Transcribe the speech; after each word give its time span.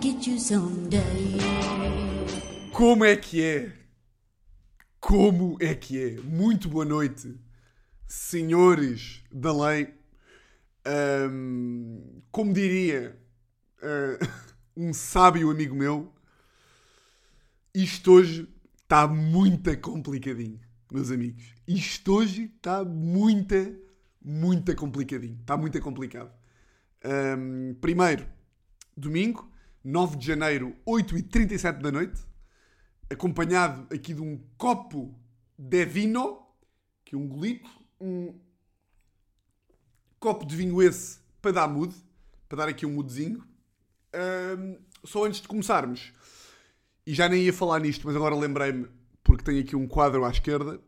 get 0.00 0.26
you 0.26 0.38
someday. 0.38 1.38
Como 2.72 3.04
é 3.04 3.16
que 3.16 3.42
é? 3.42 3.72
Como 5.00 5.56
é 5.60 5.74
que 5.74 6.02
é? 6.02 6.20
Muito 6.20 6.68
boa 6.68 6.84
noite, 6.84 7.38
senhores 8.06 9.22
da 9.30 9.52
lei. 9.52 9.94
Ahm, 10.84 12.22
como 12.30 12.52
diria 12.52 13.16
ah, 13.82 14.18
um 14.76 14.92
sábio 14.92 15.50
amigo 15.50 15.74
meu, 15.74 16.12
isto 17.74 18.12
hoje 18.12 18.48
está 18.82 19.06
muito 19.06 19.76
complicadinho, 19.78 20.60
meus 20.90 21.10
amigos. 21.10 21.42
Isto 21.66 22.14
hoje 22.14 22.52
está 22.56 22.84
muito, 22.84 23.54
muito 24.24 24.74
complicadinho. 24.76 25.38
Está 25.40 25.56
muito 25.56 25.80
complicado. 25.80 26.32
Ahm, 27.04 27.74
primeiro, 27.80 28.26
domingo, 28.96 29.51
9 29.84 30.16
de 30.16 30.26
janeiro, 30.26 30.76
8h37 30.86 31.80
da 31.80 31.90
noite, 31.90 32.20
acompanhado 33.10 33.92
aqui 33.94 34.14
de 34.14 34.20
um 34.20 34.38
copo 34.56 35.14
de 35.58 35.84
vino, 35.84 36.46
que 37.04 37.14
é 37.14 37.18
um 37.18 37.26
golito, 37.26 37.68
um 38.00 38.38
copo 40.18 40.46
de 40.46 40.56
vinho 40.56 40.80
esse 40.80 41.18
para 41.40 41.52
dar 41.52 41.68
mood, 41.68 41.94
para 42.48 42.58
dar 42.58 42.68
aqui 42.68 42.86
um 42.86 42.92
moodzinho. 42.92 43.44
Ahm, 44.12 44.76
só 45.04 45.24
antes 45.24 45.40
de 45.40 45.48
começarmos, 45.48 46.12
e 47.04 47.12
já 47.12 47.28
nem 47.28 47.42
ia 47.42 47.52
falar 47.52 47.80
nisto, 47.80 48.06
mas 48.06 48.14
agora 48.14 48.36
lembrei-me, 48.36 48.86
porque 49.24 49.42
tenho 49.42 49.60
aqui 49.60 49.74
um 49.74 49.88
quadro 49.88 50.24
à 50.24 50.30
esquerda, 50.30 50.80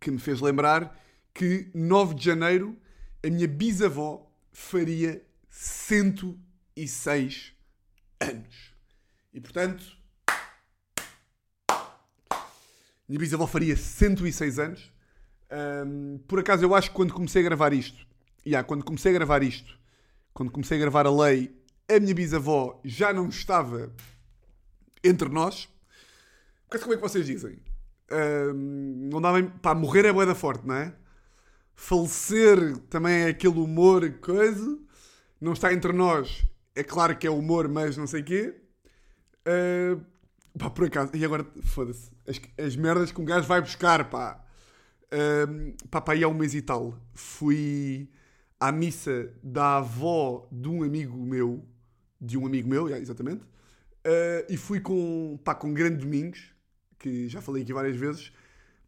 que 0.00 0.10
me 0.10 0.18
fez 0.18 0.40
lembrar 0.40 0.98
que 1.34 1.70
9 1.74 2.14
de 2.14 2.24
janeiro 2.24 2.78
a 3.22 3.28
minha 3.28 3.46
bisavó 3.46 4.32
faria 4.50 5.22
106 5.50 7.59
anos. 8.20 8.74
E 9.32 9.40
portanto, 9.40 9.84
minha 13.08 13.18
bisavó 13.18 13.46
faria 13.46 13.76
106 13.76 14.58
anos. 14.58 14.92
Ahm, 15.50 16.18
por 16.28 16.38
acaso 16.38 16.64
eu 16.64 16.74
acho 16.74 16.90
que 16.90 16.96
quando 16.96 17.12
comecei 17.12 17.42
a 17.42 17.44
gravar 17.44 17.72
isto, 17.72 18.06
yeah, 18.46 18.66
quando 18.66 18.84
comecei 18.84 19.10
a 19.10 19.14
gravar 19.14 19.42
isto, 19.42 19.78
quando 20.32 20.52
comecei 20.52 20.78
a 20.78 20.80
gravar 20.80 21.06
a 21.06 21.10
lei, 21.10 21.52
a 21.88 21.98
minha 21.98 22.14
bisavó 22.14 22.80
já 22.84 23.12
não 23.12 23.28
estava 23.28 23.92
entre 25.02 25.28
nós. 25.28 25.68
Mas 26.70 26.80
como 26.82 26.94
é 26.94 26.96
que 26.96 27.02
vocês 27.02 27.26
dizem? 27.26 27.58
Ahm, 28.10 29.08
não 29.10 29.20
bem. 29.20 29.50
Pá, 29.60 29.74
morrer 29.74 30.04
é 30.04 30.12
boeda 30.12 30.34
forte, 30.34 30.66
não 30.66 30.76
é? 30.76 30.94
Falecer 31.74 32.76
também 32.88 33.22
é 33.22 33.28
aquele 33.28 33.58
humor, 33.58 34.08
coisa. 34.20 34.78
Não 35.40 35.52
está 35.52 35.72
entre 35.72 35.92
nós. 35.92 36.44
É 36.74 36.82
claro 36.82 37.16
que 37.16 37.26
é 37.26 37.30
humor, 37.30 37.68
mas 37.68 37.96
não 37.96 38.06
sei 38.06 38.20
o 38.20 38.24
quê. 38.24 38.54
Ah, 39.44 39.98
pá, 40.58 40.70
por 40.70 40.86
acaso. 40.86 41.10
E 41.14 41.24
agora, 41.24 41.46
foda-se. 41.62 42.10
As, 42.26 42.40
as 42.66 42.76
merdas 42.76 43.12
que 43.12 43.20
um 43.20 43.24
gajo 43.24 43.46
vai 43.46 43.60
buscar, 43.60 44.08
pá. 44.10 44.44
Ahm, 45.12 45.72
pá, 45.90 46.00
pá, 46.00 46.12
aí 46.12 46.22
há 46.22 46.28
um 46.28 46.34
mês 46.34 46.54
e 46.54 46.62
tal. 46.62 46.98
Fui 47.12 48.08
à 48.58 48.70
missa 48.70 49.32
da 49.42 49.78
avó 49.78 50.48
de 50.52 50.68
um 50.68 50.82
amigo 50.82 51.16
meu. 51.16 51.64
De 52.20 52.36
um 52.38 52.46
amigo 52.46 52.68
meu, 52.68 52.86
yeah, 52.86 53.02
exatamente. 53.02 53.42
Uh, 54.06 54.44
e 54.48 54.56
fui 54.56 54.80
com, 54.80 55.38
pá, 55.44 55.54
com 55.54 55.72
Grande 55.72 55.96
Domingos, 55.96 56.54
que 56.98 57.28
já 57.28 57.40
falei 57.40 57.62
aqui 57.62 57.72
várias 57.72 57.96
vezes. 57.96 58.32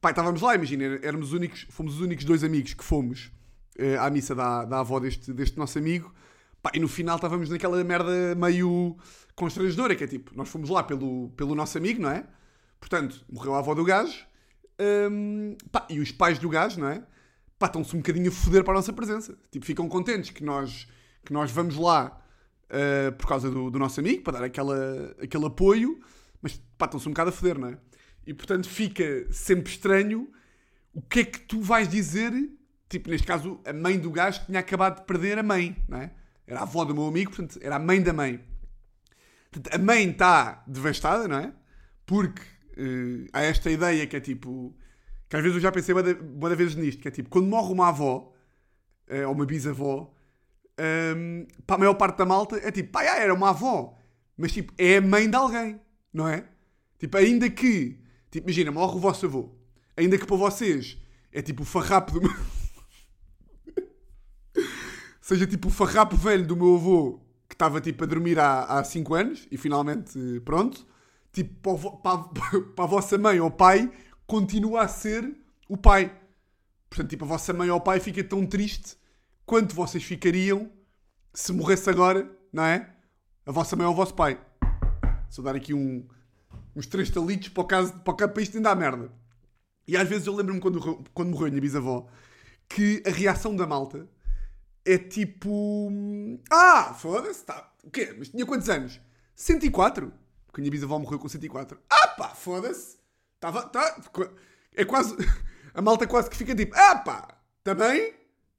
Pá, 0.00 0.10
estávamos 0.10 0.40
lá, 0.42 0.54
imagina, 0.54 0.98
éramos 1.02 1.28
os 1.28 1.32
únicos, 1.32 1.66
fomos 1.70 1.94
os 1.94 2.00
únicos 2.00 2.24
dois 2.24 2.44
amigos 2.44 2.74
que 2.74 2.84
fomos 2.84 3.32
uh, 3.78 4.00
à 4.00 4.10
missa 4.10 4.34
da, 4.34 4.64
da 4.64 4.80
avó 4.80 5.00
deste, 5.00 5.32
deste 5.32 5.56
nosso 5.58 5.78
amigo. 5.78 6.12
Pá, 6.62 6.70
e 6.74 6.78
no 6.78 6.88
final 6.88 7.16
estávamos 7.16 7.50
naquela 7.50 7.82
merda 7.82 8.34
meio 8.36 8.96
constrangedora, 9.34 9.96
que 9.96 10.04
é 10.04 10.06
tipo, 10.06 10.32
nós 10.36 10.48
fomos 10.48 10.70
lá 10.70 10.82
pelo, 10.82 11.30
pelo 11.30 11.54
nosso 11.54 11.76
amigo, 11.76 12.00
não 12.00 12.10
é? 12.10 12.24
Portanto, 12.78 13.24
morreu 13.30 13.54
a 13.54 13.58
avó 13.58 13.74
do 13.74 13.84
gajo, 13.84 14.24
hum, 15.10 15.56
pá, 15.70 15.86
e 15.90 15.98
os 15.98 16.12
pais 16.12 16.38
do 16.38 16.48
gajo, 16.48 16.80
não 16.80 16.88
é? 16.88 17.02
Pá, 17.58 17.66
estão-se 17.66 17.94
um 17.96 17.98
bocadinho 17.98 18.28
a 18.28 18.32
foder 18.32 18.62
para 18.62 18.74
a 18.74 18.76
nossa 18.76 18.92
presença. 18.92 19.36
Tipo, 19.50 19.66
ficam 19.66 19.88
contentes 19.88 20.30
que 20.30 20.44
nós, 20.44 20.86
que 21.24 21.32
nós 21.32 21.50
vamos 21.50 21.76
lá 21.76 22.18
Uh, 22.72 23.12
por 23.18 23.26
causa 23.26 23.50
do, 23.50 23.70
do 23.70 23.78
nosso 23.78 24.00
amigo, 24.00 24.22
para 24.22 24.38
dar 24.38 24.44
aquela, 24.46 25.14
aquele 25.22 25.44
apoio, 25.44 26.00
mas 26.40 26.58
pá, 26.78 26.86
estão-se 26.86 27.06
um 27.06 27.10
bocado 27.10 27.28
a 27.28 27.32
foder, 27.32 27.58
não 27.58 27.68
é? 27.68 27.78
E 28.26 28.32
portanto 28.32 28.66
fica 28.66 29.30
sempre 29.30 29.70
estranho 29.70 30.26
o 30.94 31.02
que 31.02 31.20
é 31.20 31.24
que 31.24 31.40
tu 31.40 31.60
vais 31.60 31.86
dizer, 31.86 32.32
tipo, 32.88 33.10
neste 33.10 33.26
caso, 33.26 33.60
a 33.66 33.74
mãe 33.74 33.98
do 33.98 34.10
gajo 34.10 34.40
que 34.40 34.46
tinha 34.46 34.60
acabado 34.60 35.00
de 35.00 35.06
perder 35.06 35.38
a 35.38 35.42
mãe, 35.42 35.76
não 35.86 35.98
é? 35.98 36.12
Era 36.46 36.60
a 36.60 36.62
avó 36.62 36.84
do 36.84 36.94
meu 36.94 37.06
amigo, 37.06 37.30
portanto, 37.30 37.58
era 37.62 37.76
a 37.76 37.78
mãe 37.78 38.02
da 38.02 38.12
mãe. 38.12 38.44
Portanto, 39.50 39.74
a 39.74 39.78
mãe 39.78 40.10
está 40.10 40.64
devastada, 40.66 41.28
não 41.28 41.38
é? 41.38 41.52
Porque 42.06 42.42
uh, 42.42 43.28
há 43.32 43.42
esta 43.42 43.70
ideia 43.70 44.06
que 44.06 44.16
é 44.16 44.20
tipo. 44.20 44.76
Que 45.28 45.36
às 45.36 45.42
vezes 45.42 45.56
eu 45.56 45.62
já 45.62 45.72
pensei 45.72 45.94
boa 45.94 46.54
vezes 46.54 46.74
nisto, 46.74 47.00
que 47.00 47.08
é 47.08 47.10
tipo, 47.10 47.30
quando 47.30 47.46
morre 47.46 47.72
uma 47.72 47.88
avó, 47.88 48.34
uh, 49.08 49.28
ou 49.28 49.34
uma 49.34 49.46
bisavó, 49.46 50.14
um, 51.16 51.46
para 51.66 51.76
a 51.76 51.78
maior 51.78 51.94
parte 51.94 52.18
da 52.18 52.26
malta 52.26 52.56
é 52.56 52.70
tipo, 52.70 52.90
pá, 52.90 53.02
era 53.04 53.32
uma 53.32 53.50
avó, 53.50 53.98
mas 54.36 54.52
tipo, 54.52 54.72
é 54.76 54.96
a 54.96 55.00
mãe 55.00 55.28
de 55.28 55.36
alguém, 55.36 55.80
não 56.12 56.28
é? 56.28 56.44
Tipo, 56.98 57.16
ainda 57.16 57.48
que, 57.48 57.98
tipo, 58.30 58.46
imagina, 58.46 58.70
morre 58.70 58.96
o 58.96 59.00
vosso 59.00 59.26
avô, 59.26 59.54
ainda 59.96 60.18
que 60.18 60.26
para 60.26 60.36
vocês 60.36 60.98
é 61.32 61.40
tipo 61.42 61.62
o 61.62 61.66
farrapo 61.66 62.12
do 62.12 62.22
meu. 62.22 62.32
Seja 65.22 65.46
tipo 65.46 65.68
o 65.68 65.70
farrapo 65.70 66.16
velho 66.16 66.46
do 66.46 66.54
meu 66.56 66.74
avô 66.74 67.20
que 67.48 67.54
estava 67.54 67.80
tipo 67.80 68.04
a 68.04 68.06
dormir 68.06 68.38
há 68.38 68.82
5 68.82 69.14
anos 69.14 69.46
e 69.50 69.56
finalmente 69.56 70.18
pronto, 70.44 70.86
tipo, 71.32 71.98
para, 72.02 72.18
para- 72.18 72.60
para 72.74 72.84
a 72.84 72.88
vossa 72.88 73.16
mãe 73.16 73.40
ou 73.40 73.50
pai 73.50 73.90
continua 74.26 74.82
a 74.82 74.88
ser 74.88 75.34
o 75.68 75.76
pai. 75.76 76.14
Portanto, 76.90 77.08
tipo, 77.10 77.24
a 77.24 77.28
vossa 77.28 77.52
mãe 77.52 77.70
ou 77.70 77.80
pai 77.80 78.00
fica 78.00 78.22
tão 78.24 78.44
triste 78.44 78.96
quanto 79.46 79.74
vocês 79.74 80.02
ficariam 80.02 80.70
se 81.32 81.52
morresse 81.52 81.88
agora, 81.88 82.30
não 82.52 82.64
é? 82.64 82.94
A 83.46 83.52
vossa 83.52 83.76
mãe 83.76 83.86
ou 83.86 83.92
o 83.92 83.96
vosso 83.96 84.14
pai. 84.14 84.38
Só 85.30 85.40
dar 85.42 85.54
aqui 85.56 85.72
um, 85.72 86.06
uns 86.76 86.86
três 86.86 87.10
talitos 87.10 87.48
para 87.48 87.62
o 87.62 87.66
caso, 87.66 87.92
para, 88.00 88.12
o 88.12 88.16
caso, 88.16 88.32
para 88.32 88.42
isto 88.42 88.56
ainda 88.56 88.70
há 88.70 88.74
merda. 88.74 89.12
E 89.86 89.96
às 89.96 90.08
vezes 90.08 90.26
eu 90.26 90.34
lembro-me 90.34 90.60
quando, 90.60 91.04
quando 91.12 91.30
morreu 91.30 91.46
a 91.46 91.50
minha 91.50 91.60
bisavó 91.60 92.06
que 92.68 93.02
a 93.06 93.10
reação 93.10 93.54
da 93.56 93.66
malta 93.66 94.08
é 94.84 94.98
tipo. 94.98 95.90
Ah, 96.50 96.94
foda-se, 96.94 97.44
tá. 97.44 97.70
O 97.84 97.90
quê? 97.90 98.14
Mas 98.18 98.28
tinha 98.28 98.46
quantos 98.46 98.68
anos? 98.68 99.00
104. 99.34 100.12
Porque 100.46 100.60
a 100.60 100.62
minha 100.62 100.70
bisavó 100.70 100.98
morreu 100.98 101.18
com 101.18 101.28
104. 101.28 101.78
Ah, 101.90 102.08
pá, 102.08 102.28
foda-se. 102.30 102.98
Tava, 103.40 103.62
tá, 103.62 104.00
é 104.74 104.84
quase. 104.84 105.16
A 105.74 105.80
malta 105.80 106.06
quase 106.06 106.28
que 106.28 106.36
fica 106.36 106.54
tipo. 106.54 106.74
Ah, 106.76 106.96
pá, 106.96 107.28
também 107.64 108.14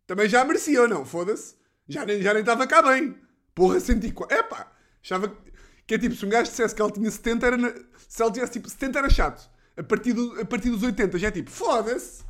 também 0.08 0.28
já 0.28 0.44
merecia 0.44 0.82
ou 0.82 0.88
não? 0.88 1.06
Foda-se. 1.06 1.56
Já 1.88 2.06
nem 2.06 2.22
já 2.22 2.38
estava 2.40 2.66
cá 2.66 2.82
bem. 2.82 3.16
Porra, 3.54 3.80
104. 3.80 4.36
Epá, 4.36 4.72
achava 5.02 5.28
que- 5.30 5.54
que 5.86 5.94
é 5.96 5.98
tipo, 6.00 6.16
se 6.16 6.26
um 6.26 6.30
gajo 6.30 6.50
dissesse 6.50 6.74
que 6.74 6.82
ela 6.82 6.90
tinha 6.92 7.10
70, 7.12 7.46
era. 7.46 7.58
na- 7.58 7.74
Se 8.08 8.22
ela 8.22 8.32
tivesse 8.32 8.54
tipo 8.54 8.68
70 8.70 8.98
era 9.00 9.10
chato. 9.10 9.48
A 9.78 9.84
partir, 9.84 10.14
do, 10.14 10.40
a 10.42 10.46
partir 10.46 10.70
dos 10.72 10.82
80 10.84 11.18
já 11.20 11.28
é 11.28 11.32
tipo, 11.32 11.52
foda-se. 11.52 12.24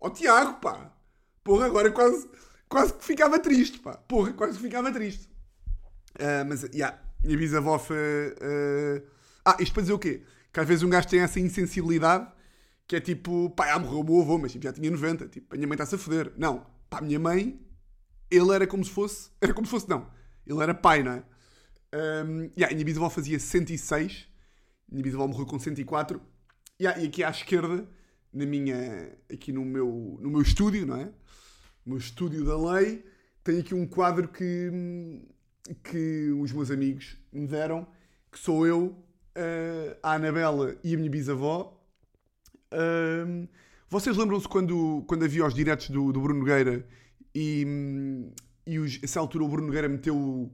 Ó 0.00 0.10
Tiago, 0.10 0.60
pá. 0.60 0.92
Porra, 1.42 1.66
agora 1.66 1.90
quase, 1.90 2.28
quase 2.68 2.94
que 2.94 3.04
ficava 3.04 3.38
triste, 3.38 3.78
pá. 3.78 3.96
Porra, 3.96 4.32
quase 4.32 4.56
que 4.56 4.62
ficava 4.62 4.92
triste. 4.92 5.28
Ah, 6.18 6.44
mas, 6.44 6.62
yeah, 6.74 6.98
minha 7.22 7.36
bisavó 7.36 7.78
foi. 7.78 7.96
ah, 9.44 9.52
ah, 9.52 9.56
isto 9.60 9.72
para 9.72 9.82
dizer 9.82 9.92
o 9.92 9.98
quê? 9.98 10.22
Que 10.52 10.60
às 10.60 10.66
vezes 10.66 10.82
um 10.82 10.90
gajo 10.90 11.08
tem 11.08 11.20
essa 11.20 11.38
insensibilidade 11.38 12.26
que 12.86 12.96
é 12.96 13.00
tipo, 13.00 13.50
pá, 13.50 13.66
já 13.66 13.78
morreu 13.78 14.00
o 14.00 14.04
meu 14.04 14.20
avô, 14.20 14.38
mas 14.38 14.52
tipo, 14.52 14.64
já 14.64 14.72
tinha 14.72 14.90
90. 14.90 15.28
Tipo, 15.28 15.54
a 15.54 15.56
minha 15.56 15.66
mãe 15.66 15.74
está-se 15.74 15.96
a 15.96 15.98
foder. 15.98 16.32
Não, 16.36 16.66
pá, 16.88 16.98
a 16.98 17.00
minha 17.00 17.18
mãe, 17.18 17.60
ele 18.30 18.54
era 18.54 18.66
como 18.66 18.84
se 18.84 18.90
fosse. 18.90 19.30
Era 19.40 19.52
como 19.52 19.66
se 19.66 19.70
fosse, 19.70 19.88
não. 19.88 20.10
Ele 20.46 20.62
era 20.62 20.74
pai, 20.74 21.02
não 21.02 21.12
é? 21.12 21.24
Um, 21.94 22.50
yeah, 22.56 22.68
a 22.70 22.72
minha 22.72 22.84
bisavó 22.84 23.10
fazia 23.10 23.38
106. 23.38 24.28
A 24.90 24.92
minha 24.92 25.02
bisavó 25.02 25.26
morreu 25.26 25.46
com 25.46 25.58
104. 25.58 26.20
Yeah, 26.80 27.00
e 27.00 27.06
aqui 27.06 27.24
à 27.24 27.30
esquerda, 27.30 27.88
na 28.32 28.46
minha, 28.46 29.18
aqui 29.32 29.52
no 29.52 29.64
meu, 29.64 30.18
no 30.20 30.30
meu 30.30 30.42
estúdio, 30.42 30.86
não 30.86 30.96
é? 30.96 31.10
No 31.86 31.96
estúdio 31.96 32.44
da 32.44 32.58
lei, 32.58 33.04
tem 33.44 33.60
aqui 33.60 33.72
um 33.72 33.86
quadro 33.86 34.26
que, 34.26 35.22
que 35.84 36.30
os 36.32 36.50
meus 36.50 36.68
amigos 36.68 37.16
me 37.32 37.46
deram, 37.46 37.86
que 38.32 38.40
sou 38.40 38.66
eu, 38.66 38.96
eh, 39.36 39.96
a 40.02 40.14
Anabela 40.14 40.76
e 40.82 40.94
a 40.94 40.98
minha 40.98 41.08
bisavó. 41.08 41.80
Vocês 43.88 44.16
lembram-se 44.16 44.48
quando, 44.48 45.04
quando 45.06 45.24
havia 45.24 45.46
os 45.46 45.54
diretos 45.54 45.88
do, 45.90 46.12
do 46.12 46.20
Bruno 46.20 46.40
Nogueira 46.40 46.84
e, 47.32 47.64
e 48.66 48.80
os, 48.80 48.98
essa 49.00 49.20
altura 49.20 49.44
o 49.44 49.48
Bruno 49.48 49.68
Nogueira 49.68 49.88
meteu, 49.88 50.50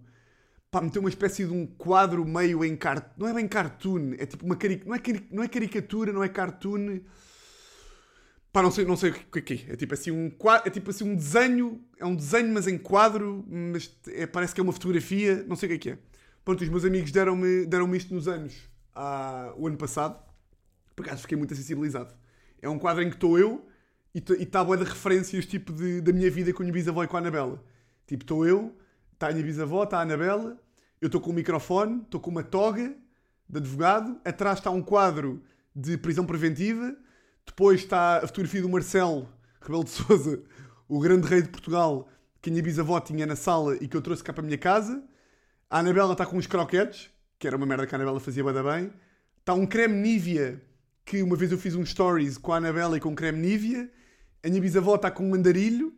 pá, 0.71 0.83
meteu 0.83 1.01
uma 1.01 1.09
espécie 1.09 1.47
de 1.47 1.53
um 1.53 1.67
quadro 1.67 2.27
meio 2.27 2.63
em 2.63 2.77
cartoon. 2.77 3.15
Não 3.17 3.29
é 3.29 3.33
bem 3.33 3.49
cartoon, 3.49 4.13
é 4.19 4.27
tipo 4.27 4.45
uma 4.45 4.55
cari 4.55 4.83
não, 4.85 4.95
é 4.95 5.01
não 5.31 5.43
é 5.43 5.49
caricatura, 5.49 6.13
não 6.13 6.23
é 6.23 6.29
cartoon. 6.29 7.01
Pá, 8.53 8.63
não 8.63 8.71
sei, 8.71 8.85
não 8.85 8.97
sei 8.97 9.11
o 9.11 9.15
que 9.15 9.39
é 9.39 9.43
que 9.43 9.55
é. 9.55 9.73
É 9.73 9.77
tipo 9.77 9.95
assim 9.95 10.11
um 10.11 10.29
quadro, 10.29 10.69
é 10.69 10.71
tipo 10.71 10.91
assim 10.91 11.05
um 11.05 11.17
desenho, 11.17 11.83
é 11.99 12.05
um 12.05 12.15
desenho, 12.15 12.53
mas 12.53 12.67
em 12.67 12.77
quadro, 12.77 13.45
mas 13.49 13.91
é- 14.09 14.27
parece 14.27 14.55
que 14.55 14.61
é 14.61 14.65
uma 14.65 14.73
fotografia, 14.73 15.43
não 15.49 15.57
sei 15.57 15.69
o 15.69 15.71
que 15.71 15.75
é 15.77 15.79
que 15.79 15.91
é. 15.91 15.99
Pronto, 16.45 16.63
os 16.63 16.69
meus 16.69 16.85
amigos 16.85 17.11
deram-me 17.11 17.65
deram 17.67 17.95
isto 17.95 18.13
nos 18.15 18.29
anos, 18.29 18.55
ah, 18.95 19.55
o 19.57 19.67
ano 19.67 19.77
passado. 19.79 20.23
Por 20.95 21.07
acaso 21.07 21.23
fiquei 21.23 21.39
muito 21.39 21.55
sensibilizado. 21.55 22.15
É 22.61 22.69
um 22.69 22.79
quadro 22.79 23.03
em 23.03 23.09
que 23.09 23.17
estou 23.17 23.39
eu 23.39 23.67
e 24.15 24.19
está 24.19 24.61
a 24.61 24.77
de 24.77 24.85
referências 24.85 25.47
tipo 25.47 25.73
de, 25.73 26.01
da 26.03 26.13
minha 26.13 26.31
vida 26.31 26.53
com 26.53 26.63
a 26.63 26.65
minha 26.65 26.73
bisavó 26.73 27.03
e 27.03 27.09
com 27.09 27.17
a 27.17 27.21
Anabela. 27.21 27.65
Tipo, 28.07 28.25
estou 28.25 28.47
eu, 28.47 28.77
está 29.15 29.29
a 29.29 29.33
minha 29.33 29.45
bisavó, 29.45 29.85
está 29.85 29.99
a 29.99 30.03
Anabela, 30.03 30.61
eu 31.01 31.07
estou 31.07 31.21
com 31.21 31.31
um 31.31 31.35
microfone, 31.35 32.03
estou 32.03 32.21
com 32.21 32.31
uma 32.31 32.43
toga 32.43 32.95
de 33.49 33.59
advogado, 33.59 34.21
atrás 34.25 34.59
está 34.59 34.71
um 34.71 34.83
quadro 34.83 35.43
de 35.75 35.97
prisão 35.97 36.27
preventiva, 36.27 36.95
depois 37.47 37.81
está 37.81 38.19
a 38.19 38.27
fotografia 38.27 38.63
do 38.63 38.69
Marcelo 38.69 39.29
Rebelo 39.61 39.85
de 39.85 39.91
Souza, 39.91 40.43
o 40.89 40.99
grande 41.01 41.27
rei 41.27 41.43
de 41.43 41.49
Portugal, 41.49 42.09
que 42.41 42.51
a 42.51 42.53
minha 42.53 42.63
bisavó 42.63 43.01
tinha 43.01 43.25
na 43.25 43.37
sala 43.37 43.77
e 43.81 43.87
que 43.87 43.97
eu 43.97 44.03
trouxe 44.03 44.23
cá 44.23 44.33
para 44.33 44.43
a 44.43 44.47
minha 44.47 44.59
casa. 44.59 45.03
A 45.71 45.79
Anabela 45.79 46.13
está 46.13 46.27
com 46.27 46.37
uns 46.37 46.47
croquetes, 46.47 47.11
que 47.39 47.47
era 47.47 47.57
uma 47.57 47.65
merda 47.65 47.87
que 47.87 47.95
a 47.95 47.99
Anabela 47.99 48.21
fazia 48.21 48.45
bem 48.45 48.63
bem. 48.63 48.93
Está 49.39 49.55
um 49.55 49.67
creme 49.67 49.95
Nivea, 49.95 50.61
que 51.05 51.23
uma 51.23 51.37
vez 51.37 51.53
eu 51.53 51.59
fiz 51.59 51.75
um 51.75 51.85
stories 51.85 52.37
com 52.37 52.53
a 52.53 52.57
Anabela 52.57 52.97
e 52.97 53.01
com 53.01 53.15
creme 53.15 53.39
Nivea. 53.39 53.91
A 54.43 54.49
minha 54.49 54.61
bisavó 54.61 54.97
está 54.97 55.11
com 55.11 55.31
um 55.31 55.35
andarilho, 55.35 55.97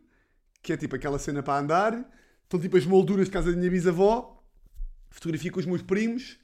que 0.61 0.71
é 0.71 0.77
tipo 0.77 0.95
aquela 0.95 1.19
cena 1.19 1.41
para 1.41 1.59
andar. 1.59 2.11
Estão 2.43 2.59
tipo 2.59 2.77
as 2.77 2.85
molduras 2.85 3.25
de 3.25 3.31
casa 3.31 3.51
da 3.51 3.57
minha 3.57 3.71
bisavó. 3.71 4.43
Fotografia 5.09 5.51
com 5.51 5.59
os 5.59 5.65
meus 5.65 5.81
primos. 5.81 6.37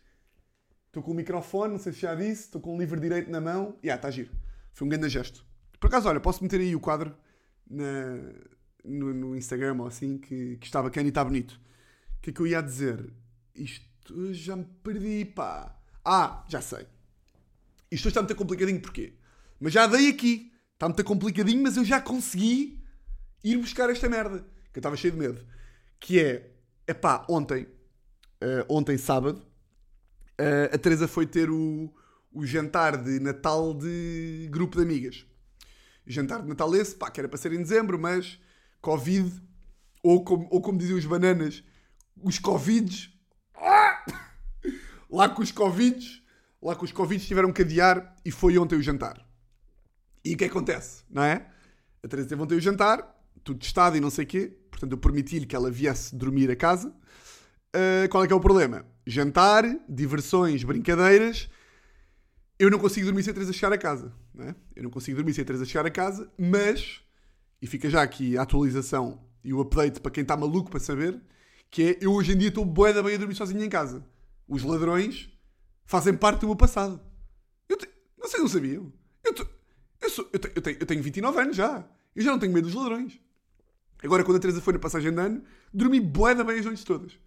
Estou 0.88 1.04
com 1.04 1.12
o 1.12 1.16
microfone, 1.16 1.74
não 1.74 1.80
sei 1.80 1.94
se 1.94 2.02
já 2.02 2.16
disse. 2.16 2.46
Estou 2.46 2.60
com 2.60 2.76
o 2.76 2.80
livro 2.80 3.00
direito 3.00 3.30
na 3.30 3.40
mão. 3.40 3.78
E 3.84 3.90
ah, 3.90 3.96
está 3.96 4.10
giro. 4.10 4.41
Foi 4.74 4.86
um 4.86 4.90
grande 4.90 5.10
gesto. 5.10 5.46
Por 5.80 5.88
acaso, 5.88 6.08
olha, 6.08 6.20
posso 6.20 6.44
meter 6.44 6.60
aí 6.60 6.76
o 6.76 6.80
quadro 6.80 7.16
na, 7.70 7.84
no, 8.84 9.14
no, 9.14 9.36
Instagram 9.36 9.78
ou 9.80 9.88
assim, 9.88 10.18
que, 10.18 10.58
que 10.58 10.66
está 10.66 10.82
bacana 10.82 11.08
e 11.08 11.10
está 11.10 11.24
bonito. 11.24 11.60
O 12.18 12.22
que 12.22 12.30
é 12.30 12.34
que 12.34 12.40
eu 12.40 12.48
ia 12.48 12.62
dizer? 12.62 13.12
Isto 13.56 14.34
já 14.34 14.56
me 14.56 14.66
perdi, 14.84 15.26
pá. 15.26 15.76
Ah, 16.06 16.46
já 16.48 16.62
sei. 16.62 16.86
Isto 17.90 18.08
está 18.08 18.22
muito 18.22 18.36
complicadinho, 18.36 18.80
porquê? 18.82 19.14
Mas 19.60 19.74
já 19.74 19.88
dei 19.88 20.10
aqui. 20.10 20.52
Está 20.74 20.88
muito 20.88 21.04
complicadinho, 21.04 21.62
mas 21.62 21.78
eu 21.78 21.86
já 21.86 22.02
consegui 22.02 22.84
ir 23.44 23.58
buscar 23.58 23.90
esta 23.90 24.08
merda. 24.08 24.40
Que 24.72 24.78
eu 24.78 24.82
estava 24.82 24.96
cheio 24.96 25.14
de 25.14 25.20
medo. 25.20 25.46
Que 26.00 26.20
é, 26.20 26.52
é 26.88 26.94
pá, 26.94 27.26
ontem, 27.30 27.64
uh, 27.64 28.66
ontem 28.70 28.98
sábado, 28.98 29.46
uh, 30.40 30.74
a 30.74 30.78
Teresa 30.78 31.08
foi 31.08 31.28
ter 31.28 31.50
o, 31.50 31.94
o 32.32 32.46
jantar 32.46 32.98
de 32.98 33.20
Natal 33.20 33.74
de 33.74 34.48
grupo 34.50 34.78
de 34.78 34.84
amigas. 34.84 35.26
Jantar 36.08 36.42
de 36.42 36.48
Natal 36.48 36.74
esse, 36.76 36.96
pá, 36.96 37.10
que 37.10 37.20
era 37.20 37.30
para 37.30 37.38
ser 37.38 37.52
em 37.54 37.62
dezembro, 37.62 38.00
mas 38.00 38.40
Covid, 38.82 39.32
ou 40.02 40.24
como, 40.24 40.48
ou 40.50 40.62
como 40.62 40.78
diziam 40.78 40.98
os 40.98 41.06
bananas, 41.06 41.64
os 42.22 42.40
Covids. 42.40 43.10
Lá 45.10 45.28
com 45.30 45.42
os 45.42 45.52
Covids, 45.52 46.24
lá 46.62 46.74
com 46.74 46.86
os 46.86 46.92
Covids 46.94 47.28
tiveram 47.28 47.52
que 47.52 47.64
adiar 47.64 48.16
e 48.24 48.32
foi 48.32 48.58
ontem 48.58 48.78
o 48.78 48.82
jantar. 48.82 49.28
E 50.24 50.36
o 50.36 50.38
que 50.38 50.46
acontece, 50.46 51.04
não 51.10 51.22
é? 51.22 51.46
A 52.02 52.08
Teresa 52.08 52.30
teve 52.30 52.42
ontem 52.42 52.56
o 52.56 52.62
jantar, 52.62 53.22
tudo 53.44 53.60
testado 53.60 53.98
e 53.98 54.00
não 54.00 54.10
sei 54.10 54.24
o 54.24 54.28
quê, 54.28 54.58
portanto 54.70 54.94
eu 54.94 54.98
permiti-lhe 54.98 55.46
que 55.46 55.54
ela 55.54 55.70
viesse 55.70 56.16
dormir 56.16 56.50
a 56.50 56.56
casa. 56.56 56.96
Uh, 57.76 58.08
qual 58.10 58.24
é 58.24 58.28
que 58.28 58.32
é 58.32 58.36
o 58.36 58.40
problema? 58.40 58.86
Jantar, 59.06 59.66
diversões, 59.90 60.64
brincadeiras 60.64 61.50
eu 62.62 62.70
não 62.70 62.78
consigo 62.78 63.08
dormir 63.08 63.24
sem 63.24 63.32
a 63.32 63.34
Teresa 63.34 63.52
chegar 63.52 63.74
a 63.74 63.78
casa. 63.78 64.14
Não 64.32 64.46
é? 64.46 64.56
Eu 64.76 64.84
não 64.84 64.92
consigo 64.92 65.18
dormir 65.18 65.34
sem 65.34 65.42
a 65.42 65.46
Teresa 65.46 65.66
chegar 65.66 65.84
a 65.84 65.90
casa, 65.90 66.32
mas, 66.38 67.02
e 67.60 67.66
fica 67.66 67.90
já 67.90 68.04
aqui 68.04 68.38
a 68.38 68.44
atualização 68.44 69.20
e 69.44 69.52
o 69.52 69.60
update 69.60 70.00
para 70.00 70.12
quem 70.12 70.22
está 70.22 70.38
maluco 70.38 70.70
para 70.70 70.80
saber, 70.80 71.20
que 71.72 71.82
é, 71.82 71.98
eu 72.00 72.14
hoje 72.14 72.34
em 72.34 72.38
dia 72.38 72.50
estou 72.50 72.64
bué 72.64 72.94
da 72.94 73.02
bem 73.02 73.16
a 73.16 73.18
dormir 73.18 73.34
sozinho 73.34 73.64
em 73.64 73.70
casa. 73.70 74.06
Os 74.48 74.62
ladrões 74.62 75.28
fazem 75.86 76.14
parte 76.14 76.42
do 76.42 76.48
meu 76.48 76.56
passado. 76.56 77.02
Eu 77.68 77.78
te, 77.78 77.90
não 78.16 78.28
sei 78.28 78.38
se 78.38 78.44
não 78.44 78.48
sabiam. 78.48 78.94
Eu, 79.24 79.34
te, 79.34 79.44
eu, 80.00 80.10
sou, 80.12 80.30
eu, 80.32 80.38
te, 80.38 80.52
eu, 80.56 80.62
tenho, 80.62 80.78
eu 80.82 80.86
tenho 80.86 81.02
29 81.02 81.42
anos 81.42 81.56
já. 81.58 81.84
Eu 82.16 82.24
já 82.24 82.30
não 82.30 82.38
tenho 82.38 82.54
medo 82.54 82.68
dos 82.68 82.76
ladrões. 82.76 83.20
Agora, 84.04 84.24
quando 84.24 84.38
a 84.38 84.40
Teresa 84.40 84.62
foi 84.62 84.74
na 84.74 84.80
passagem 84.80 85.12
de 85.12 85.20
ano, 85.20 85.44
dormi 85.74 86.00
bué 86.00 86.36
da 86.36 86.44
bem 86.44 86.60
as 86.60 86.66
noites 86.66 86.84
todas. 86.84 87.18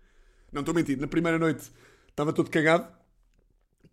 Não 0.53 0.61
estou 0.61 0.73
mentindo. 0.73 1.01
Na 1.01 1.09
primeira 1.09 1.41
noite 1.41 1.73
estava 2.09 2.33
todo 2.33 2.49
cagado 2.49 2.87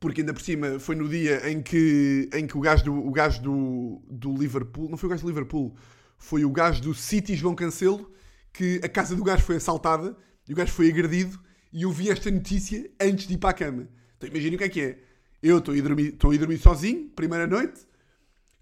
porque 0.02 0.22
ainda 0.22 0.34
por 0.34 0.42
cima 0.42 0.80
foi 0.80 0.96
no 0.96 1.08
dia 1.08 1.48
em 1.50 1.62
que, 1.62 2.28
em 2.34 2.48
que 2.48 2.58
o 2.58 2.60
gajo, 2.60 2.84
do, 2.84 3.08
o 3.08 3.12
gajo 3.12 3.40
do, 3.44 4.02
do 4.10 4.36
Liverpool, 4.36 4.90
não 4.90 4.98
foi 4.98 5.08
o 5.08 5.10
gajo 5.12 5.22
do 5.22 5.30
Liverpool, 5.30 5.76
foi 6.18 6.44
o 6.44 6.50
gajo 6.50 6.82
do 6.82 6.96
City 6.96 7.36
João 7.36 7.54
Cancelo, 7.54 8.12
que 8.52 8.82
a 8.84 8.90
casa 8.90 9.16
do 9.16 9.24
gajo 9.24 9.44
foi 9.44 9.58
assaltada 9.58 10.18
e 10.50 10.54
o 10.54 10.56
gajo 10.56 10.74
foi 10.74 10.90
agredido 10.90 11.40
e 11.72 11.84
eu 11.84 11.92
vi 11.92 12.10
esta 12.10 12.32
notícia 12.32 12.90
antes 13.00 13.28
de 13.28 13.36
ir 13.36 13.38
para 13.38 13.52
a 13.52 13.54
cama. 13.54 13.88
Então 14.18 14.28
imaginem 14.28 14.56
o 14.56 14.58
que 14.58 14.64
é 14.64 14.70
que 14.70 14.82
é. 14.82 15.00
Eu 15.42 15.60
estou 15.60 15.72
a 15.72 15.78
ir 15.78 15.84
dormir, 15.84 16.08
estou 16.08 16.32
a 16.32 16.36
ir 16.36 16.40
dormir 16.40 16.58
sozinho, 16.58 17.08
primeira 17.10 17.46
noite, 17.46 17.82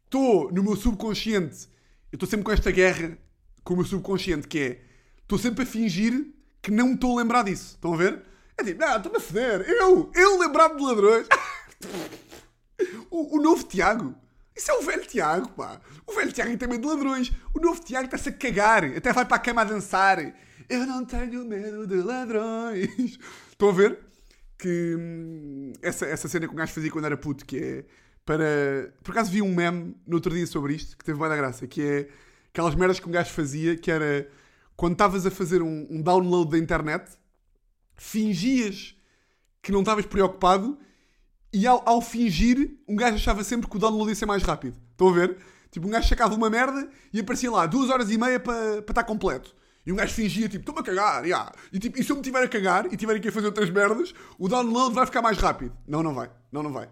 estou 0.03 0.51
no 0.51 0.61
meu 0.61 0.75
subconsciente, 0.75 1.69
eu 2.11 2.17
estou 2.17 2.27
sempre 2.27 2.43
com 2.43 2.51
esta 2.51 2.69
guerra 2.69 3.17
com 3.63 3.75
o 3.75 3.77
meu 3.77 3.85
subconsciente, 3.85 4.45
que 4.45 4.59
é, 4.59 4.81
estou 5.21 5.39
sempre 5.39 5.63
a 5.63 5.65
fingir 5.65 6.33
que 6.61 6.69
não 6.69 6.87
me 6.87 6.93
estou 6.95 7.17
a 7.17 7.21
lembrar 7.21 7.43
disso. 7.43 7.75
Estão 7.75 7.93
a 7.93 7.97
ver? 7.97 8.23
É 8.59 8.63
tipo, 8.63 8.81
não, 8.81 8.97
estou-me 8.97 9.17
a 9.17 9.21
foder. 9.21 9.61
Eu, 9.61 10.11
eu 10.13 10.37
lembrar-me 10.37 10.75
de 10.75 10.83
ladrões. 10.83 11.27
o, 13.09 13.37
o 13.37 13.41
novo 13.41 13.63
Tiago. 13.63 14.13
Isso 14.55 14.69
é 14.69 14.73
o 14.77 14.81
velho 14.81 15.05
Tiago, 15.05 15.49
pá. 15.51 15.79
O 16.05 16.13
velho 16.13 16.31
Tiago 16.33 16.57
tem 16.57 16.67
medo 16.67 16.81
de 16.81 16.87
ladrões. 16.87 17.31
O 17.53 17.59
novo 17.61 17.79
Tiago 17.81 18.05
está-se 18.05 18.27
a 18.27 18.33
cagar. 18.33 18.83
Até 18.83 19.13
vai 19.13 19.23
para 19.23 19.37
a 19.37 19.39
cama 19.39 19.61
a 19.61 19.63
dançar. 19.63 20.19
Eu 20.69 20.85
não 20.85 21.05
tenho 21.05 21.45
medo 21.45 21.87
de 21.87 22.01
ladrões. 22.01 23.17
Estão 23.49 23.69
a 23.69 23.71
ver? 23.71 23.97
Que 24.57 24.95
hum, 24.99 25.71
essa, 25.81 26.05
essa 26.05 26.27
cena 26.27 26.45
que 26.45 26.53
o 26.53 26.57
gajo 26.57 26.73
fazia 26.73 26.91
quando 26.91 27.05
era 27.05 27.15
puto, 27.15 27.45
que 27.45 27.57
é 27.57 27.85
para. 28.25 28.93
Por 29.01 29.11
acaso 29.11 29.31
vi 29.31 29.41
um 29.41 29.55
meme 29.55 29.95
no 30.05 30.15
outro 30.15 30.35
dia 30.35 30.45
sobre 30.45 30.73
isto, 30.73 30.97
que 30.97 31.05
teve 31.05 31.17
da 31.17 31.35
graça, 31.37 31.65
que 31.65 31.81
é 31.81 32.09
aquelas 32.49 32.75
merdas 32.75 32.99
que 32.99 33.07
um 33.07 33.11
gajo 33.11 33.31
fazia, 33.31 33.77
que 33.77 33.89
era 33.89 34.29
quando 34.75 34.93
estavas 34.93 35.25
a 35.25 35.31
fazer 35.31 35.61
um, 35.61 35.87
um 35.89 36.01
download 36.01 36.51
da 36.51 36.57
internet 36.57 37.18
fingias 37.99 38.95
que 39.61 39.71
não 39.71 39.81
estavas 39.81 40.05
preocupado 40.05 40.77
e 41.51 41.65
ao, 41.65 41.87
ao, 41.87 42.01
fingir, 42.01 42.77
um 42.87 42.95
gajo 42.95 43.15
achava 43.15 43.43
sempre 43.43 43.69
que 43.69 43.75
o 43.75 43.79
download 43.79 44.09
ia 44.09 44.15
ser 44.15 44.25
mais 44.25 44.43
rápido. 44.43 44.77
Estão 44.91 45.09
a 45.09 45.13
ver? 45.13 45.37
Tipo, 45.71 45.87
um 45.87 45.89
gajo 45.89 46.07
sacava 46.07 46.33
uma 46.35 46.49
merda 46.49 46.89
e 47.11 47.19
aparecia 47.19 47.51
lá 47.51 47.65
duas 47.65 47.89
horas 47.89 48.09
e 48.09 48.17
meia 48.17 48.39
para 48.39 48.79
estar 48.79 49.03
completo. 49.03 49.55
E 49.85 49.91
um 49.91 49.95
gajo 49.95 50.13
fingia, 50.13 50.47
tipo, 50.47 50.61
estou-me 50.61 50.81
a 50.81 50.83
cagar, 50.83 51.25
yeah. 51.25 51.51
e, 51.73 51.79
tipo, 51.79 51.99
e 51.99 52.03
se 52.03 52.11
eu 52.11 52.15
me 52.15 52.21
tiver 52.21 52.43
a 52.43 52.47
cagar 52.47 52.85
e 52.91 52.97
tiver 52.97 53.15
aqui 53.15 53.29
a 53.29 53.31
fazer 53.31 53.47
outras 53.47 53.69
merdas, 53.69 54.13
o 54.37 54.47
download 54.47 54.93
vai 54.93 55.05
ficar 55.05 55.21
mais 55.21 55.37
rápido. 55.37 55.75
Não, 55.87 56.03
não 56.03 56.13
vai. 56.13 56.29
Não, 56.51 56.61
não 56.61 56.71
vai. 56.71 56.87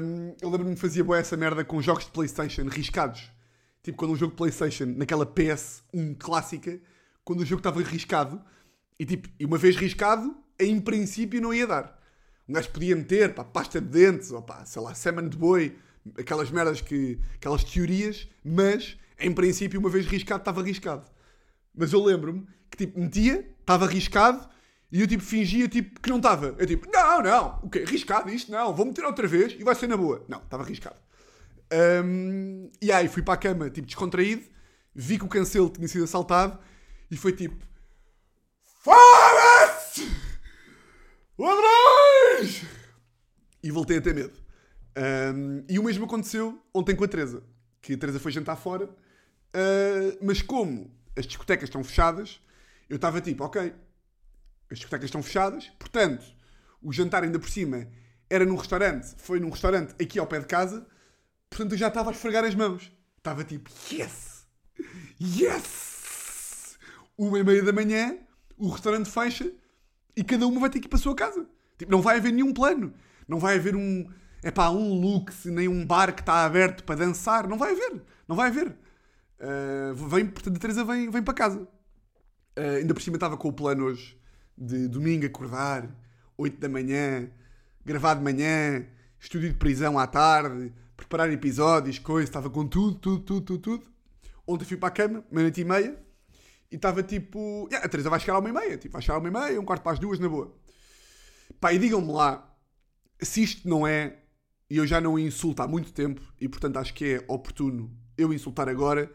Um, 0.00 0.34
eu 0.40 0.48
lembro-me 0.48 0.74
que 0.74 0.80
fazia 0.80 1.04
boa 1.04 1.18
essa 1.18 1.36
merda 1.36 1.64
com 1.64 1.82
jogos 1.82 2.06
de 2.06 2.10
Playstation 2.10 2.66
riscados. 2.68 3.30
Tipo, 3.82 3.98
quando 3.98 4.12
um 4.12 4.16
jogo 4.16 4.32
de 4.32 4.36
Playstation, 4.36 4.86
naquela 4.96 5.26
PS1 5.26 6.16
clássica, 6.18 6.80
quando 7.24 7.40
o 7.40 7.44
jogo 7.44 7.60
estava 7.60 7.82
riscado, 7.82 8.42
e 8.98 9.06
tipo, 9.06 9.28
e 9.38 9.44
uma 9.44 9.58
vez 9.58 9.76
riscado, 9.76 10.36
em 10.58 10.80
princípio 10.80 11.40
não 11.40 11.54
ia 11.54 11.66
dar. 11.66 11.98
Um 12.48 12.52
gajo 12.52 12.70
podia 12.70 12.96
meter, 12.96 13.34
pá, 13.34 13.44
pasta 13.44 13.80
de 13.80 13.86
dentes, 13.86 14.30
ou 14.30 14.42
pá, 14.42 14.64
sei 14.64 14.80
lá, 14.82 14.94
semen 14.94 15.28
de 15.28 15.36
boi, 15.36 15.76
aquelas 16.18 16.50
merdas 16.50 16.80
que. 16.80 17.18
aquelas 17.34 17.62
teorias, 17.62 18.28
mas 18.44 18.96
em 19.20 19.32
princípio, 19.32 19.78
uma 19.78 19.90
vez 19.90 20.06
riscado, 20.06 20.40
estava 20.40 20.62
riscado. 20.62 21.04
Mas 21.74 21.92
eu 21.92 22.02
lembro-me 22.02 22.46
que 22.70 22.78
tipo, 22.78 22.98
metia, 22.98 23.48
estava 23.60 23.86
riscado, 23.86 24.48
e 24.90 25.00
eu 25.00 25.06
tipo 25.06 25.22
fingia 25.22 25.68
tipo, 25.68 26.00
que 26.00 26.08
não 26.08 26.16
estava. 26.16 26.54
Eu 26.58 26.66
tipo, 26.66 26.88
não, 26.90 27.22
não, 27.22 27.60
o 27.62 27.68
quê? 27.68 27.84
Riscado 27.86 28.30
isto? 28.30 28.50
Não, 28.50 28.74
vou 28.74 28.86
meter 28.86 29.04
outra 29.04 29.26
vez 29.26 29.54
e 29.58 29.62
vai 29.62 29.74
ser 29.74 29.86
na 29.86 29.96
boa. 29.96 30.24
Não, 30.28 30.38
estava 30.38 30.64
riscado. 30.64 30.96
Um, 32.04 32.70
e 32.80 32.90
aí 32.90 33.08
fui 33.08 33.22
para 33.22 33.34
a 33.34 33.36
cama, 33.36 33.68
tipo, 33.68 33.86
descontraído, 33.86 34.42
vi 34.94 35.18
que 35.18 35.24
o 35.24 35.28
cancelo 35.28 35.68
tinha 35.68 35.86
sido 35.86 36.04
assaltado 36.04 36.58
e 37.10 37.16
foi 37.16 37.32
tipo, 37.32 37.67
Foda-se! 38.88 40.10
Ladrões! 41.38 42.64
E 43.62 43.70
voltei 43.70 43.98
a 43.98 44.00
ter 44.00 44.14
medo. 44.14 44.32
Um, 44.96 45.62
e 45.68 45.78
o 45.78 45.82
mesmo 45.82 46.06
aconteceu 46.06 46.58
ontem 46.72 46.96
com 46.96 47.04
a 47.04 47.08
Teresa. 47.08 47.42
Que 47.82 47.92
a 47.92 47.98
Teresa 47.98 48.18
foi 48.18 48.32
jantar 48.32 48.56
fora. 48.56 48.86
Uh, 48.86 50.16
mas 50.22 50.40
como 50.40 50.90
as 51.14 51.26
discotecas 51.26 51.68
estão 51.68 51.84
fechadas, 51.84 52.40
eu 52.88 52.96
estava 52.96 53.20
tipo, 53.20 53.44
ok, 53.44 53.74
as 54.70 54.78
discotecas 54.78 55.08
estão 55.08 55.22
fechadas, 55.22 55.70
portanto, 55.78 56.24
o 56.80 56.90
jantar 56.90 57.24
ainda 57.24 57.38
por 57.38 57.50
cima 57.50 57.88
era 58.30 58.46
num 58.46 58.56
restaurante, 58.56 59.14
foi 59.18 59.38
num 59.38 59.50
restaurante 59.50 59.94
aqui 60.02 60.18
ao 60.18 60.26
pé 60.26 60.38
de 60.38 60.46
casa, 60.46 60.86
portanto 61.50 61.72
eu 61.72 61.78
já 61.78 61.88
estava 61.88 62.08
a 62.08 62.12
esfregar 62.14 62.42
as 62.42 62.54
mãos. 62.54 62.90
Estava 63.18 63.44
tipo, 63.44 63.70
yes! 63.92 64.46
Yes! 65.20 66.78
Uma 67.18 67.38
e 67.38 67.44
meia 67.44 67.62
da 67.62 67.72
manhã, 67.72 68.16
o 68.58 68.68
restaurante 68.68 69.10
fecha 69.10 69.50
e 70.16 70.24
cada 70.24 70.46
uma 70.46 70.60
vai 70.60 70.70
ter 70.70 70.80
que 70.80 70.86
ir 70.86 70.88
para 70.88 70.98
a 70.98 71.02
sua 71.02 71.14
casa. 71.14 71.46
Tipo, 71.76 71.92
não 71.92 72.02
vai 72.02 72.18
haver 72.18 72.32
nenhum 72.32 72.52
plano. 72.52 72.92
Não 73.26 73.38
vai 73.38 73.56
haver 73.56 73.76
um. 73.76 74.08
É 74.42 74.50
pá, 74.50 74.70
um 74.70 75.00
lux, 75.00 75.44
nem 75.46 75.68
um 75.68 75.84
bar 75.84 76.14
que 76.14 76.22
está 76.22 76.44
aberto 76.44 76.84
para 76.84 76.96
dançar. 76.96 77.48
Não 77.48 77.56
vai 77.56 77.72
haver. 77.72 78.02
Não 78.26 78.36
vai 78.36 78.48
haver. 78.48 78.76
Uh, 79.40 79.94
vem, 80.08 80.26
portanto, 80.26 80.56
a 80.56 80.60
Teresa 80.60 80.84
vem, 80.84 81.10
vem 81.10 81.22
para 81.22 81.34
casa. 81.34 81.60
Uh, 82.58 82.78
ainda 82.78 82.94
por 82.94 83.00
cima 83.00 83.16
estava 83.16 83.36
com 83.36 83.48
o 83.48 83.52
plano 83.52 83.84
hoje 83.84 84.18
de 84.60 84.88
domingo 84.88 85.24
acordar, 85.24 85.88
8 86.36 86.58
da 86.58 86.68
manhã, 86.68 87.30
gravar 87.84 88.14
de 88.14 88.22
manhã, 88.22 88.84
estúdio 89.20 89.50
de 89.50 89.54
prisão 89.54 89.98
à 89.98 90.06
tarde, 90.06 90.72
preparar 90.96 91.32
episódios, 91.32 91.98
coisa, 91.98 92.28
estava 92.28 92.50
com 92.50 92.66
tudo, 92.66 92.98
tudo, 92.98 93.22
tudo, 93.22 93.40
tudo, 93.42 93.58
tudo. 93.60 93.86
Ontem 94.46 94.64
fui 94.64 94.76
para 94.76 94.88
a 94.88 94.92
cama, 94.92 95.24
meia-noite 95.30 95.60
e 95.60 95.64
meia, 95.64 95.96
e 96.70 96.76
estava 96.76 97.02
tipo. 97.02 97.66
Yeah, 97.70 97.86
a 97.86 97.88
Teresa 97.88 98.10
vai 98.10 98.20
chegar 98.20 98.34
à 98.34 98.38
uma 98.38 98.48
e 98.48 98.52
meia, 98.52 98.76
tipo, 98.76 98.92
vai 98.92 99.02
chegar 99.02 99.14
à 99.14 99.18
uma 99.18 99.28
e 99.28 99.30
meia, 99.30 99.60
um 99.60 99.64
quarto 99.64 99.82
para 99.82 99.92
as 99.92 99.98
duas, 99.98 100.18
na 100.18 100.28
boa. 100.28 100.54
Pá, 101.60 101.72
e 101.72 101.78
digam-me 101.78 102.12
lá 102.12 102.56
se 103.20 103.42
isto 103.42 103.68
não 103.68 103.86
é. 103.86 104.18
E 104.70 104.76
eu 104.76 104.86
já 104.86 105.00
não 105.00 105.18
insulto 105.18 105.62
há 105.62 105.68
muito 105.68 105.92
tempo, 105.92 106.20
e 106.38 106.46
portanto 106.46 106.76
acho 106.76 106.92
que 106.92 107.14
é 107.14 107.24
oportuno 107.26 107.90
eu 108.18 108.34
insultar 108.34 108.68
agora, 108.68 109.10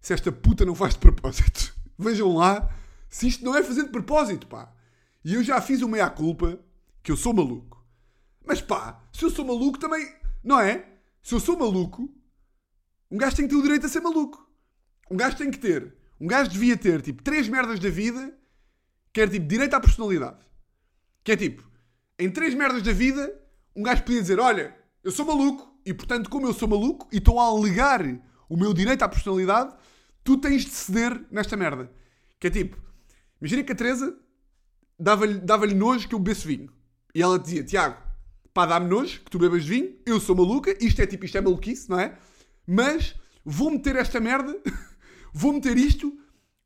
se 0.00 0.12
esta 0.12 0.32
puta 0.32 0.64
não 0.64 0.74
faz 0.74 0.94
de 0.94 1.00
propósito. 1.00 1.72
Vejam 1.96 2.34
lá 2.34 2.68
se 3.08 3.28
isto 3.28 3.44
não 3.44 3.56
é 3.56 3.62
fazer 3.62 3.84
de 3.84 3.90
propósito, 3.90 4.46
pá. 4.46 4.72
E 5.24 5.34
eu 5.34 5.42
já 5.42 5.60
fiz 5.60 5.82
o 5.82 5.88
meia-culpa 5.88 6.58
que 7.02 7.10
eu 7.10 7.16
sou 7.16 7.32
maluco. 7.32 7.84
Mas 8.44 8.60
pá, 8.60 9.02
se 9.12 9.24
eu 9.24 9.30
sou 9.30 9.44
maluco 9.44 9.78
também. 9.78 10.14
Não 10.42 10.60
é? 10.60 10.86
Se 11.22 11.34
eu 11.34 11.40
sou 11.40 11.58
maluco, 11.58 12.10
um 13.10 13.18
gajo 13.18 13.36
tem 13.36 13.46
que 13.46 13.54
ter 13.54 13.60
o 13.60 13.62
direito 13.62 13.86
a 13.86 13.88
ser 13.88 14.00
maluco. 14.00 14.48
Um 15.10 15.16
gajo 15.16 15.36
tem 15.36 15.50
que 15.50 15.58
ter. 15.58 15.97
Um 16.20 16.26
gajo 16.26 16.50
devia 16.50 16.76
ter, 16.76 17.00
tipo, 17.02 17.22
três 17.22 17.48
merdas 17.48 17.78
da 17.78 17.88
vida, 17.88 18.36
que 19.12 19.20
era 19.20 19.30
tipo 19.30 19.46
direito 19.46 19.74
à 19.74 19.80
personalidade. 19.80 20.38
Que 21.22 21.32
é 21.32 21.36
tipo, 21.36 21.68
em 22.18 22.30
três 22.30 22.54
merdas 22.54 22.82
da 22.82 22.92
vida, 22.92 23.32
um 23.74 23.82
gajo 23.82 24.02
podia 24.02 24.20
dizer: 24.20 24.40
Olha, 24.40 24.76
eu 25.04 25.10
sou 25.10 25.24
maluco, 25.24 25.78
e 25.84 25.94
portanto, 25.94 26.28
como 26.28 26.46
eu 26.46 26.52
sou 26.52 26.68
maluco, 26.68 27.08
e 27.12 27.18
estou 27.18 27.38
a 27.38 27.44
alegar 27.44 28.02
o 28.48 28.56
meu 28.56 28.74
direito 28.74 29.02
à 29.02 29.08
personalidade, 29.08 29.74
tu 30.24 30.36
tens 30.36 30.64
de 30.64 30.70
ceder 30.70 31.24
nesta 31.30 31.56
merda. 31.56 31.90
Que 32.40 32.48
é 32.48 32.50
tipo, 32.50 32.76
imagina 33.40 33.62
que 33.62 33.72
a 33.72 33.74
Teresa 33.74 34.16
dava-lhe 34.98 35.38
dava 35.38 35.66
nojo 35.66 36.08
que 36.08 36.14
eu 36.14 36.18
bebesse 36.18 36.46
vinho. 36.46 36.72
E 37.14 37.22
ela 37.22 37.38
dizia: 37.38 37.62
Tiago, 37.62 37.96
pá, 38.52 38.66
dá-me 38.66 38.88
nojo 38.88 39.20
que 39.20 39.30
tu 39.30 39.38
bebas 39.38 39.64
vinho, 39.64 39.94
eu 40.04 40.20
sou 40.20 40.34
maluca, 40.34 40.76
isto 40.84 41.00
é 41.00 41.06
tipo, 41.06 41.24
isto 41.24 41.38
é 41.38 41.40
maluquice, 41.40 41.88
não 41.88 42.00
é? 42.00 42.18
Mas 42.66 43.14
vou 43.44 43.70
meter 43.70 43.96
esta 43.96 44.20
merda, 44.20 44.60
vou 45.38 45.52
meter 45.52 45.76
isto 45.78 46.12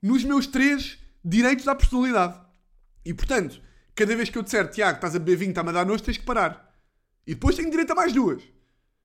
nos 0.01 0.25
meus 0.25 0.47
três 0.47 0.99
direitos 1.23 1.69
à 1.69 1.75
personalidade. 1.75 2.41
E 3.05 3.13
portanto, 3.13 3.61
cada 3.95 4.17
vez 4.17 4.31
que 4.31 4.39
eu 4.39 4.43
disser, 4.43 4.71
Tiago, 4.71 4.97
estás 4.97 5.15
a 5.15 5.19
beber 5.19 5.37
vinho, 5.37 5.51
está-me 5.51 5.69
a 5.69 5.73
dar 5.73 5.85
nojo, 5.85 6.03
tens 6.03 6.17
que 6.17 6.25
parar. 6.25 6.75
E 7.27 7.35
depois 7.35 7.55
tenho 7.55 7.71
direito 7.71 7.93
a 7.93 7.95
mais 7.95 8.15
duas. 8.15 8.43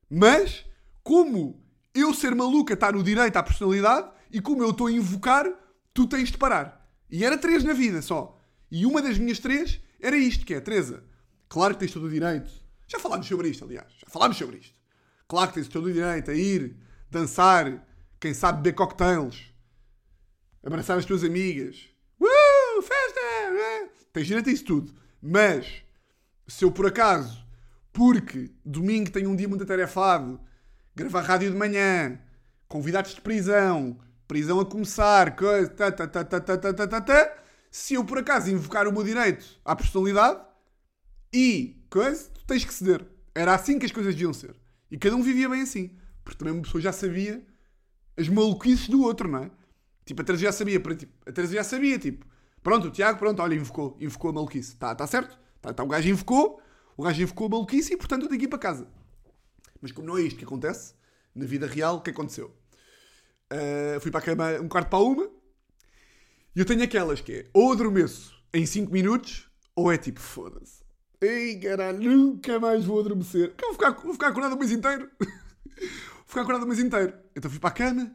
Mas, 0.09 0.65
como 1.03 1.61
eu 1.93 2.13
ser 2.13 2.33
maluca 2.33 2.75
está 2.75 2.93
no 2.93 3.03
direito 3.03 3.35
à 3.35 3.43
personalidade, 3.43 4.09
e 4.31 4.39
como 4.39 4.63
eu 4.63 4.69
estou 4.69 4.87
a 4.87 4.91
invocar, 4.91 5.45
tu 5.93 6.07
tens 6.07 6.31
de 6.31 6.37
parar. 6.37 6.89
E 7.11 7.25
era 7.25 7.37
três 7.37 7.61
na 7.65 7.73
vida 7.73 8.01
só. 8.01 8.39
E 8.71 8.85
uma 8.85 9.01
das 9.01 9.17
minhas 9.17 9.39
três 9.39 9.81
era 9.99 10.15
isto, 10.15 10.45
que 10.45 10.53
é, 10.53 10.61
Teresa, 10.61 11.03
claro 11.49 11.73
que 11.73 11.81
tens 11.81 11.91
todo 11.91 12.05
o 12.05 12.09
direito. 12.09 12.49
Já 12.87 12.99
falámos 12.99 13.27
sobre 13.27 13.49
isto, 13.49 13.65
aliás. 13.65 13.91
Já 13.99 14.07
falámos 14.07 14.37
sobre 14.37 14.59
isto. 14.59 14.75
Claro 15.27 15.49
que 15.49 15.55
tens 15.55 15.67
todo 15.67 15.87
o 15.87 15.91
direito 15.91 16.31
a 16.31 16.33
ir, 16.33 16.77
dançar, 17.11 17.85
quem 18.17 18.33
sabe 18.33 18.61
beber 18.61 18.75
cocktails, 18.75 19.56
abraçar 20.67 20.97
as 20.97 21.05
tuas 21.05 21.23
amigas. 21.23 21.89
Uh, 22.19 22.81
festa! 22.81 23.21
Uh. 23.51 23.89
Tens 24.11 24.27
direito 24.27 24.49
a 24.49 24.51
isso 24.51 24.65
tudo. 24.65 24.93
Mas, 25.21 25.81
se 26.45 26.65
eu 26.65 26.71
por 26.71 26.85
acaso, 26.85 27.41
porque 27.93 28.51
domingo 28.65 29.09
tenho 29.09 29.29
um 29.29 29.35
dia 29.35 29.47
muito 29.47 29.63
atarefado, 29.63 30.39
gravar 30.93 31.21
rádio 31.21 31.49
de 31.49 31.57
manhã, 31.57 32.19
convidados 32.67 33.15
de 33.15 33.21
prisão, 33.21 33.97
prisão 34.27 34.59
a 34.59 34.65
começar, 34.65 35.37
coisa, 35.37 35.69
tá, 35.69 35.89
tá, 35.89 36.05
tá, 36.05 36.23
tá, 36.25 36.39
tá, 36.41 36.57
tá, 36.57 36.73
tá, 36.73 36.87
tá, 36.87 37.01
tá, 37.01 37.37
se 37.71 37.93
eu 37.93 38.03
por 38.03 38.17
acaso 38.17 38.51
invocar 38.51 38.87
o 38.87 38.91
meu 38.91 39.03
direito 39.03 39.45
à 39.63 39.73
personalidade 39.75 40.41
e 41.33 41.81
coisa, 41.89 42.29
tu 42.33 42.45
tens 42.45 42.65
que 42.65 42.73
ceder. 42.73 43.05
Era 43.33 43.55
assim 43.55 43.79
que 43.79 43.85
as 43.85 43.91
coisas 43.91 44.13
deviam 44.13 44.33
ser. 44.33 44.55
E 44.91 44.97
cada 44.97 45.15
um 45.15 45.21
vivia 45.21 45.47
bem 45.47 45.61
assim. 45.61 45.95
Porque 46.23 46.37
também 46.37 46.53
uma 46.53 46.63
pessoa 46.63 46.81
já 46.81 46.91
sabia 46.91 47.45
as 48.17 48.27
maluquices 48.27 48.89
do 48.89 49.01
outro, 49.03 49.29
não 49.29 49.43
é? 49.43 49.51
Tipo, 50.07 50.21
a 50.21 50.25
Teresa 50.25 50.43
já 50.43 50.51
sabia, 50.53 50.79
tipo, 50.79 51.13
a 51.25 51.31
Teresa 51.31 51.53
já 51.53 51.63
sabia, 51.63 51.99
tipo, 51.99 52.25
pronto, 52.63 52.87
o 52.87 52.91
Tiago, 52.91 53.19
pronto, 53.19 53.41
olha, 53.41 53.55
invocou, 53.55 53.97
invocou 53.99 54.29
a 54.29 54.33
maluquice. 54.33 54.73
Está 54.73 54.95
tá 54.95 55.05
certo? 55.05 55.37
Tá, 55.61 55.73
tá, 55.73 55.83
o 55.83 55.87
gajo 55.87 56.07
invocou, 56.07 56.61
o 56.95 57.03
gajo 57.03 57.21
invocou 57.21 57.47
a 57.47 57.49
maluquice 57.49 57.93
e, 57.93 57.97
portanto, 57.97 58.23
eu 58.23 58.29
tenho 58.29 58.39
que 58.39 58.45
ir 58.45 58.49
para 58.49 58.57
casa. 58.57 58.87
Mas 59.81 59.91
como 59.91 60.07
não 60.07 60.17
é 60.17 60.21
isto 60.21 60.37
que 60.37 60.45
acontece, 60.45 60.93
na 61.35 61.45
vida 61.45 61.67
real, 61.67 61.97
o 61.97 62.01
que 62.01 62.09
aconteceu? 62.09 62.55
Uh, 63.51 63.99
fui 63.99 64.09
para 64.09 64.21
a 64.21 64.23
cama 64.23 64.51
um 64.61 64.67
quarto 64.67 64.89
para 64.89 64.99
uma 64.99 65.29
e 66.55 66.59
eu 66.59 66.65
tenho 66.65 66.83
aquelas 66.83 67.21
que 67.21 67.31
é, 67.33 67.45
ou 67.53 67.71
adormeço 67.71 68.33
em 68.53 68.65
5 68.65 68.91
minutos, 68.91 69.49
ou 69.75 69.91
é 69.91 69.97
tipo, 69.97 70.19
foda-se. 70.19 70.83
Ei, 71.21 71.59
caralho, 71.59 71.99
nunca 71.99 72.59
mais 72.59 72.85
vou 72.85 72.99
adormecer. 72.99 73.53
Eu 73.61 73.67
vou 73.67 73.73
ficar, 73.73 73.91
vou 73.91 74.13
ficar 74.13 74.27
acordado 74.29 74.53
o 74.53 74.57
mês 74.57 74.71
inteiro. 74.71 75.09
vou 75.19 76.25
ficar 76.25 76.41
acordado 76.41 76.63
o 76.63 76.67
mês 76.67 76.79
inteiro. 76.79 77.13
Então 77.35 77.51
fui 77.51 77.59
para 77.59 77.69
a 77.69 77.73
cama, 77.73 78.11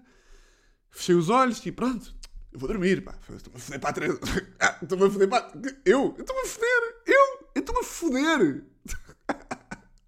fechei 0.93 1.15
os 1.15 1.29
olhos 1.29 1.65
e 1.67 1.73
pronto, 1.73 2.15
eu 2.53 2.59
vou 2.59 2.69
dormir, 2.69 3.03
pá. 3.03 3.15
Estou-me 3.35 3.57
a 3.57 3.61
foder 3.61 3.81
para 3.81 3.91
a 3.91 3.93
Teresa. 3.93 4.21
Ah, 4.61 4.79
estou-me 4.81 5.07
a 5.07 5.11
foder 5.11 5.29
para. 5.29 5.53
Eu? 5.85 6.15
Eu 6.17 6.21
estou-me 6.21 6.43
a 6.43 6.47
foder! 6.47 7.03
Eu? 7.07 7.49
Eu 7.55 7.61
estou-me 7.61 7.81
a 7.81 7.85
foder! 7.85 8.65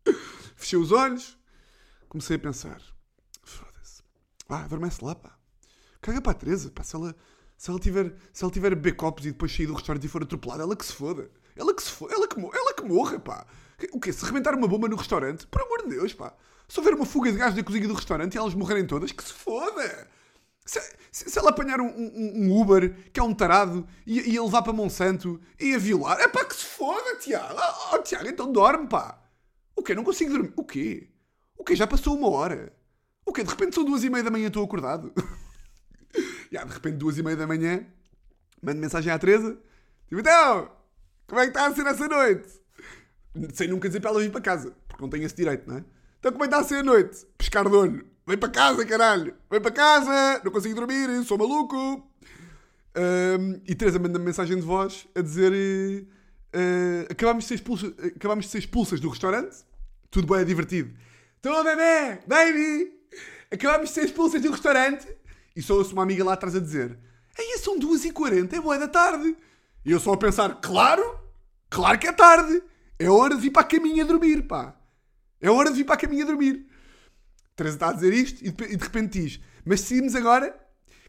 Fechei 0.56 0.78
os 0.78 0.92
olhos, 0.92 1.36
comecei 2.08 2.36
a 2.36 2.38
pensar. 2.38 2.80
Foda-se. 3.42 4.02
Ah, 4.48 4.64
adormece 4.64 5.04
lá, 5.04 5.14
pá. 5.14 5.36
Caga 6.00 6.20
para 6.20 6.32
a 6.32 6.34
Teresa, 6.34 6.70
pá. 6.70 6.82
Se 6.82 6.94
ela, 6.94 7.16
se 7.56 7.70
ela 7.70 7.80
tiver, 7.80 8.14
se 8.32 8.44
ela 8.44 8.52
tiver 8.52 8.72
a 8.72 8.76
beber 8.76 8.94
copos 8.94 9.24
e 9.24 9.32
depois 9.32 9.54
sair 9.54 9.66
do 9.66 9.74
restaurante 9.74 10.04
e 10.04 10.08
for 10.08 10.22
atropelada, 10.22 10.62
ela 10.62 10.76
que 10.76 10.84
se 10.84 10.92
foda. 10.92 11.30
Ela 11.56 11.74
que 11.74 11.82
se 11.82 11.90
foda. 11.90 12.14
Ela 12.14 12.28
que, 12.28 12.38
ela 12.38 12.74
que 12.74 12.82
morra, 12.84 13.18
pá. 13.18 13.46
O 13.92 13.98
quê? 14.00 14.12
Se 14.12 14.24
rebentar 14.24 14.54
uma 14.54 14.68
bomba 14.68 14.88
no 14.88 14.96
restaurante? 14.96 15.46
Por 15.46 15.62
amor 15.62 15.82
de 15.82 15.96
Deus, 15.96 16.12
pá. 16.12 16.34
Se 16.68 16.78
houver 16.78 16.94
uma 16.94 17.06
fuga 17.06 17.32
de 17.32 17.38
gás 17.38 17.54
da 17.54 17.62
cozinha 17.62 17.88
do 17.88 17.94
restaurante 17.94 18.34
e 18.34 18.38
elas 18.38 18.54
morrerem 18.54 18.86
todas, 18.86 19.12
que 19.12 19.22
se 19.22 19.32
foda! 19.32 20.08
Se, 20.64 20.80
se, 21.12 21.38
ela 21.38 21.50
apanhar 21.50 21.80
um, 21.80 21.86
um, 21.86 22.46
um, 22.46 22.60
Uber, 22.60 22.94
que 23.12 23.20
é 23.20 23.22
um 23.22 23.34
tarado, 23.34 23.86
e, 24.06 24.34
e 24.34 24.40
levar 24.40 24.62
para 24.62 24.72
Monsanto 24.72 25.40
e 25.60 25.74
a 25.74 25.78
violar, 25.78 26.18
é 26.18 26.26
pá, 26.26 26.44
que 26.44 26.54
se 26.54 26.64
foda, 26.64 27.16
Tiago! 27.16 27.54
Oh, 27.54 27.94
oh, 27.94 27.98
Tiago, 27.98 28.26
então 28.26 28.50
dorme, 28.50 28.88
pá! 28.88 29.22
O 29.76 29.82
quê? 29.82 29.94
Não 29.94 30.02
consigo 30.02 30.32
dormir? 30.32 30.52
O 30.56 30.64
quê? 30.64 31.10
O 31.56 31.64
quê? 31.64 31.76
Já 31.76 31.86
passou 31.86 32.16
uma 32.16 32.30
hora? 32.30 32.72
O 33.26 33.32
quê? 33.32 33.42
De 33.42 33.50
repente 33.50 33.74
são 33.74 33.84
duas 33.84 34.02
e 34.04 34.10
meia 34.10 34.24
da 34.24 34.30
manhã 34.30 34.44
e 34.44 34.48
estou 34.48 34.64
acordado? 34.64 35.12
yeah, 36.50 36.66
de 36.66 36.74
repente, 36.74 36.96
duas 36.96 37.18
e 37.18 37.22
meia 37.22 37.36
da 37.36 37.46
manhã, 37.46 37.86
mando 38.62 38.80
mensagem 38.80 39.12
à 39.12 39.18
Teresa, 39.18 39.58
tipo, 40.08 40.20
então, 40.20 40.70
como 41.26 41.40
é 41.40 41.44
que 41.44 41.50
está 41.50 41.66
a 41.66 41.74
ser 41.74 41.86
essa 41.86 42.08
noite? 42.08 42.48
Sem 43.52 43.68
nunca 43.68 43.88
dizer 43.88 44.00
para 44.00 44.10
ela 44.10 44.20
vir 44.20 44.30
para 44.30 44.40
casa, 44.40 44.74
porque 44.88 45.02
não 45.02 45.10
tenho 45.10 45.24
esse 45.24 45.36
direito, 45.36 45.68
não 45.68 45.76
é? 45.76 45.84
Então, 46.18 46.32
como 46.32 46.44
é 46.44 46.48
que 46.48 46.54
está 46.54 46.64
a 46.64 46.68
ser 46.68 46.76
a 46.76 46.82
noite? 46.82 47.26
Pescar 47.36 47.68
de 47.68 47.74
olho. 47.76 48.13
Vem 48.26 48.38
para 48.38 48.48
casa, 48.48 48.86
caralho! 48.86 49.34
Vem 49.50 49.60
para 49.60 49.70
casa! 49.70 50.40
Não 50.42 50.50
consigo 50.50 50.74
dormir, 50.74 51.22
sou 51.24 51.36
maluco! 51.36 51.76
Um, 52.96 53.60
e 53.66 53.74
Teresa 53.74 53.98
manda-me 53.98 54.24
mensagem 54.24 54.56
de 54.56 54.62
voz 54.62 55.06
a 55.14 55.20
dizer: 55.20 55.52
uh, 55.52 57.12
acabámos, 57.12 57.44
de 57.44 57.48
ser 57.48 57.54
expulsas, 57.56 57.92
acabámos 58.16 58.46
de 58.46 58.50
ser 58.50 58.58
expulsas 58.58 58.98
do 58.98 59.10
restaurante, 59.10 59.56
tudo 60.10 60.26
bem, 60.32 60.40
é 60.40 60.44
divertido. 60.44 60.90
Estou, 61.36 61.62
bebê! 61.62 62.20
Baby! 62.26 62.92
Acabámos 63.52 63.90
de 63.90 63.94
ser 63.94 64.06
expulsas 64.06 64.40
do 64.40 64.50
restaurante 64.50 65.06
e 65.54 65.60
só 65.60 65.74
ouço 65.74 65.92
uma 65.92 66.02
amiga 66.02 66.24
lá 66.24 66.32
atrás 66.32 66.56
a 66.56 66.60
dizer: 66.60 66.98
Aí 67.38 67.58
são 67.58 67.78
2h40, 67.78 68.54
é 68.54 68.60
boa 68.60 68.78
da 68.78 68.88
tarde. 68.88 69.36
E 69.84 69.90
eu 69.90 70.00
só 70.00 70.14
a 70.14 70.16
pensar: 70.16 70.62
Claro! 70.62 71.20
Claro 71.68 71.98
que 71.98 72.06
é 72.06 72.12
tarde! 72.12 72.62
É 72.98 73.10
hora 73.10 73.34
de 73.34 73.42
vir 73.42 73.50
para 73.50 73.62
a 73.62 73.66
caminha 73.66 74.02
dormir, 74.02 74.44
pá! 74.44 74.74
É 75.42 75.50
hora 75.50 75.68
de 75.68 75.76
vir 75.76 75.84
para 75.84 75.96
a 75.96 75.98
caminha 75.98 76.24
dormir. 76.24 76.72
Teresa 77.56 77.76
está 77.76 77.88
a 77.90 77.92
dizer 77.92 78.12
isto 78.12 78.44
e 78.44 78.50
de 78.50 78.84
repente 78.84 79.20
diz: 79.20 79.40
Mas 79.64 79.80
decidimos 79.80 80.14
agora 80.14 80.50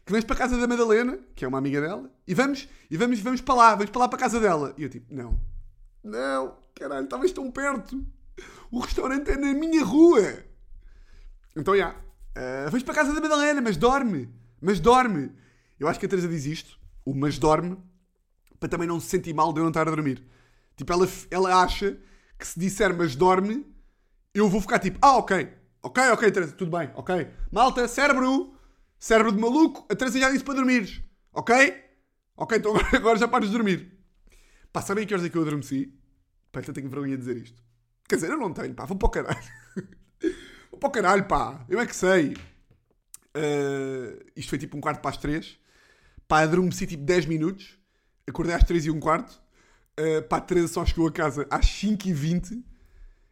que 0.04 0.12
vamos 0.12 0.24
para 0.24 0.36
a 0.36 0.38
casa 0.38 0.56
da 0.56 0.66
Madalena, 0.68 1.18
que 1.34 1.44
é 1.44 1.48
uma 1.48 1.58
amiga 1.58 1.80
dela, 1.80 2.10
e 2.26 2.34
vamos, 2.34 2.68
e 2.88 2.96
vamos, 2.96 3.18
vamos 3.20 3.40
para 3.40 3.54
lá, 3.54 3.74
vamos 3.74 3.90
para 3.90 4.00
lá 4.00 4.08
para 4.08 4.16
a 4.16 4.20
casa 4.20 4.38
dela. 4.40 4.74
E 4.78 4.84
eu 4.84 4.88
tipo: 4.88 5.12
Não, 5.12 5.40
não, 6.02 6.56
caralho, 6.74 7.08
talvez 7.08 7.32
tão 7.32 7.50
perto. 7.50 8.06
O 8.70 8.78
restaurante 8.78 9.30
é 9.30 9.36
na 9.36 9.52
minha 9.54 9.82
rua. 9.82 10.44
Então, 11.56 11.74
já, 11.74 11.88
yeah, 11.88 11.98
uh, 12.36 12.70
vamos 12.70 12.82
para 12.82 12.92
a 12.92 12.96
casa 12.96 13.14
da 13.14 13.20
Madalena, 13.20 13.60
mas 13.60 13.76
dorme, 13.76 14.28
mas 14.60 14.78
dorme. 14.78 15.32
Eu 15.80 15.88
acho 15.88 15.98
que 15.98 16.06
a 16.06 16.08
Teresa 16.08 16.28
diz 16.28 16.44
isto, 16.44 16.78
o 17.04 17.14
mas 17.14 17.38
dorme, 17.38 17.76
para 18.60 18.68
também 18.68 18.86
não 18.86 19.00
se 19.00 19.08
sentir 19.08 19.34
mal 19.34 19.52
de 19.52 19.60
eu 19.60 19.64
não 19.64 19.70
estar 19.70 19.88
a 19.88 19.90
dormir. 19.90 20.22
Tipo, 20.76 20.92
ela, 20.92 21.08
ela 21.30 21.62
acha 21.62 21.98
que 22.38 22.46
se 22.46 22.58
disser 22.58 22.94
mas 22.94 23.16
dorme, 23.16 23.66
eu 24.34 24.48
vou 24.48 24.60
ficar 24.60 24.78
tipo, 24.78 24.98
ah, 25.00 25.16
ok, 25.16 25.48
Ok, 25.86 26.02
ok, 26.10 26.32
Teresa, 26.32 26.52
tudo 26.52 26.76
bem, 26.76 26.90
ok. 26.96 27.28
Malta, 27.48 27.86
cérebro, 27.86 28.52
cérebro 28.98 29.30
de 29.30 29.38
maluco, 29.38 29.86
a 29.88 29.94
Teresa 29.94 30.18
já 30.18 30.32
disse 30.32 30.42
para 30.42 30.54
dormires, 30.54 31.00
ok? 31.32 31.54
Ok, 32.36 32.58
então 32.58 32.74
agora, 32.92 33.16
já 33.16 33.28
pares 33.28 33.48
de 33.48 33.56
dormir. 33.56 33.96
Pá, 34.72 34.82
sabem 34.82 35.06
que 35.06 35.14
horas 35.14 35.24
é 35.24 35.28
que 35.28 35.38
eu 35.38 35.42
adormeci? 35.42 35.96
Pá, 36.50 36.58
eu 36.58 36.74
tenho 36.74 36.90
vergonha 36.90 37.16
de 37.16 37.18
dizer 37.18 37.36
isto. 37.36 37.62
Quer 38.08 38.16
dizer, 38.16 38.32
eu 38.32 38.36
não 38.36 38.52
tenho, 38.52 38.74
pá, 38.74 38.84
vou 38.84 38.96
para 38.96 39.06
o 39.06 39.10
caralho. 39.10 39.38
vou 40.72 40.80
para 40.80 40.88
o 40.88 40.90
caralho, 40.90 41.24
pá, 41.28 41.64
eu 41.68 41.78
é 41.78 41.86
que 41.86 41.94
sei. 41.94 42.34
Uh, 43.36 44.18
isto 44.34 44.48
foi 44.50 44.58
tipo 44.58 44.76
um 44.76 44.80
quarto 44.80 45.00
para 45.00 45.12
as 45.12 45.16
três. 45.18 45.56
Pá, 46.26 46.40
adormeci 46.40 46.88
tipo 46.88 47.04
10 47.04 47.26
minutos. 47.26 47.78
Acordei 48.26 48.56
às 48.56 48.64
3 48.64 48.86
e 48.86 48.90
um 48.90 48.98
quarto. 48.98 49.40
Uh, 50.00 50.20
pá, 50.22 50.38
a 50.38 50.40
Teresa 50.40 50.66
só 50.66 50.84
chegou 50.84 51.06
a 51.06 51.12
casa 51.12 51.46
às 51.48 51.64
5h20. 51.64 52.64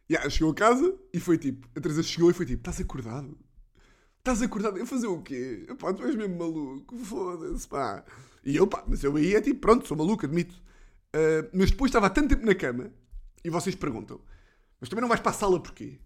Yeah, 0.09 0.29
chegou 0.29 0.51
a 0.51 0.55
casa 0.55 0.95
e 1.11 1.19
foi 1.19 1.37
tipo. 1.37 1.67
A 1.75 1.81
Teresa 1.81 2.03
chegou 2.03 2.29
e 2.29 2.33
foi 2.33 2.45
tipo: 2.45 2.61
Estás 2.61 2.79
acordado? 2.79 3.37
Estás 4.19 4.41
acordado? 4.41 4.77
Eu 4.77 4.85
fazer 4.85 5.07
o 5.07 5.21
quê? 5.21 5.65
Pá, 5.79 5.93
tu 5.93 6.03
és 6.03 6.15
mesmo 6.15 6.37
maluco. 6.37 6.97
Foda-se, 6.97 7.67
pá. 7.67 8.03
E 8.43 8.55
eu, 8.55 8.67
pá, 8.67 8.83
mas 8.87 9.03
eu 9.03 9.15
aí 9.15 9.33
é 9.33 9.41
tipo: 9.41 9.61
Pronto, 9.61 9.87
sou 9.87 9.97
maluco, 9.97 10.25
admito. 10.25 10.53
Uh, 11.15 11.49
mas 11.53 11.71
depois 11.71 11.89
estava 11.89 12.07
há 12.07 12.09
tanto 12.09 12.29
tempo 12.29 12.45
na 12.45 12.53
cama 12.53 12.91
e 13.43 13.49
vocês 13.49 13.75
perguntam: 13.75 14.21
Mas 14.79 14.89
também 14.89 15.01
não 15.01 15.09
vais 15.09 15.21
para 15.21 15.31
a 15.31 15.33
sala 15.33 15.59
porquê? 15.59 15.99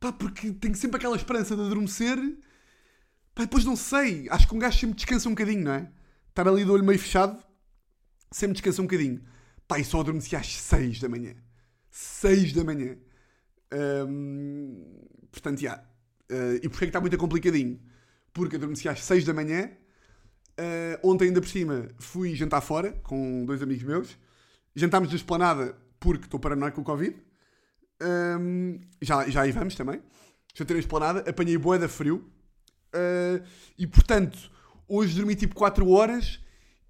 Pá, 0.00 0.12
porque 0.12 0.50
tenho 0.52 0.74
sempre 0.74 0.96
aquela 0.96 1.14
esperança 1.14 1.54
de 1.54 1.62
adormecer. 1.62 2.18
Pá, 3.34 3.44
depois 3.44 3.64
não 3.64 3.76
sei. 3.76 4.28
Acho 4.28 4.48
que 4.48 4.54
um 4.54 4.58
gajo 4.58 4.78
sempre 4.78 4.96
descansa 4.96 5.28
um 5.28 5.32
bocadinho, 5.32 5.64
não 5.64 5.72
é? 5.72 5.88
Estar 6.30 6.48
ali 6.48 6.64
do 6.64 6.72
olho 6.72 6.84
meio 6.84 6.98
fechado, 6.98 7.40
sempre 8.30 8.54
descansa 8.54 8.82
um 8.82 8.86
bocadinho. 8.86 9.22
Pá, 9.68 9.78
e 9.78 9.84
só 9.84 10.00
adormeci 10.00 10.34
às 10.34 10.52
6 10.52 11.00
da 11.00 11.08
manhã. 11.08 11.36
6 11.90 12.54
da 12.54 12.64
manhã. 12.64 12.96
Um, 13.72 15.06
portanto, 15.30 15.60
já. 15.60 15.76
Uh, 16.30 16.56
e 16.62 16.68
porquê 16.68 16.84
é 16.84 16.86
que 16.86 16.90
está 16.90 17.00
muito 17.00 17.16
complicadinho? 17.18 17.80
Porque 18.32 18.56
adormeci 18.56 18.88
às 18.88 19.02
6 19.02 19.24
da 19.24 19.34
manhã. 19.34 19.70
Uh, 20.58 21.08
ontem, 21.08 21.26
ainda 21.28 21.40
por 21.40 21.48
cima, 21.48 21.88
fui 21.98 22.34
jantar 22.34 22.60
fora 22.60 22.92
com 23.02 23.44
dois 23.44 23.62
amigos 23.62 23.82
meus. 23.82 24.18
Jantámos 24.74 25.08
de 25.08 25.16
esplanada 25.16 25.76
porque 25.98 26.24
estou 26.24 26.40
paranoico 26.40 26.76
com 26.76 26.82
o 26.82 26.84
Covid. 26.84 27.16
Um, 28.02 28.80
já, 29.00 29.28
já 29.28 29.42
aí 29.42 29.52
vamos 29.52 29.74
também. 29.74 30.00
Jantei 30.54 30.74
na 30.74 30.80
esplanada, 30.80 31.28
apanhei 31.28 31.58
boa 31.58 31.78
da 31.78 31.88
frio. 31.88 32.24
Uh, 32.94 33.44
e 33.78 33.86
portanto, 33.86 34.50
hoje 34.88 35.16
dormi 35.16 35.36
tipo 35.36 35.54
4 35.54 35.88
horas 35.88 36.40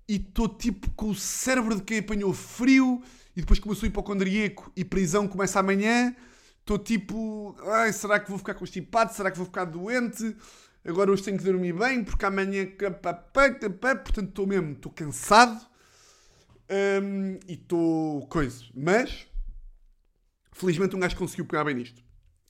e 0.09 0.17
estou 0.17 0.49
tipo 0.49 0.91
com 0.93 1.11
o 1.11 1.15
cérebro 1.15 1.77
de 1.77 1.83
quem 1.83 1.99
apanhou 1.99 2.33
frio 2.33 3.03
e 3.37 3.41
depois 3.41 3.59
começou 3.59 3.87
hipocondríaco 3.87 4.73
e 4.77 4.85
prisão 4.85 5.29
começa 5.29 5.61
amanhã. 5.61 6.15
Estou 6.71 6.79
tipo, 6.79 7.57
ai, 7.65 7.93
será 7.93 8.21
que 8.21 8.29
vou 8.29 8.39
ficar 8.39 8.55
constipado? 8.55 9.13
Será 9.13 9.29
que 9.29 9.37
vou 9.37 9.47
ficar 9.47 9.65
doente? 9.65 10.37
Agora 10.85 11.11
hoje 11.11 11.25
tenho 11.25 11.37
que 11.37 11.43
dormir 11.43 11.73
bem 11.73 12.05
porque 12.05 12.25
amanhã. 12.25 12.65
Portanto, 14.05 14.29
estou 14.29 14.47
mesmo, 14.47 14.75
estou 14.75 14.93
cansado 14.93 15.67
um, 17.03 17.41
e 17.49 17.55
estou 17.55 18.25
coisa. 18.29 18.65
Mas, 18.73 19.27
felizmente, 20.53 20.95
um 20.95 21.01
gajo 21.01 21.17
conseguiu 21.17 21.45
pegar 21.45 21.65
bem 21.65 21.75
nisto. 21.75 22.01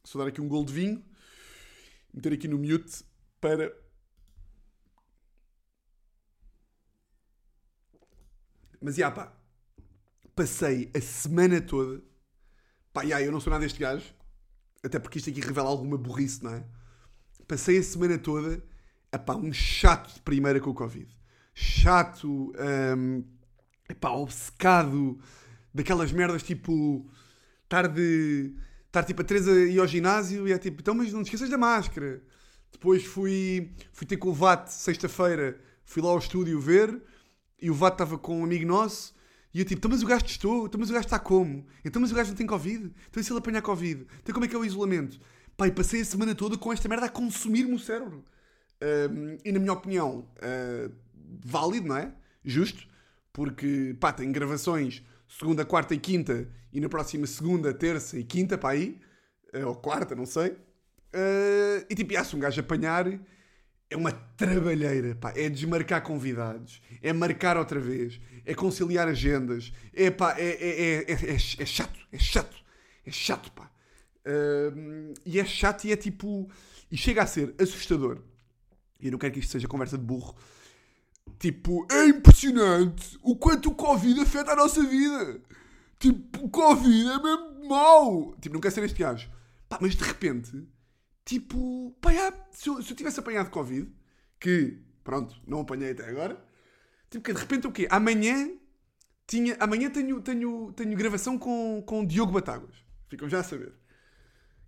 Só 0.04 0.18
dar 0.18 0.26
aqui 0.26 0.42
um 0.42 0.48
gol 0.48 0.66
de 0.66 0.74
vinho, 0.74 1.02
meter 2.12 2.34
aqui 2.34 2.46
no 2.46 2.58
mute 2.58 3.02
para 3.40 3.74
Mas, 8.82 8.96
já, 8.96 9.10
pá, 9.10 9.32
passei 10.36 10.90
a 10.94 11.00
semana 11.00 11.58
toda. 11.62 12.09
Pá, 12.92 13.04
já, 13.04 13.22
eu 13.22 13.30
não 13.30 13.40
sou 13.40 13.50
nada 13.50 13.64
deste 13.64 13.78
gajo. 13.78 14.14
Até 14.82 14.98
porque 14.98 15.18
isto 15.18 15.30
aqui 15.30 15.40
revela 15.40 15.68
alguma 15.68 15.96
burrice, 15.98 16.42
não 16.42 16.54
é? 16.54 16.64
Passei 17.46 17.78
a 17.78 17.82
semana 17.82 18.18
toda, 18.18 18.62
pá, 19.26 19.34
um 19.34 19.52
chato 19.52 20.14
de 20.14 20.22
primeira 20.22 20.60
com 20.60 20.70
o 20.70 20.74
Covid. 20.74 21.08
Chato, 21.54 22.52
um, 22.96 23.24
epá, 23.88 24.10
obcecado 24.10 25.18
daquelas 25.74 26.12
merdas 26.12 26.42
tipo. 26.42 27.08
Estar 27.64 27.88
de. 27.88 28.54
Estar 28.86 29.04
tipo 29.04 29.22
a 29.22 29.24
Teresa 29.24 29.52
ir 29.52 29.78
ao 29.78 29.86
ginásio 29.86 30.48
e 30.48 30.52
é 30.52 30.58
tipo, 30.58 30.80
então, 30.80 30.94
mas 30.94 31.12
não 31.12 31.22
te 31.22 31.26
esqueças 31.26 31.48
da 31.48 31.58
máscara. 31.58 32.22
Depois 32.72 33.04
fui, 33.04 33.72
fui 33.92 34.06
ter 34.06 34.16
com 34.16 34.30
o 34.30 34.34
VAT 34.34 34.68
sexta-feira, 34.68 35.60
fui 35.84 36.02
lá 36.02 36.08
ao 36.10 36.18
estúdio 36.18 36.60
ver 36.60 37.00
e 37.60 37.70
o 37.70 37.74
Vato 37.74 37.94
estava 37.94 38.18
com 38.18 38.40
um 38.40 38.44
amigo 38.44 38.66
nosso 38.66 39.14
e 39.52 39.58
eu 39.58 39.64
tipo, 39.64 39.78
então 39.78 39.90
mas 39.90 40.02
o 40.02 40.06
gajo 40.06 40.24
testou, 40.24 40.66
então 40.66 40.78
mas 40.78 40.90
o 40.90 40.92
gajo 40.92 41.06
está 41.06 41.18
como? 41.18 41.66
Então 41.84 42.00
mas 42.00 42.12
o 42.12 42.14
gajo 42.14 42.30
não 42.30 42.36
tem 42.36 42.46
Covid? 42.46 42.92
Então 43.08 43.20
e 43.20 43.24
se 43.24 43.32
ele 43.32 43.38
apanhar 43.38 43.62
Covid? 43.62 44.06
Então 44.22 44.32
como 44.32 44.44
é 44.44 44.48
que 44.48 44.54
é 44.54 44.58
o 44.58 44.64
isolamento? 44.64 45.20
Pai, 45.56 45.70
passei 45.70 46.00
a 46.00 46.04
semana 46.04 46.34
toda 46.34 46.56
com 46.56 46.72
esta 46.72 46.88
merda 46.88 47.06
a 47.06 47.08
consumir-me 47.10 47.74
o 47.74 47.78
cérebro. 47.78 48.24
Um, 48.82 49.36
e 49.44 49.52
na 49.52 49.58
minha 49.58 49.72
opinião, 49.72 50.26
uh, 50.38 50.90
válido, 51.44 51.88
não 51.88 51.96
é? 51.96 52.14
Justo. 52.42 52.88
Porque, 53.32 53.94
pá, 54.00 54.12
tem 54.12 54.32
gravações 54.32 55.02
segunda, 55.28 55.64
quarta 55.64 55.94
e 55.94 55.98
quinta 55.98 56.48
e 56.72 56.80
na 56.80 56.88
próxima 56.88 57.26
segunda, 57.26 57.74
terça 57.74 58.18
e 58.18 58.24
quinta, 58.24 58.56
para 58.56 58.70
aí. 58.70 59.00
Uh, 59.54 59.66
ou 59.66 59.74
quarta, 59.74 60.14
não 60.14 60.24
sei. 60.24 60.50
Uh, 60.50 61.84
e 61.90 61.94
tipo, 61.94 62.24
se 62.24 62.36
um 62.36 62.38
gajo 62.38 62.60
apanhar 62.60 63.06
é 63.90 63.96
uma 63.96 64.12
trabalheira, 64.12 65.16
pá. 65.16 65.32
É 65.36 65.48
desmarcar 65.50 66.02
convidados, 66.02 66.80
é 67.02 67.12
marcar 67.12 67.56
outra 67.56 67.80
vez, 67.80 68.20
é 68.46 68.54
conciliar 68.54 69.08
agendas, 69.08 69.72
é 69.92 70.10
pá, 70.10 70.36
é, 70.38 70.48
é, 70.48 71.12
é, 71.12 71.12
é, 71.12 71.34
é 71.34 71.38
chato, 71.66 71.98
é 72.12 72.18
chato, 72.18 72.56
é 73.04 73.10
chato, 73.10 73.50
pá. 73.52 73.70
Uh, 74.24 75.12
e 75.26 75.40
é 75.40 75.44
chato 75.44 75.84
e 75.84 75.92
é 75.92 75.96
tipo. 75.96 76.48
E 76.90 76.96
chega 76.96 77.22
a 77.22 77.26
ser 77.26 77.54
assustador. 77.58 78.22
E 79.00 79.06
eu 79.06 79.12
não 79.12 79.18
quero 79.18 79.32
que 79.32 79.40
isto 79.40 79.52
seja 79.52 79.66
conversa 79.66 79.96
de 79.96 80.04
burro. 80.04 80.36
Tipo, 81.38 81.86
é 81.90 82.06
impressionante 82.06 83.18
o 83.22 83.34
quanto 83.36 83.70
o 83.70 83.74
Covid 83.74 84.20
afeta 84.20 84.52
a 84.52 84.56
nossa 84.56 84.82
vida. 84.82 85.40
Tipo, 85.98 86.46
o 86.46 86.50
Covid 86.50 87.08
é 87.08 87.22
mesmo 87.22 87.68
mau. 87.68 88.34
Tipo, 88.40 88.54
não 88.54 88.60
quero 88.60 88.74
ser 88.74 88.84
este 88.84 88.98
gajo. 88.98 89.30
Pá, 89.68 89.78
mas 89.80 89.94
de 89.94 90.04
repente 90.04 90.66
Tipo, 91.30 91.96
pá, 92.00 92.10
se, 92.50 92.68
eu, 92.68 92.82
se 92.82 92.90
eu 92.90 92.96
tivesse 92.96 93.20
apanhado 93.20 93.50
Covid, 93.50 93.88
que, 94.40 94.82
pronto, 95.04 95.40
não 95.46 95.60
apanhei 95.60 95.92
até 95.92 96.08
agora, 96.08 96.44
tipo, 97.08 97.22
que 97.22 97.32
de 97.32 97.38
repente 97.38 97.68
o 97.68 97.70
quê? 97.70 97.86
Amanhã, 97.88 98.50
tinha, 99.28 99.56
amanhã 99.60 99.88
tenho, 99.90 100.20
tenho, 100.20 100.72
tenho 100.72 100.96
gravação 100.96 101.38
com, 101.38 101.84
com 101.86 102.04
Diogo 102.04 102.32
Batáguas. 102.32 102.74
Ficam 103.08 103.28
já 103.28 103.38
a 103.38 103.42
saber. 103.44 103.72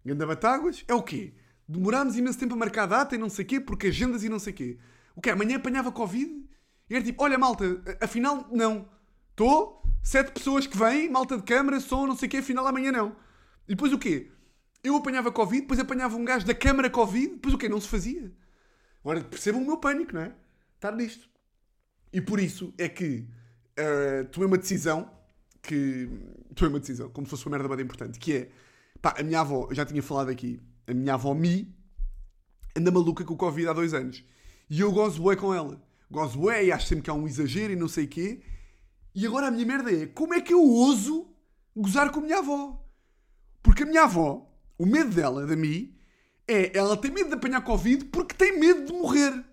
Ganda 0.07 0.25
Batáguas 0.25 0.85
é 0.87 0.95
o 0.95 1.03
quê? 1.03 1.35
Demorámos 1.67 2.17
imenso 2.17 2.39
tempo 2.39 2.55
a 2.55 2.57
marcar 2.57 2.85
a 2.85 2.87
data 2.87 3.17
e 3.17 3.19
não 3.19 3.29
sei 3.29 3.45
quê, 3.45 3.59
porque 3.59 3.89
agendas 3.89 4.23
e 4.23 4.29
não 4.29 4.39
sei 4.39 4.53
quê. 4.53 4.79
O 5.17 5.21
quê? 5.21 5.31
Amanhã 5.31 5.57
apanhava 5.57 5.91
Covid 5.91 6.49
e 6.89 6.95
era 6.95 7.03
tipo, 7.03 7.25
olha 7.25 7.37
malta, 7.37 7.65
afinal 8.01 8.47
não. 8.53 8.89
Estou, 9.31 9.83
sete 10.01 10.31
pessoas 10.31 10.69
que 10.69 10.79
vêm, 10.79 11.11
malta 11.11 11.37
de 11.37 11.43
câmara, 11.43 11.81
som, 11.81 12.07
não 12.07 12.15
sei 12.15 12.29
o 12.29 12.31
quê, 12.31 12.37
afinal 12.37 12.65
amanhã 12.69 12.93
não. 12.93 13.17
E 13.67 13.75
depois 13.75 13.93
o 13.93 13.99
quê? 13.99 14.31
Eu 14.83 14.97
apanhava 14.97 15.31
Covid, 15.31 15.63
depois 15.63 15.79
apanhava 15.79 16.17
um 16.17 16.25
gajo 16.25 16.45
da 16.45 16.55
Câmara 16.55 16.91
Covid, 16.91 17.35
depois 17.35 17.55
o 17.55 17.59
quê? 17.59 17.69
Não 17.69 17.81
se 17.81 17.89
fazia. 17.89 18.33
Agora 19.01 19.23
percebam 19.23 19.63
o 19.63 19.67
meu 19.67 19.77
pânico, 19.77 20.15
não 20.15 20.23
é? 20.23 20.35
Estar 20.75 20.93
nisto. 20.93 21.29
E 22.13 22.21
por 22.21 22.41
isso 22.41 22.75
é 22.77 22.89
que 22.89 23.27
uh, 23.79 24.25
tomei 24.31 24.49
uma 24.49 24.59
decisão 24.59 25.11
que. 25.63 26.09
Tomei 26.55 26.75
uma 26.75 26.81
decisão, 26.81 27.09
como 27.11 27.27
se 27.27 27.31
fosse 27.31 27.47
uma 27.47 27.57
merda 27.57 27.75
bem 27.75 27.85
importante, 27.85 28.19
que 28.19 28.35
é. 28.35 28.51
Pá, 29.01 29.15
a 29.19 29.23
minha 29.23 29.41
avó, 29.41 29.67
eu 29.71 29.75
já 29.75 29.85
tinha 29.85 30.03
falado 30.03 30.29
aqui, 30.29 30.61
a 30.87 30.95
minha 30.95 31.15
avó 31.15 31.35
Mi 31.35 31.75
anda 32.77 32.91
maluca 32.91 33.25
com 33.25 33.35
o 33.35 33.37
Covid 33.37 33.69
há 33.69 33.73
dois 33.73 33.95
anos. 33.95 34.25
E 34.69 34.81
eu 34.81 34.91
gozo 34.93 35.23
bué 35.23 35.37
com 35.37 35.55
ela. 35.55 35.81
Gozo 36.11 36.39
bué 36.39 36.65
e 36.65 36.73
acho 36.73 36.87
sempre 36.87 37.05
que 37.05 37.11
há 37.11 37.15
um 37.15 37.27
exagero 37.27 37.73
e 37.73 37.77
não 37.77 37.89
sei 37.89 38.05
o 38.05 38.09
quê. 38.09 38.43
E 39.15 39.27
agora 39.27 39.49
a 39.49 39.51
minha 39.51 39.67
merda 39.67 39.93
é, 39.93 40.07
como 40.07 40.35
é 40.35 40.41
que 40.41 40.53
eu 40.53 40.63
ouso 40.63 41.29
gozar 41.77 42.11
com 42.11 42.21
a 42.21 42.23
minha 42.23 42.39
avó? 42.39 42.83
Porque 43.63 43.83
a 43.83 43.87
minha 43.87 44.05
avó 44.05 44.52
o 44.79 44.87
medo 44.87 45.11
dela, 45.11 45.47
da 45.47 45.57
Mi, 45.57 45.97
é 46.47 46.77
ela 46.77 46.97
tem 46.97 47.11
medo 47.11 47.29
de 47.29 47.35
apanhar 47.35 47.63
Covid 47.63 48.07
porque 48.07 48.35
tem 48.35 48.59
medo 48.59 48.87
de 48.87 48.93
morrer. 48.93 49.45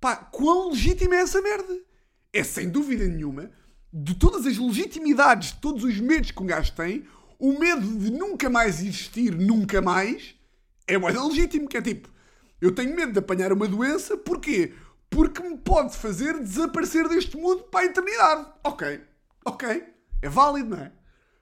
Pá, 0.00 0.16
quão 0.16 0.70
legítima 0.70 1.16
é 1.16 1.20
essa 1.20 1.42
merda? 1.42 1.78
É 2.32 2.42
sem 2.42 2.68
dúvida 2.68 3.04
nenhuma, 3.06 3.50
de 3.92 4.14
todas 4.14 4.46
as 4.46 4.56
legitimidades, 4.56 5.52
de 5.52 5.60
todos 5.60 5.84
os 5.84 5.98
medos 5.98 6.30
que 6.30 6.42
um 6.42 6.46
gajo 6.46 6.72
tem, 6.72 7.04
o 7.38 7.58
medo 7.58 7.98
de 7.98 8.10
nunca 8.10 8.48
mais 8.48 8.80
existir, 8.80 9.34
nunca 9.34 9.82
mais, 9.82 10.34
é 10.86 10.96
mais 10.96 11.20
legítimo. 11.20 11.68
Que 11.68 11.78
é 11.78 11.82
tipo, 11.82 12.08
eu 12.60 12.72
tenho 12.74 12.94
medo 12.94 13.12
de 13.12 13.18
apanhar 13.18 13.52
uma 13.52 13.66
doença, 13.66 14.16
porquê? 14.16 14.74
Porque 15.08 15.42
me 15.42 15.58
pode 15.58 15.96
fazer 15.96 16.38
desaparecer 16.38 17.08
deste 17.08 17.36
mundo 17.36 17.64
para 17.64 17.80
a 17.80 17.84
eternidade. 17.86 18.46
Ok, 18.62 19.00
ok, 19.44 19.84
é 20.22 20.28
válido, 20.28 20.70
não 20.70 20.78
é? 20.78 20.92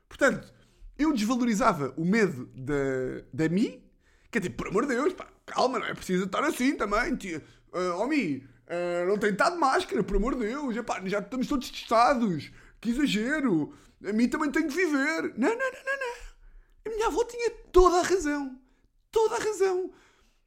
Portanto, 0.09 0.53
eu 0.99 1.13
desvalorizava 1.13 1.95
o 1.97 2.05
medo 2.05 2.47
da, 2.55 3.23
da 3.33 3.49
Mi, 3.49 3.83
que 4.31 4.39
é 4.39 4.41
tipo, 4.41 4.57
por 4.57 4.69
amor 4.69 4.87
de 4.87 4.95
Deus, 4.95 5.13
pá, 5.13 5.29
calma, 5.47 5.79
não 5.79 5.87
é 5.87 5.95
preciso 5.95 6.25
estar 6.25 6.43
assim 6.45 6.77
também, 6.77 7.15
tia. 7.17 7.43
Uh, 7.73 8.01
oh, 8.01 8.07
Mi, 8.07 8.39
uh, 8.67 9.09
não 9.09 9.17
tem 9.17 9.31
estado 9.31 9.59
máscara, 9.59 10.03
por 10.03 10.17
amor 10.17 10.35
de 10.35 10.47
Deus, 10.47 10.77
epá, 10.77 11.01
já 11.05 11.21
estamos 11.21 11.47
todos 11.47 11.71
testados, 11.71 12.51
que 12.81 12.91
exagero, 12.91 13.73
a 14.05 14.13
mim 14.13 14.29
também 14.29 14.51
tem 14.51 14.67
que 14.67 14.75
viver. 14.75 15.35
Não, 15.37 15.49
não, 15.49 15.57
não, 15.57 15.85
não, 15.85 15.99
não. 16.01 16.29
A 16.87 16.89
minha 16.91 17.07
avó 17.07 17.25
tinha 17.25 17.51
toda 17.73 18.01
a 18.01 18.03
razão, 18.03 18.59
toda 19.11 19.37
a 19.37 19.39
razão, 19.39 19.91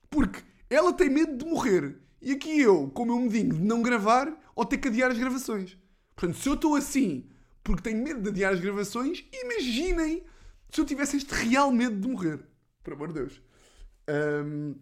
porque 0.09 0.41
ela 0.69 0.91
tem 0.93 1.09
medo 1.09 1.37
de 1.37 1.45
morrer. 1.45 1.97
E 2.21 2.33
aqui 2.33 2.59
eu, 2.59 2.89
com 2.93 3.03
o 3.03 3.05
meu 3.05 3.19
medinho 3.19 3.53
de 3.53 3.61
não 3.61 3.81
gravar 3.81 4.31
ou 4.55 4.65
ter 4.65 4.77
que 4.77 4.89
adiar 4.89 5.11
as 5.11 5.17
gravações. 5.17 5.77
Portanto, 6.15 6.37
se 6.37 6.47
eu 6.47 6.53
estou 6.53 6.75
assim 6.75 7.27
porque 7.63 7.81
tenho 7.81 8.03
medo 8.03 8.21
de 8.21 8.29
adiar 8.29 8.53
as 8.53 8.59
gravações, 8.59 9.23
imaginem 9.31 10.23
se 10.71 10.81
eu 10.81 10.85
tivesse 10.85 11.17
este 11.17 11.33
real 11.33 11.71
medo 11.71 11.99
de 11.99 12.07
morrer. 12.07 12.39
Por 12.83 12.93
amor 12.93 13.09
de 13.09 13.13
Deus. 13.15 13.41
Um, 14.09 14.75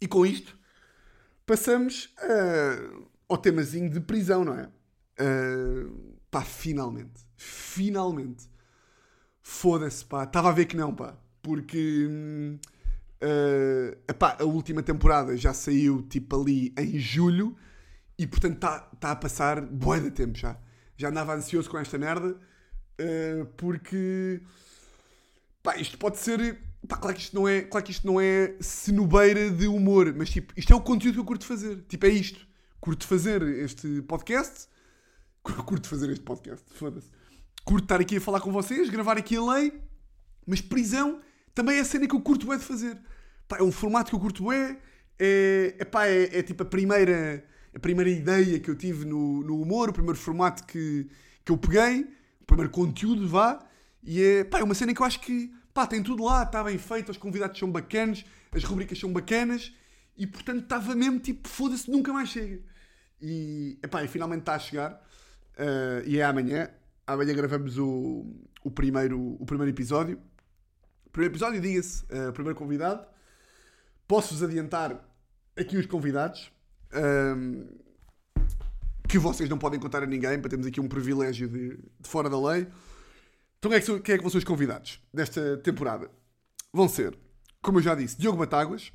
e 0.00 0.08
com 0.08 0.24
isto, 0.26 0.58
passamos 1.46 2.14
uh, 2.22 3.08
ao 3.28 3.38
temazinho 3.38 3.90
de 3.90 4.00
prisão, 4.00 4.44
não 4.44 4.58
é? 4.58 4.68
Uh, 5.20 6.18
Pá, 6.30 6.42
finalmente. 6.42 7.20
Finalmente. 7.36 8.48
Foda-se, 9.42 10.04
pá. 10.04 10.24
Estava 10.24 10.50
a 10.50 10.52
ver 10.52 10.66
que 10.66 10.76
não, 10.76 10.94
pá. 10.94 11.16
Porque. 11.42 12.06
Uh, 13.20 13.98
epá, 14.06 14.36
a 14.38 14.44
última 14.44 14.82
temporada 14.82 15.36
já 15.36 15.52
saiu 15.52 16.02
tipo 16.02 16.40
ali 16.40 16.72
em 16.78 17.00
julho 17.00 17.56
e 18.16 18.28
portanto 18.28 18.54
está 18.54 18.78
tá 18.78 19.10
a 19.10 19.16
passar 19.16 19.60
boa 19.60 20.00
de 20.00 20.10
tempo 20.10 20.38
já. 20.38 20.56
Já 20.96 21.08
andava 21.08 21.34
ansioso 21.34 21.68
com 21.68 21.78
esta 21.78 21.98
merda 21.98 22.28
uh, 23.00 23.46
porque. 23.56 24.42
Pá, 25.68 25.76
isto 25.76 25.98
pode 25.98 26.16
ser. 26.16 26.58
Pá, 26.88 26.96
claro 26.96 27.14
que 27.14 27.20
isto 27.20 27.36
não 27.36 27.46
é, 27.46 27.60
claro 27.60 27.84
que 27.84 27.92
isto 27.92 28.06
não 28.06 28.18
é 28.18 28.54
cenobeira 28.58 29.50
de 29.50 29.66
humor, 29.66 30.14
mas 30.16 30.30
tipo, 30.30 30.54
isto 30.56 30.72
é 30.72 30.74
o 30.74 30.80
conteúdo 30.80 31.16
que 31.16 31.20
eu 31.20 31.24
curto 31.26 31.44
fazer. 31.44 31.84
Tipo, 31.86 32.06
é 32.06 32.08
isto. 32.08 32.48
Curto 32.80 33.06
fazer 33.06 33.42
este 33.42 34.00
podcast. 34.00 34.66
Curto 35.42 35.86
fazer 35.86 36.08
este 36.08 36.24
podcast, 36.24 36.64
foda-se. 36.72 37.10
Curto 37.66 37.84
estar 37.84 38.00
aqui 38.00 38.16
a 38.16 38.20
falar 38.20 38.40
com 38.40 38.50
vocês, 38.50 38.88
gravar 38.88 39.18
aqui 39.18 39.36
a 39.36 39.44
lei, 39.44 39.78
mas 40.46 40.62
prisão 40.62 41.20
também 41.54 41.76
é 41.76 41.80
a 41.80 41.84
cena 41.84 42.08
que 42.08 42.14
eu 42.14 42.20
curto 42.22 42.50
é 42.50 42.56
de 42.56 42.64
fazer. 42.64 42.98
Pá, 43.46 43.58
é 43.58 43.62
um 43.62 43.70
formato 43.70 44.08
que 44.08 44.16
eu 44.16 44.20
curto 44.20 44.50
é, 44.50 44.78
é, 45.18 45.76
epá, 45.80 46.06
é, 46.06 46.38
é 46.38 46.42
tipo 46.42 46.62
a 46.62 46.66
primeira, 46.66 47.44
a 47.74 47.78
primeira 47.78 48.08
ideia 48.08 48.58
que 48.58 48.70
eu 48.70 48.74
tive 48.74 49.04
no, 49.04 49.42
no 49.42 49.60
humor, 49.60 49.90
o 49.90 49.92
primeiro 49.92 50.18
formato 50.18 50.64
que, 50.64 51.10
que 51.44 51.52
eu 51.52 51.58
peguei, 51.58 52.06
o 52.40 52.46
primeiro 52.46 52.70
conteúdo, 52.70 53.28
vá, 53.28 53.62
e 54.02 54.22
é, 54.22 54.44
pá, 54.44 54.60
é 54.60 54.64
uma 54.64 54.74
cena 54.74 54.94
que 54.94 55.02
eu 55.02 55.06
acho 55.06 55.20
que 55.20 55.57
pá, 55.78 55.86
tem 55.86 56.02
tudo 56.02 56.24
lá, 56.24 56.42
está 56.42 56.64
bem 56.64 56.76
feito, 56.76 57.12
os 57.12 57.16
convidados 57.16 57.56
são 57.56 57.70
bacanas, 57.70 58.24
as 58.50 58.64
rubricas 58.64 58.98
são 58.98 59.12
bacanas, 59.12 59.72
e 60.16 60.26
portanto 60.26 60.64
estava 60.64 60.92
mesmo 60.92 61.20
tipo, 61.20 61.48
foda-se, 61.48 61.88
nunca 61.88 62.12
mais 62.12 62.30
chega. 62.30 62.60
E, 63.22 63.78
epá, 63.80 64.02
e 64.02 64.08
finalmente 64.08 64.40
está 64.40 64.56
a 64.56 64.58
chegar, 64.58 65.00
uh, 65.56 66.04
e 66.04 66.18
é 66.18 66.24
amanhã, 66.24 66.68
amanhã 67.06 67.32
gravamos 67.32 67.78
o, 67.78 68.26
o, 68.64 68.72
primeiro, 68.72 69.36
o 69.38 69.46
primeiro 69.46 69.70
episódio. 69.70 70.20
Primeiro 71.12 71.32
episódio, 71.32 71.60
diga-se, 71.60 72.02
uh, 72.06 72.32
primeiro 72.32 72.58
convidado. 72.58 73.06
Posso-vos 74.08 74.42
adiantar 74.42 75.00
aqui 75.56 75.76
os 75.76 75.86
convidados. 75.86 76.50
Um, 76.92 77.68
que 79.08 79.16
vocês 79.16 79.48
não 79.48 79.56
podem 79.56 79.78
contar 79.78 80.02
a 80.02 80.06
ninguém, 80.06 80.40
para 80.40 80.50
termos 80.50 80.66
aqui 80.66 80.80
um 80.80 80.88
privilégio 80.88 81.48
de, 81.48 81.76
de 81.76 82.08
fora 82.08 82.28
da 82.28 82.40
lei. 82.40 82.66
Então, 83.58 83.70
quem 83.70 83.78
é, 83.78 83.80
que, 83.80 84.00
quem 84.00 84.14
é 84.14 84.18
que 84.18 84.22
vão 84.22 84.30
ser 84.30 84.38
os 84.38 84.44
convidados 84.44 85.00
desta 85.12 85.56
temporada? 85.58 86.10
Vão 86.72 86.88
ser, 86.88 87.18
como 87.60 87.78
eu 87.78 87.82
já 87.82 87.94
disse, 87.94 88.16
Diogo 88.16 88.38
Batáguas. 88.38 88.92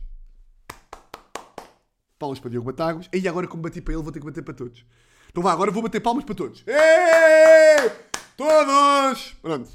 Palmas 2.17 2.39
para 2.39 2.49
Diogo 2.49 2.67
Batáguas. 2.67 3.09
E 3.11 3.27
agora, 3.27 3.47
como 3.47 3.61
bati 3.61 3.81
para 3.81 3.93
ele, 3.93 4.03
vou 4.03 4.11
ter 4.11 4.19
que 4.19 4.25
bater 4.25 4.41
para 4.41 4.53
todos. 4.53 4.85
Então 5.29 5.43
vá, 5.43 5.51
agora 5.51 5.71
vou 5.71 5.83
bater 5.83 5.99
palmas 5.99 6.23
para 6.23 6.35
todos. 6.35 6.63
Ei! 6.65 7.89
Todos! 8.37 9.33
Pronto. 9.41 9.69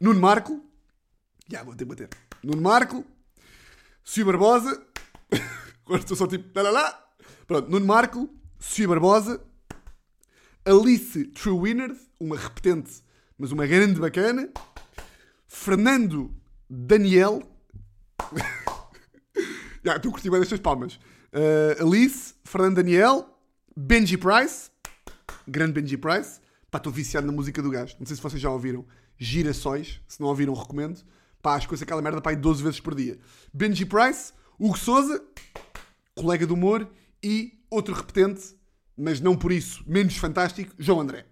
Nuno 0.00 0.20
Marco. 0.20 0.60
Já, 1.48 1.62
vou 1.62 1.76
ter 1.76 1.84
que 1.84 1.90
bater. 1.90 2.08
Nuno 2.42 2.62
Marco. 2.62 3.04
Sofia 4.02 4.24
Barbosa. 4.24 4.84
Agora 5.86 6.00
estou 6.00 6.16
só 6.16 6.26
tipo. 6.26 6.60
Lá. 6.60 7.08
Pronto. 7.46 7.70
Nuno 7.70 7.86
Marco. 7.86 8.28
Sofia 8.58 8.88
Barbosa. 8.88 9.40
Alice 10.64 11.26
True 11.26 11.58
Winner. 11.58 11.96
Uma 12.18 12.36
repetente, 12.36 13.04
mas 13.38 13.52
uma 13.52 13.66
grande 13.66 14.00
bacana. 14.00 14.50
Fernando 15.46 16.34
Daniel. 16.68 17.42
Já, 19.84 19.96
estou 19.96 20.12
curtindo 20.12 20.38
destas 20.38 20.60
palmas. 20.60 20.94
Uh, 21.32 21.86
Alice, 21.86 22.34
Fernando 22.44 22.76
Daniel, 22.76 23.26
Benji 23.76 24.16
Price, 24.16 24.70
grande 25.46 25.72
Benji 25.72 25.96
Price. 25.96 26.40
Pá, 26.70 26.78
estou 26.78 26.92
viciado 26.92 27.26
na 27.26 27.32
música 27.32 27.60
do 27.60 27.70
gajo. 27.70 27.96
Não 27.98 28.06
sei 28.06 28.16
se 28.16 28.22
vocês 28.22 28.40
já 28.40 28.50
ouviram. 28.50 28.86
Girassóis. 29.18 30.00
Se 30.08 30.20
não 30.20 30.28
ouviram, 30.28 30.54
recomendo. 30.54 31.00
Pá, 31.42 31.54
acho 31.54 31.68
que 31.68 31.74
aquela 31.74 32.00
merda 32.00 32.20
pá, 32.20 32.32
12 32.32 32.62
vezes 32.62 32.80
por 32.80 32.94
dia. 32.94 33.18
Benji 33.52 33.84
Price, 33.84 34.32
Hugo 34.58 34.78
Souza, 34.78 35.22
colega 36.14 36.46
do 36.46 36.54
humor 36.54 36.88
e 37.22 37.58
outro 37.68 37.94
repetente, 37.94 38.54
mas 38.96 39.20
não 39.20 39.36
por 39.36 39.50
isso 39.50 39.82
menos 39.86 40.16
fantástico, 40.16 40.72
João 40.78 41.00
André. 41.00 41.26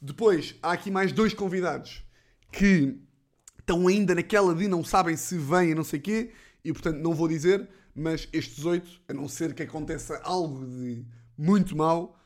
Depois, 0.00 0.54
há 0.62 0.72
aqui 0.72 0.90
mais 0.90 1.12
dois 1.12 1.34
convidados 1.34 2.04
que 2.52 2.98
estão 3.58 3.86
ainda 3.86 4.14
naquela 4.14 4.54
de 4.54 4.68
não 4.68 4.82
sabem 4.82 5.16
se 5.16 5.36
vêm 5.36 5.72
a 5.72 5.74
não 5.74 5.84
sei 5.84 6.00
quê, 6.00 6.32
e 6.64 6.72
portanto 6.72 6.98
não 6.98 7.14
vou 7.14 7.28
dizer, 7.28 7.68
mas 7.94 8.28
estes 8.32 8.64
oito, 8.64 9.00
a 9.08 9.12
não 9.12 9.28
ser 9.28 9.54
que 9.54 9.62
aconteça 9.62 10.20
algo 10.22 10.66
de 10.66 11.04
muito 11.36 11.76
mau, 11.76 12.18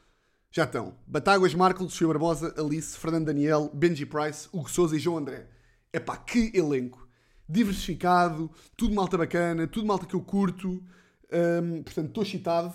já 0.50 0.64
estão. 0.64 0.94
Batáguas, 1.06 1.54
Marco, 1.54 1.88
Sofia 1.88 2.08
Barbosa, 2.08 2.54
Alice, 2.58 2.96
Fernando 2.98 3.26
Daniel, 3.26 3.70
Benji 3.72 4.04
Price, 4.04 4.48
Hugo 4.52 4.70
Souza 4.70 4.94
e 4.94 4.98
João 4.98 5.18
André. 5.18 5.48
É 5.92 5.98
pá, 5.98 6.16
que 6.16 6.52
elenco! 6.54 7.08
Diversificado, 7.48 8.50
tudo 8.76 8.94
malta 8.94 9.16
bacana, 9.16 9.66
tudo 9.66 9.86
malta 9.86 10.06
que 10.06 10.14
eu 10.14 10.20
curto. 10.20 10.82
Um, 11.32 11.82
portanto, 11.82 12.08
estou 12.08 12.22
excitado. 12.22 12.74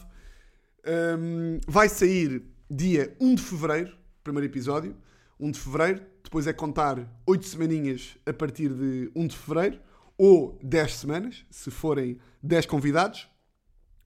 Um, 0.86 1.60
vai 1.68 1.88
sair 1.88 2.44
dia 2.70 3.16
1 3.20 3.36
de 3.36 3.42
fevereiro, 3.44 3.96
primeiro 4.28 4.52
episódio. 4.52 4.96
1 5.40 5.52
de 5.52 5.60
fevereiro. 5.60 6.02
Depois 6.24 6.48
é 6.48 6.54
contar 6.54 7.08
8 7.26 7.46
semaninhas 7.46 8.18
a 8.26 8.34
partir 8.34 8.70
de 8.70 9.10
1 9.16 9.28
de 9.28 9.38
fevereiro. 9.38 9.80
Ou 10.18 10.60
10 10.62 10.96
semanas, 10.96 11.46
se 11.50 11.72
forem 11.72 12.20
10 12.44 12.66
convidados. 12.66 13.30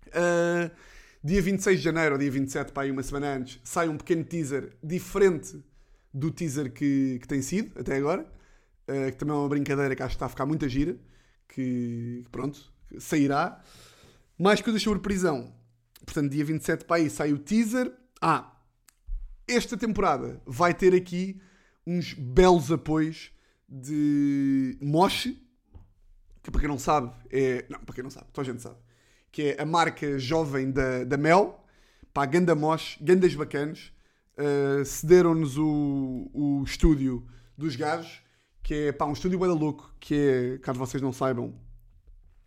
Uh, 0.08 0.70
dia 1.24 1.42
26 1.42 1.78
de 1.78 1.84
janeiro 1.84 2.14
ou 2.14 2.20
dia 2.20 2.30
27, 2.30 2.72
para 2.72 2.84
aí 2.84 2.92
uma 2.92 3.02
semana 3.02 3.36
antes, 3.36 3.60
sai 3.64 3.88
um 3.88 3.98
pequeno 3.98 4.24
teaser 4.24 4.76
diferente 4.84 5.64
do 6.14 6.30
teaser 6.30 6.72
que, 6.72 7.18
que 7.20 7.28
tem 7.28 7.42
sido 7.42 7.80
até 7.80 7.96
agora. 7.96 8.26
Uh, 8.88 9.12
que 9.12 9.18
também 9.18 9.36
é 9.36 9.40
uma 9.40 9.50
brincadeira 9.50 9.96
que 9.96 10.04
acho 10.04 10.12
que 10.12 10.16
está 10.18 10.26
a 10.28 10.30
ficar 10.30 10.46
muita 10.46 10.70
gira. 10.70 10.96
Que, 11.48 12.24
pronto, 12.32 12.72
sairá. 13.00 13.60
Mais 14.38 14.62
coisas 14.62 14.82
sobre 14.82 15.00
prisão. 15.00 15.52
Portanto, 16.06 16.30
dia 16.30 16.46
27 16.46 16.86
para 16.86 16.98
aí 16.98 17.10
sai 17.10 17.34
o 17.34 17.40
teaser. 17.40 17.92
Ah, 18.22 18.61
esta 19.56 19.78
temporada 19.78 20.42
vai 20.46 20.74
ter 20.74 20.94
aqui 20.94 21.40
uns 21.86 22.14
belos 22.14 22.72
apoios 22.72 23.32
de 23.68 24.78
Mosh, 24.82 25.34
que 26.44 26.52
para 26.52 26.60
quem 26.60 26.70
não 26.70 26.80
sabe 26.80 27.12
é. 27.30 27.66
Não, 27.70 27.80
para 27.80 27.96
quem 27.96 28.04
não 28.04 28.12
sabe, 28.12 28.28
toda 28.34 28.50
a 28.50 28.52
gente 28.52 28.62
sabe. 28.62 28.78
Que 29.32 29.44
é 29.44 29.62
a 29.62 29.66
marca 29.66 30.20
jovem 30.20 30.72
da, 30.72 31.04
da 31.04 31.18
Mel. 31.18 31.64
Pá, 32.14 32.26
Ganda 32.26 32.54
Mosh, 32.54 32.98
gandas 33.00 33.34
bacanos. 33.34 33.94
Uh, 34.38 34.84
Cederam-nos 34.84 35.58
o, 35.58 36.30
o 36.34 36.64
estúdio 36.64 37.26
dos 37.58 37.76
gajos, 37.76 38.22
que 38.64 38.74
é 38.74 38.92
pá, 38.92 39.06
um 39.06 39.14
estúdio 39.14 39.40
bem 39.40 39.50
louco, 39.50 39.94
que 40.00 40.16
é, 40.16 40.58
caso 40.60 40.80
vocês 40.80 41.02
não 41.02 41.14
saibam, 41.14 41.54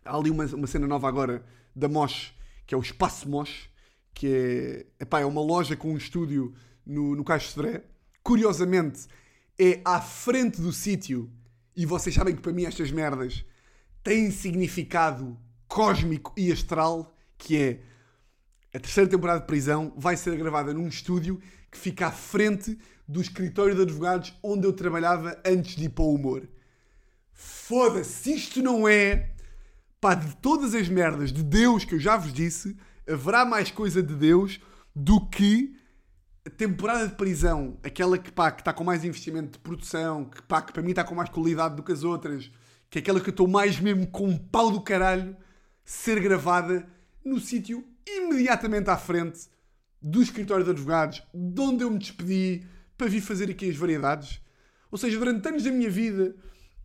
há 0.05 0.17
ali 0.17 0.31
uma, 0.31 0.45
uma 0.47 0.67
cena 0.67 0.87
nova 0.87 1.09
agora 1.09 1.45
da 1.75 1.89
Mosh, 1.89 2.35
que 2.67 2.75
é 2.75 2.79
o 2.79 2.81
Espaço 2.81 3.29
Mosh, 3.29 3.71
que 4.13 4.87
é, 4.99 5.03
epá, 5.03 5.21
é 5.21 5.25
uma 5.25 5.41
loja 5.41 5.77
com 5.77 5.93
um 5.93 5.97
estúdio 5.97 6.55
no, 6.87 7.15
no 7.15 7.25
Caixo 7.25 7.51
Sodré. 7.51 7.85
Curiosamente, 8.23 9.07
é 9.59 9.81
à 9.85 10.01
frente 10.01 10.61
do 10.61 10.73
sítio, 10.73 11.31
e 11.77 11.87
vocês 11.87 12.15
sabem 12.15 12.35
que 12.35 12.43
para 12.43 12.53
mim 12.53 12.65
estas 12.65 12.91
merdas 12.91 13.45
têm 14.03 14.31
significado 14.31 15.39
cósmico 15.67 16.33
e 16.37 16.53
astral, 16.53 17.17
que 17.37 17.57
é 17.57 17.81
a 18.75 18.81
terceira 18.81 19.09
temporada 19.09 19.41
de 19.41 19.47
prisão 19.47 19.93
vai 19.97 20.17
ser 20.17 20.37
gravada 20.37 20.75
num 20.75 20.89
estúdio 20.89 21.41
que 21.71 21.79
fica 21.79 22.09
à 22.09 22.11
frente 22.11 22.77
do 23.07 23.21
escritório 23.21 23.75
de 23.75 23.83
advogados 23.83 24.35
onde 24.43 24.67
eu 24.67 24.73
trabalhava 24.73 25.41
antes 25.45 25.77
de 25.77 25.85
ir 25.85 25.91
para 25.91 26.05
o 26.05 26.15
humor. 26.15 26.49
Foda-se, 27.33 28.35
isto 28.35 28.63
não 28.63 28.89
é. 28.89 29.31
Pá, 30.01 30.15
de 30.15 30.35
todas 30.37 30.75
as 30.75 30.89
merdas 30.89 31.33
de 31.33 31.43
Deus 31.43 31.85
que 31.85 31.95
eu 31.95 32.01
já 32.01 32.17
vos 32.17 32.33
disse, 32.33 32.77
haverá 33.09 33.45
mais 33.45 33.71
coisa 33.71 34.03
de 34.03 34.15
Deus 34.15 34.61
do 34.95 35.25
que 35.29 35.77
temporada 36.51 37.09
de 37.09 37.15
prisão, 37.15 37.79
aquela 37.83 38.19
que, 38.19 38.31
pá, 38.31 38.51
que 38.51 38.61
está 38.61 38.73
com 38.73 38.85
mais 38.85 39.05
investimento 39.05 39.53
de 39.53 39.59
produção, 39.59 40.25
que, 40.27 40.43
pá, 40.43 40.61
que 40.61 40.73
para 40.73 40.83
mim 40.83 40.91
está 40.91 41.03
com 41.03 41.15
mais 41.15 41.31
qualidade 41.31 41.77
do 41.77 41.83
que 41.83 41.93
as 41.93 42.05
outras, 42.05 42.51
que 42.91 42.99
é 42.99 43.01
aquela 43.01 43.21
que 43.21 43.29
eu 43.29 43.33
estou 43.33 43.49
mais 43.49 43.81
mesmo 43.81 44.07
com 44.07 44.29
um 44.29 44.37
pau 44.37 44.71
do 44.71 44.81
caralho, 44.81 45.37
ser 45.85 46.21
gravada 46.21 46.87
no 47.25 47.41
sítio 47.41 47.85
imediatamente 48.07 48.91
à 48.91 48.97
frente 48.97 49.49
do 50.01 50.23
escritório 50.23 50.65
de 50.65 50.71
advogados, 50.71 51.23
de 51.33 51.61
onde 51.61 51.83
eu 51.83 51.91
me 51.91 51.99
despedi 51.99 52.67
para 52.97 53.09
vir 53.09 53.23
fazer 53.23 53.51
aqui 53.51 53.71
as 53.71 53.77
variedades. 53.77 54.41
Ou 54.91 54.99
seja, 54.99 55.19
durante 55.19 55.49
anos 55.49 55.65
da 55.65 55.71
minha 55.71 55.91
vida, 55.91 56.37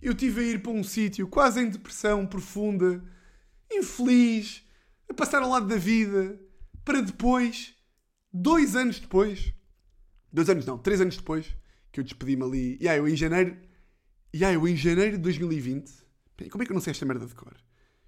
eu 0.02 0.14
tive 0.14 0.42
a 0.42 0.44
ir 0.46 0.64
para 0.64 0.72
um 0.72 0.84
sítio 0.84 1.28
quase 1.28 1.62
em 1.62 1.70
depressão 1.70 2.26
profunda, 2.26 3.04
infeliz, 3.70 4.64
a 5.10 5.14
passar 5.14 5.42
ao 5.42 5.50
lado 5.50 5.68
da 5.68 5.76
vida, 5.76 6.40
para 6.86 7.02
depois, 7.02 7.76
dois 8.32 8.76
anos 8.76 9.00
depois, 9.00 9.54
dois 10.32 10.50
anos 10.50 10.66
não, 10.66 10.78
três 10.78 11.02
anos 11.02 11.18
depois, 11.18 11.56
que 11.92 12.00
eu 12.00 12.04
despedi-me 12.04 12.44
ali, 12.44 12.78
e 12.80 12.88
aí 12.88 12.98
eu 12.98 13.08
em 13.08 13.16
janeiro, 13.16 13.58
e 14.34 14.46
aí 14.46 14.54
eu 14.54 14.68
em 14.68 14.76
janeiro 14.76 15.18
de 15.18 15.24
2020, 15.24 15.92
como 16.50 16.64
é 16.64 16.66
que 16.66 16.72
eu 16.72 16.76
não 16.76 16.82
sei 16.82 16.92
esta 16.92 17.06
merda 17.06 17.26
de 17.26 17.36
cor? 17.36 17.56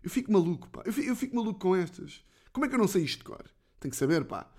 Eu 0.04 0.10
fico 0.10 0.32
maluco, 0.32 0.70
pá, 0.70 0.82
eu 0.86 0.94
fico, 0.94 1.10
eu 1.10 1.16
fico 1.16 1.36
maluco 1.36 1.60
com 1.60 1.76
estas. 1.76 2.24
Como 2.52 2.66
é 2.66 2.70
que 2.70 2.76
eu 2.76 2.80
não 2.80 2.88
sei 2.88 3.04
isto 3.04 3.20
de 3.20 3.24
cor? 3.24 3.44
Tenho 3.80 3.92
que 3.92 3.98
saber, 3.98 4.26
pá. 4.26 4.50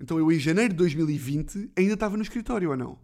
Então 0.00 0.18
eu 0.18 0.30
em 0.30 0.38
janeiro 0.38 0.70
de 0.70 0.78
2020 0.78 1.72
ainda 1.76 1.94
estava 1.94 2.16
no 2.16 2.22
escritório 2.22 2.70
ou 2.70 2.76
não? 2.76 2.98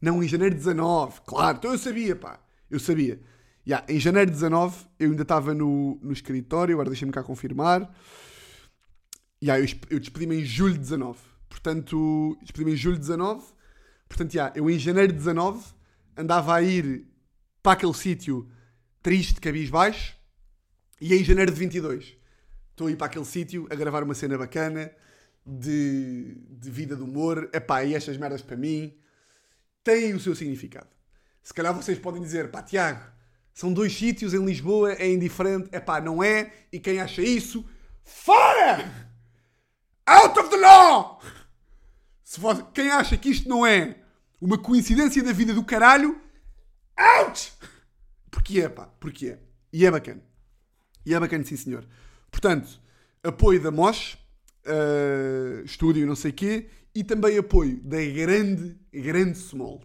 Não, 0.00 0.22
em 0.22 0.28
janeiro 0.28 0.54
de 0.54 0.60
19, 0.60 1.20
claro. 1.26 1.58
Então 1.58 1.72
eu 1.72 1.78
sabia, 1.78 2.14
pá. 2.14 2.38
Eu 2.70 2.78
sabia. 2.78 3.20
Yeah, 3.66 3.86
em 3.90 3.98
janeiro 3.98 4.30
de 4.30 4.34
19 4.34 4.76
eu 4.98 5.10
ainda 5.10 5.22
estava 5.22 5.54
no, 5.54 5.98
no 6.02 6.12
escritório, 6.12 6.74
agora 6.74 6.90
deixa-me 6.90 7.12
cá 7.12 7.22
confirmar. 7.22 7.90
Yeah, 9.44 9.62
eu, 9.62 9.78
eu 9.90 10.00
despedi-me 10.00 10.40
em 10.40 10.44
julho 10.44 10.72
de 10.72 10.80
19. 10.80 11.18
Portanto, 11.50 12.38
despedi-me 12.40 12.72
em 12.72 12.76
julho 12.76 12.94
de 12.94 13.00
19. 13.00 13.44
Portanto, 14.08 14.32
yeah, 14.32 14.50
eu 14.56 14.70
em 14.70 14.78
janeiro 14.78 15.12
de 15.12 15.18
19 15.18 15.62
andava 16.16 16.54
a 16.54 16.62
ir 16.62 17.04
para 17.62 17.72
aquele 17.72 17.92
sítio 17.92 18.48
triste, 19.02 19.42
cabisbaixo. 19.42 20.16
E 20.98 21.12
em 21.14 21.22
janeiro 21.22 21.52
de 21.52 21.58
22 21.58 22.16
estou 22.70 22.86
a 22.86 22.90
ir 22.90 22.96
para 22.96 23.06
aquele 23.06 23.26
sítio 23.26 23.68
a 23.70 23.74
gravar 23.74 24.02
uma 24.02 24.14
cena 24.14 24.38
bacana 24.38 24.90
de, 25.44 26.38
de 26.48 26.70
vida 26.70 26.96
de 26.96 27.02
humor. 27.02 27.50
Epá, 27.52 27.84
e 27.84 27.94
estas 27.94 28.16
merdas 28.16 28.40
para 28.40 28.56
mim 28.56 28.96
têm 29.82 30.14
o 30.14 30.20
seu 30.20 30.34
significado. 30.34 30.88
Se 31.42 31.52
calhar 31.52 31.74
vocês 31.74 31.98
podem 31.98 32.22
dizer, 32.22 32.50
pá, 32.50 32.62
Tiago, 32.62 33.04
são 33.52 33.70
dois 33.70 33.94
sítios 33.94 34.32
em 34.32 34.42
Lisboa, 34.42 34.94
é 34.94 35.06
indiferente. 35.06 35.68
Epá, 35.70 36.00
não 36.00 36.22
é. 36.22 36.50
E 36.72 36.80
quem 36.80 36.98
acha 36.98 37.20
isso, 37.20 37.62
fora! 38.02 39.12
Out 40.06 40.38
of 40.38 40.50
the 40.50 40.56
law! 40.56 41.20
Se 42.22 42.38
você, 42.38 42.62
quem 42.74 42.90
acha 42.90 43.16
que 43.16 43.30
isto 43.30 43.48
não 43.48 43.66
é 43.66 43.96
uma 44.40 44.58
coincidência 44.58 45.22
da 45.22 45.32
vida 45.32 45.54
do 45.54 45.64
caralho, 45.64 46.20
out! 46.96 47.52
Porque 48.30 48.60
é, 48.60 48.68
pá, 48.68 48.86
porque 49.00 49.28
é. 49.28 49.38
E 49.72 49.86
é 49.86 49.90
bacana. 49.90 50.22
E 51.06 51.14
é 51.14 51.20
bacana, 51.20 51.44
sim, 51.44 51.56
senhor. 51.56 51.86
Portanto, 52.30 52.80
apoio 53.22 53.62
da 53.62 53.70
MOS, 53.70 54.18
uh, 54.66 55.64
estúdio 55.64 56.06
não 56.06 56.16
sei 56.16 56.32
quê, 56.32 56.68
e 56.94 57.02
também 57.02 57.38
apoio 57.38 57.80
da 57.82 58.04
grande, 58.04 58.76
grande 58.92 59.38
Small. 59.38 59.82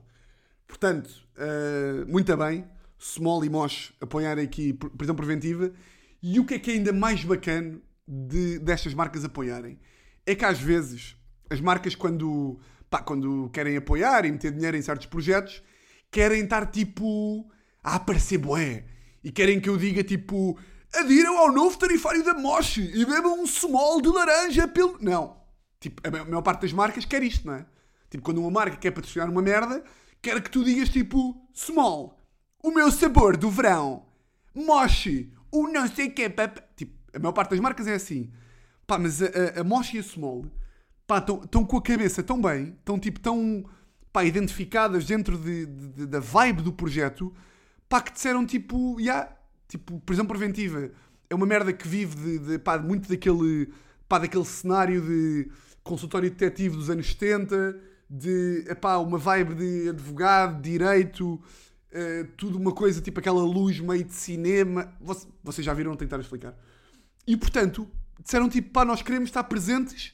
Portanto, 0.67 1.09
uh, 1.37 2.05
muito 2.11 2.35
bem, 2.35 2.65
Small 2.99 3.45
e 3.45 3.49
MOS 3.49 3.93
apoiarem 4.01 4.43
aqui 4.43 4.73
prisão 4.73 5.15
preventiva. 5.15 5.71
E 6.21 6.39
o 6.39 6.45
que 6.45 6.55
é 6.55 6.59
que 6.59 6.71
é 6.71 6.73
ainda 6.73 6.91
mais 6.91 7.23
bacana 7.23 7.79
de, 8.05 8.59
destas 8.59 8.93
marcas 8.93 9.23
apoiarem? 9.23 9.79
É 10.29 10.35
que 10.35 10.45
às 10.45 10.59
vezes 10.59 11.15
as 11.49 11.59
marcas, 11.59 11.95
quando, 11.95 12.59
pá, 12.87 13.01
quando 13.01 13.49
querem 13.51 13.75
apoiar 13.75 14.25
e 14.25 14.31
meter 14.31 14.51
dinheiro 14.51 14.77
em 14.77 14.81
certos 14.81 15.07
projetos, 15.07 15.63
querem 16.11 16.43
estar 16.43 16.67
tipo 16.67 17.49
a 17.83 17.95
aparecer 17.95 18.37
boé. 18.37 18.85
E 19.23 19.31
querem 19.31 19.59
que 19.59 19.67
eu 19.67 19.75
diga 19.75 20.03
tipo 20.03 20.55
adiram 20.93 21.35
ao 21.39 21.51
novo 21.51 21.75
tarifário 21.79 22.23
da 22.23 22.35
Mosh 22.35 22.77
e 22.77 23.03
bebam 23.05 23.41
um 23.41 23.47
small 23.47 23.99
de 23.99 24.09
laranja 24.09 24.67
pelo. 24.67 24.99
Não. 25.01 25.35
Tipo, 25.79 25.99
a 26.07 26.11
maior 26.25 26.43
parte 26.43 26.61
das 26.61 26.73
marcas 26.73 27.05
quer 27.05 27.23
isto, 27.23 27.47
não 27.47 27.55
é? 27.55 27.65
Tipo, 28.11 28.23
quando 28.23 28.39
uma 28.39 28.51
marca 28.51 28.77
quer 28.77 28.91
patrocinar 28.91 29.31
uma 29.31 29.41
merda, 29.41 29.83
quer 30.21 30.39
que 30.43 30.51
tu 30.51 30.63
digas 30.63 30.89
tipo 30.89 31.41
small, 31.55 32.21
o 32.61 32.69
meu 32.69 32.91
sabor 32.91 33.35
do 33.35 33.49
verão, 33.49 34.05
Mosh, 34.53 35.07
o 35.51 35.67
não 35.67 35.87
sei 35.87 36.11
que. 36.11 36.29
Tipo, 36.75 36.93
a 37.15 37.17
maior 37.17 37.33
parte 37.33 37.49
das 37.49 37.59
marcas 37.59 37.87
é 37.87 37.95
assim. 37.95 38.31
Pá, 38.89 38.97
mas 38.97 39.21
a, 39.21 39.61
a, 39.61 39.63
Mosh 39.63 39.93
e 39.93 39.99
a 39.99 40.03
Small, 40.03 40.45
estão 41.43 41.63
com 41.63 41.77
a 41.77 41.81
cabeça 41.81 42.23
tão 42.23 42.41
bem, 42.41 42.75
estão 42.79 42.99
tipo 42.99 43.19
tão, 43.19 43.63
pá, 44.11 44.25
identificadas 44.25 45.05
dentro 45.05 45.37
de, 45.37 45.65
de, 45.65 46.05
da 46.07 46.19
vibe 46.19 46.63
do 46.63 46.73
projeto, 46.73 47.31
pá, 47.87 48.01
que 48.01 48.11
disseram 48.11 48.45
tipo, 48.45 48.99
yeah, 48.99 49.29
Tipo, 49.69 49.99
prisão 49.99 50.25
preventiva 50.25 50.89
é 51.29 51.35
uma 51.35 51.45
merda 51.45 51.71
que 51.71 51.87
vive 51.87 52.15
de, 52.15 52.39
de, 52.39 52.57
pá, 52.57 52.79
muito 52.79 53.07
daquele, 53.07 53.71
pá, 54.07 54.17
daquele 54.17 54.43
cenário 54.43 54.99
de 54.99 55.47
consultório 55.83 56.27
detetive 56.27 56.75
dos 56.75 56.89
anos 56.89 57.05
70, 57.11 57.79
de 58.09 58.65
epá, 58.67 58.97
uma 58.97 59.19
vibe 59.19 59.53
de 59.53 59.89
advogado, 59.89 60.59
direito, 60.59 61.35
uh, 61.35 62.27
tudo 62.35 62.57
uma 62.57 62.71
coisa 62.71 62.99
tipo 62.99 63.19
aquela 63.19 63.43
luz 63.43 63.79
meio 63.79 64.03
de 64.03 64.13
cinema. 64.13 64.91
Vocês, 64.99 65.27
vocês 65.43 65.63
já 65.63 65.73
viram 65.75 65.95
tentar 65.95 66.19
explicar. 66.19 66.57
E 67.27 67.37
portanto, 67.37 67.87
disseram 68.23 68.49
tipo, 68.49 68.71
pá, 68.71 68.85
nós 68.85 69.01
queremos 69.01 69.29
estar 69.29 69.43
presentes 69.43 70.13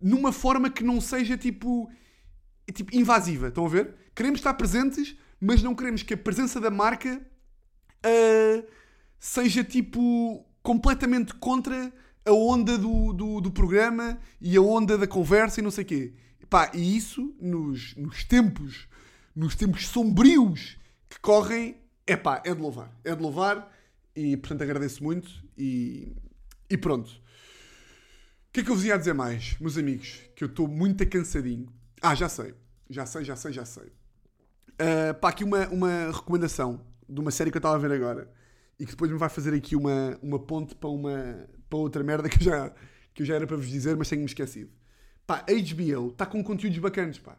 numa 0.00 0.32
forma 0.32 0.70
que 0.70 0.84
não 0.84 1.00
seja 1.00 1.36
tipo, 1.36 1.90
tipo 2.72 2.94
invasiva. 2.94 3.48
Estão 3.48 3.66
a 3.66 3.68
ver? 3.68 3.94
Queremos 4.14 4.40
estar 4.40 4.54
presentes, 4.54 5.16
mas 5.40 5.62
não 5.62 5.74
queremos 5.74 6.02
que 6.02 6.14
a 6.14 6.16
presença 6.16 6.60
da 6.60 6.70
marca. 6.70 7.20
Uh, 8.04 8.66
seja 9.24 9.64
tipo 9.64 10.44
completamente 10.62 11.32
contra 11.32 11.90
a 12.26 12.32
onda 12.32 12.76
do, 12.76 13.10
do, 13.14 13.40
do, 13.40 13.50
programa 13.50 14.18
e 14.38 14.54
a 14.54 14.60
onda 14.60 14.98
da 14.98 15.06
conversa 15.06 15.60
e 15.60 15.62
não 15.62 15.70
sei 15.70 15.82
o 15.82 15.86
quê. 15.86 16.12
Pá, 16.50 16.70
e 16.74 16.94
isso 16.94 17.34
nos, 17.40 17.96
nos 17.96 18.22
tempos, 18.22 18.86
nos 19.34 19.56
tempos 19.56 19.88
sombrios 19.88 20.76
que 21.08 21.18
correm, 21.20 21.74
é 22.06 22.16
pá, 22.16 22.42
é 22.44 22.54
de 22.54 22.60
louvar. 22.60 22.92
É 23.02 23.16
de 23.16 23.22
louvar 23.22 23.72
e 24.14 24.36
portanto 24.36 24.60
agradeço 24.60 25.02
muito 25.02 25.30
e, 25.56 26.12
e 26.68 26.76
pronto. 26.76 27.10
O 27.10 28.52
que 28.52 28.60
é 28.60 28.64
que 28.64 28.70
eu 28.70 28.74
vos 28.74 28.84
ia 28.84 28.96
dizer 28.96 29.14
mais, 29.14 29.58
meus 29.58 29.76
amigos? 29.76 30.22
Que 30.36 30.44
eu 30.44 30.48
estou 30.48 30.68
muito 30.68 31.06
cansadinho. 31.08 31.68
Ah, 32.00 32.14
já 32.14 32.28
sei. 32.28 32.54
Já 32.88 33.06
sei, 33.06 33.24
já 33.24 33.34
sei, 33.34 33.52
já 33.52 33.64
sei. 33.64 33.84
Uh, 34.74 35.14
pá, 35.20 35.30
aqui 35.30 35.44
uma, 35.44 35.68
uma 35.68 36.12
recomendação 36.12 36.84
de 37.08 37.20
uma 37.20 37.30
série 37.30 37.50
que 37.50 37.56
eu 37.56 37.60
estava 37.60 37.76
a 37.76 37.78
ver 37.78 37.92
agora 37.92 38.30
e 38.78 38.84
que 38.84 38.92
depois 38.92 39.10
me 39.10 39.18
vai 39.18 39.28
fazer 39.28 39.54
aqui 39.54 39.76
uma, 39.76 40.18
uma 40.22 40.38
ponte 40.38 40.74
para, 40.74 40.90
uma, 40.90 41.48
para 41.68 41.78
outra 41.78 42.02
merda 42.02 42.28
que 42.28 42.38
eu, 42.38 42.42
já, 42.42 42.72
que 43.12 43.22
eu 43.22 43.26
já 43.26 43.34
era 43.36 43.46
para 43.46 43.56
vos 43.56 43.68
dizer, 43.68 43.96
mas 43.96 44.08
tenho-me 44.08 44.26
esquecido. 44.26 44.70
Pá, 45.26 45.44
HBO 45.48 46.08
está 46.08 46.26
com 46.26 46.42
conteúdos 46.42 46.78
bacanos, 46.78 47.18
pá. 47.18 47.38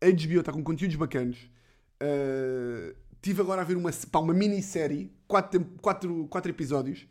HBO 0.00 0.40
está 0.40 0.52
com 0.52 0.62
conteúdos 0.62 0.96
bacanos. 0.96 1.50
Uh, 2.02 2.94
tive 3.22 3.40
agora 3.40 3.62
a 3.62 3.64
ver 3.64 3.76
uma, 3.76 3.90
pá, 4.10 4.18
uma 4.18 4.34
minissérie, 4.34 5.12
quatro, 5.26 5.64
quatro, 5.80 6.26
quatro 6.28 6.50
episódios. 6.50 7.06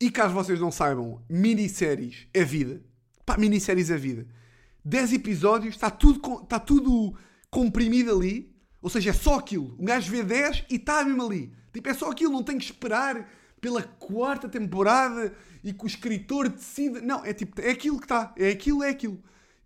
E 0.00 0.10
caso 0.10 0.32
vocês 0.32 0.60
não 0.60 0.70
saibam, 0.70 1.22
minisséries 1.28 2.28
é 2.32 2.44
vida. 2.44 2.80
Pá, 3.26 3.36
minisséries 3.36 3.90
é 3.90 3.96
vida. 3.96 4.26
10 4.84 5.14
episódios, 5.14 5.74
está 5.74 5.90
tudo, 5.90 6.42
está 6.42 6.58
tudo 6.58 7.16
comprimido 7.50 8.12
ali. 8.12 8.54
Ou 8.80 8.88
seja, 8.88 9.10
é 9.10 9.12
só 9.12 9.38
aquilo. 9.38 9.76
Um 9.78 9.84
gajo 9.84 10.10
vê 10.10 10.22
10 10.22 10.66
e 10.70 10.76
está 10.76 11.04
mesmo 11.04 11.24
ali. 11.24 11.52
Tipo, 11.72 11.88
é 11.88 11.94
só 11.94 12.10
aquilo, 12.10 12.32
não 12.32 12.44
tem 12.44 12.58
que 12.58 12.64
esperar 12.64 13.28
pela 13.60 13.82
quarta 13.82 14.48
temporada 14.48 15.34
e 15.64 15.72
que 15.72 15.84
o 15.84 15.86
escritor 15.86 16.48
decida. 16.48 17.00
Não, 17.00 17.24
é 17.24 17.32
tipo, 17.32 17.60
é 17.60 17.70
aquilo 17.70 17.98
que 17.98 18.04
está. 18.04 18.32
É 18.36 18.50
aquilo, 18.50 18.82
é 18.82 18.90
aquilo. 18.90 19.20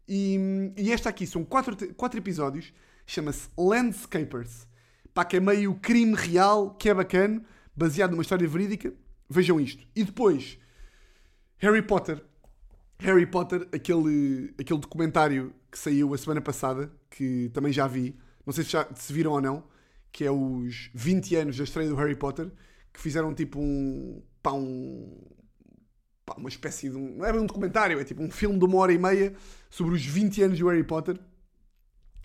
E, 0.08 0.72
e 0.76 0.90
esta 0.90 1.10
aqui 1.10 1.26
são 1.26 1.44
quatro, 1.44 1.76
quatro 1.94 2.18
episódios. 2.18 2.72
Chama-se 3.06 3.48
Landscapers. 3.56 4.66
Pá, 5.12 5.24
que 5.24 5.36
é 5.36 5.40
meio 5.40 5.74
crime 5.74 6.14
real, 6.14 6.74
que 6.74 6.88
é 6.88 6.94
bacana, 6.94 7.42
baseado 7.76 8.12
numa 8.12 8.22
história 8.22 8.48
verídica. 8.48 8.94
Vejam 9.32 9.60
isto. 9.60 9.86
E 9.94 10.04
depois, 10.04 10.58
Harry 11.58 11.82
Potter. 11.82 12.22
Harry 12.98 13.26
Potter, 13.26 13.68
aquele, 13.72 14.54
aquele 14.58 14.80
documentário 14.80 15.52
que 15.70 15.78
saiu 15.78 16.14
a 16.14 16.18
semana 16.18 16.40
passada, 16.40 16.92
que 17.10 17.50
também 17.52 17.72
já 17.72 17.86
vi. 17.86 18.16
Não 18.46 18.52
sei 18.52 18.62
se, 18.64 18.70
já, 18.70 18.88
se 18.94 19.12
viram 19.12 19.32
ou 19.32 19.40
não 19.40 19.72
que 20.12 20.24
é 20.24 20.30
os 20.30 20.90
20 20.94 21.36
anos 21.36 21.56
da 21.56 21.64
estreia 21.64 21.88
do 21.88 21.96
Harry 21.96 22.14
Potter, 22.14 22.52
que 22.92 23.00
fizeram 23.00 23.34
tipo 23.34 23.58
um. 23.58 24.22
pá, 24.42 24.52
um. 24.52 25.18
pá, 26.26 26.34
uma 26.36 26.50
espécie 26.50 26.90
de. 26.90 26.96
Um, 26.96 27.16
não 27.16 27.24
é 27.24 27.32
bem 27.32 27.40
um 27.40 27.46
documentário, 27.46 27.98
é 27.98 28.04
tipo 28.04 28.22
um 28.22 28.30
filme 28.30 28.58
de 28.58 28.64
uma 28.64 28.76
hora 28.76 28.92
e 28.92 28.98
meia 28.98 29.34
sobre 29.70 29.94
os 29.94 30.04
20 30.04 30.42
anos 30.42 30.58
do 30.58 30.68
Harry 30.68 30.84
Potter. 30.84 31.18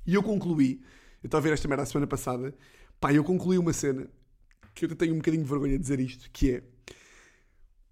E 0.05 0.13
eu 0.13 0.21
concluí, 0.21 0.81
eu 1.23 1.27
estava 1.27 1.41
a 1.41 1.43
ver 1.47 1.53
esta 1.53 1.67
merda 1.67 1.83
a 1.83 1.85
semana 1.85 2.07
passada, 2.07 2.53
pá, 2.99 3.13
eu 3.13 3.23
concluí 3.23 3.57
uma 3.57 3.73
cena 3.73 4.07
que 4.75 4.85
eu 4.85 4.95
tenho 4.95 5.13
um 5.13 5.17
bocadinho 5.17 5.43
de 5.43 5.49
vergonha 5.49 5.73
de 5.73 5.79
dizer 5.79 5.99
isto, 5.99 6.29
que 6.31 6.51
é. 6.51 6.63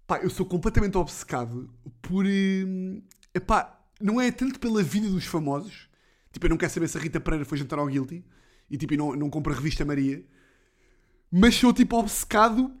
Pá, 0.06 0.18
eu 0.18 0.30
sou 0.30 0.46
completamente 0.46 0.96
obcecado 0.96 1.70
por. 2.00 2.24
Hum, 2.26 3.02
não 4.00 4.20
é 4.20 4.30
tanto 4.30 4.58
pela 4.58 4.82
vida 4.82 5.08
dos 5.08 5.24
famosos. 5.24 5.88
Tipo, 6.32 6.46
eu 6.46 6.50
não 6.50 6.56
quero 6.56 6.72
saber 6.72 6.88
se 6.88 6.98
a 6.98 7.00
Rita 7.00 7.20
Pereira 7.20 7.44
foi 7.44 7.58
jantar 7.58 7.78
ao 7.78 7.86
Guilty 7.86 8.24
e 8.70 8.76
tipo, 8.76 8.94
não, 8.96 9.14
não 9.16 9.30
compro 9.30 9.52
a 9.52 9.56
revista 9.56 9.84
Maria, 9.84 10.24
mas 11.30 11.54
sou 11.54 11.72
tipo 11.72 11.98
obcecado. 11.98 12.72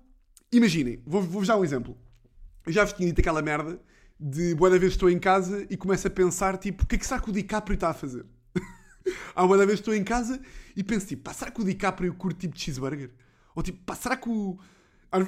Imaginem, 0.52 1.02
vou-vos 1.06 1.30
vou 1.30 1.44
dar 1.44 1.56
um 1.56 1.64
exemplo. 1.64 1.96
Eu 2.66 2.72
já 2.72 2.84
vos 2.84 2.92
tinha 2.92 3.08
dito 3.08 3.20
aquela 3.20 3.42
merda 3.42 3.80
de 4.18 4.54
boa 4.54 4.70
da 4.70 4.78
vez 4.78 4.92
estou 4.92 5.10
em 5.10 5.18
casa 5.18 5.66
e 5.68 5.76
começo 5.76 6.06
a 6.06 6.10
pensar, 6.10 6.56
tipo, 6.56 6.84
o 6.84 6.86
que 6.86 6.96
é 6.96 6.98
que 6.98 7.06
será 7.06 7.20
que 7.20 7.30
o 7.30 7.32
DiCaprio 7.32 7.74
está 7.74 7.90
a 7.90 7.94
fazer? 7.94 8.24
Há 9.34 9.46
da 9.46 9.66
vez 9.66 9.78
estou 9.78 9.94
em 9.94 10.02
casa 10.02 10.40
e 10.74 10.82
penso, 10.82 11.06
tipo, 11.06 11.22
pá, 11.22 11.32
será 11.32 11.50
que 11.50 11.60
o 11.60 11.64
DiCaprio 11.64 12.14
curte 12.14 12.40
tipo 12.40 12.54
de 12.54 12.62
cheeseburger? 12.62 13.10
Ou 13.54 13.62
tipo, 13.62 13.78
pá, 13.84 13.94
será 13.94 14.16
que 14.16 14.28
o. 14.28 14.58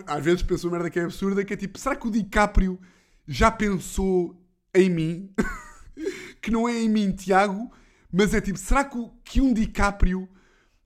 Às 0.07 0.24
vezes 0.24 0.42
penso 0.42 0.66
uma 0.66 0.72
merda 0.72 0.90
que 0.90 0.98
é 0.98 1.05
absurda, 1.05 1.44
que 1.44 1.53
é 1.53 1.57
tipo, 1.57 1.79
será 1.79 1.96
que 1.96 2.07
o 2.07 2.11
DiCaprio 2.11 2.79
já 3.27 3.51
pensou 3.51 4.37
em 4.74 4.90
mim? 4.90 5.35
que 6.40 6.51
não 6.51 6.68
é 6.68 6.81
em 6.81 6.88
mim, 6.88 7.12
Tiago, 7.12 7.70
mas 8.12 8.35
é 8.35 8.40
tipo, 8.40 8.59
será 8.59 8.85
que, 8.85 9.40
um 9.40 9.53
DiCaprio 9.53 10.29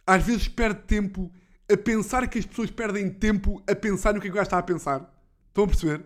às 0.07 0.23
vezes 0.23 0.49
perde 0.49 0.81
tempo 0.83 1.33
a 1.73 1.77
pensar 1.77 2.27
que 2.29 2.39
as 2.39 2.47
pessoas 2.47 2.71
perdem 2.71 3.09
tempo 3.11 3.63
a 3.69 3.75
pensar 3.75 4.13
no 4.13 4.21
que 4.21 4.29
é 4.29 4.31
o 4.31 4.35
gajo 4.35 4.45
está 4.45 4.59
a 4.59 4.63
pensar. 4.63 5.11
Estão 5.49 5.65
a 5.65 5.67
perceber? 5.67 6.05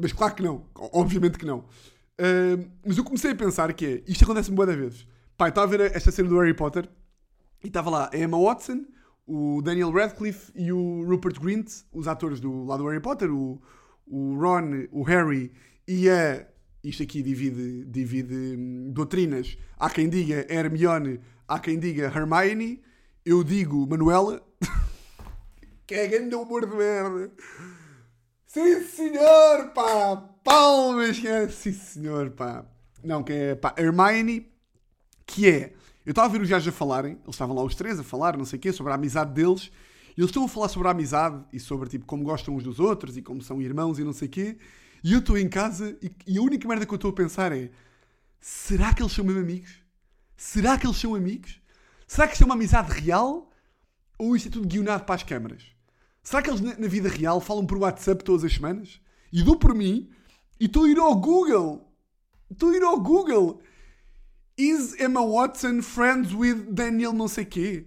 Mas 0.00 0.12
claro 0.12 0.34
que 0.34 0.42
não. 0.42 0.66
Obviamente 0.74 1.38
que 1.38 1.44
não. 1.44 1.58
Uh, 1.58 2.70
mas 2.86 2.96
eu 2.96 3.04
comecei 3.04 3.32
a 3.32 3.34
pensar 3.34 3.72
que 3.72 3.86
é, 3.86 4.02
isto 4.06 4.24
acontece-me 4.24 4.56
boas 4.56 4.74
vezes. 4.74 5.06
Pai, 5.36 5.48
estava 5.48 5.66
a 5.66 5.76
ver 5.76 5.94
esta 5.94 6.10
cena 6.10 6.28
do 6.28 6.38
Harry 6.38 6.54
Potter 6.54 6.88
e 7.62 7.66
estava 7.66 7.90
lá 7.90 8.10
a 8.12 8.16
Emma 8.16 8.38
Watson, 8.38 8.84
o 9.26 9.62
Daniel 9.62 9.90
Radcliffe 9.90 10.52
e 10.54 10.72
o 10.72 11.04
Rupert 11.04 11.40
Grint, 11.40 11.70
os 11.92 12.06
atores 12.06 12.40
do 12.40 12.64
lado 12.64 12.82
do 12.82 12.88
Harry 12.88 13.00
Potter, 13.00 13.30
o, 13.30 13.60
o 14.06 14.36
Ron, 14.38 14.86
o 14.92 15.02
Harry 15.02 15.52
e 15.86 16.08
a. 16.08 16.46
Isto 16.82 17.02
aqui 17.02 17.22
divide, 17.22 17.84
divide 17.86 18.56
hum, 18.58 18.90
doutrinas. 18.92 19.56
Há 19.78 19.88
quem 19.88 20.08
diga 20.08 20.46
Hermione, 20.50 21.18
há 21.48 21.58
quem 21.58 21.78
diga 21.78 22.12
Hermione. 22.14 22.82
Eu 23.24 23.42
digo 23.42 23.86
Manuela. 23.86 24.46
que 25.86 25.94
é 25.94 26.06
grande 26.06 26.34
humor 26.34 26.68
de 26.68 26.76
merda. 26.76 27.32
Sim, 28.46 28.82
senhor, 28.82 29.72
pá! 29.74 30.16
Palmas. 30.44 31.16
Sim, 31.50 31.72
senhor, 31.72 32.30
pá. 32.32 32.66
Não, 33.02 33.22
que 33.22 33.32
é, 33.32 33.54
pá, 33.54 33.74
Hermione, 33.78 34.52
que 35.24 35.48
é... 35.48 35.72
Eu 36.04 36.10
estava 36.10 36.28
a 36.28 36.30
ver 36.30 36.42
os 36.42 36.48
gajos 36.48 36.68
a 36.68 36.72
falarem, 36.72 37.12
eles 37.12 37.34
estavam 37.34 37.56
lá 37.56 37.62
os 37.62 37.74
três 37.74 37.98
a 37.98 38.02
falar, 38.02 38.36
não 38.36 38.44
sei 38.44 38.58
o 38.58 38.60
quê, 38.60 38.72
sobre 38.72 38.92
a 38.92 38.94
amizade 38.94 39.32
deles, 39.32 39.70
e 40.16 40.20
eles 40.20 40.28
estão 40.28 40.44
a 40.44 40.48
falar 40.48 40.68
sobre 40.68 40.88
a 40.88 40.90
amizade 40.90 41.42
e 41.52 41.58
sobre, 41.58 41.88
tipo, 41.88 42.04
como 42.04 42.22
gostam 42.22 42.54
uns 42.54 42.62
dos 42.62 42.78
outros 42.78 43.16
e 43.16 43.22
como 43.22 43.40
são 43.40 43.60
irmãos 43.60 43.98
e 43.98 44.04
não 44.04 44.12
sei 44.12 44.28
o 44.28 44.30
quê, 44.30 44.58
e 45.02 45.12
eu 45.12 45.20
estou 45.20 45.38
em 45.38 45.48
casa 45.48 45.96
e, 46.02 46.10
e 46.26 46.38
a 46.38 46.42
única 46.42 46.68
merda 46.68 46.84
que 46.84 46.92
eu 46.92 46.96
estou 46.96 47.10
a 47.10 47.14
pensar 47.14 47.52
é 47.52 47.70
será 48.40 48.92
que 48.92 49.02
eles 49.02 49.12
são 49.12 49.24
mesmo 49.24 49.40
amigos? 49.40 49.82
Será 50.36 50.78
que 50.78 50.86
eles 50.86 50.98
são 50.98 51.14
amigos? 51.14 51.60
Será 52.06 52.26
que 52.26 52.34
isto 52.34 52.42
é 52.42 52.44
uma 52.44 52.54
amizade 52.54 52.92
real? 53.00 53.50
Ou 54.18 54.36
isto 54.36 54.48
é 54.48 54.50
tudo 54.50 54.68
guionado 54.68 55.04
para 55.04 55.14
as 55.14 55.22
câmaras? 55.22 55.64
Será 56.22 56.42
que 56.42 56.50
eles 56.50 56.60
na, 56.60 56.76
na 56.76 56.86
vida 56.86 57.08
real 57.08 57.40
falam 57.40 57.66
por 57.66 57.78
WhatsApp 57.78 58.22
todas 58.22 58.44
as 58.44 58.52
semanas? 58.52 59.00
E 59.32 59.42
dou 59.42 59.56
por 59.56 59.74
mim 59.74 60.10
e 60.60 60.66
estou 60.66 60.84
a 60.84 60.88
ir 60.88 60.98
ao 60.98 61.14
Google. 61.16 61.90
Estou 62.50 62.70
a 62.70 62.76
ir 62.76 62.82
ao 62.82 63.00
Google. 63.00 63.60
Is 64.56 64.94
Emma 65.00 65.20
Watson 65.20 65.82
friends 65.82 66.32
with 66.32 66.70
Daniel 66.70 67.12
não 67.12 67.26
sei 67.26 67.44
quê? 67.44 67.86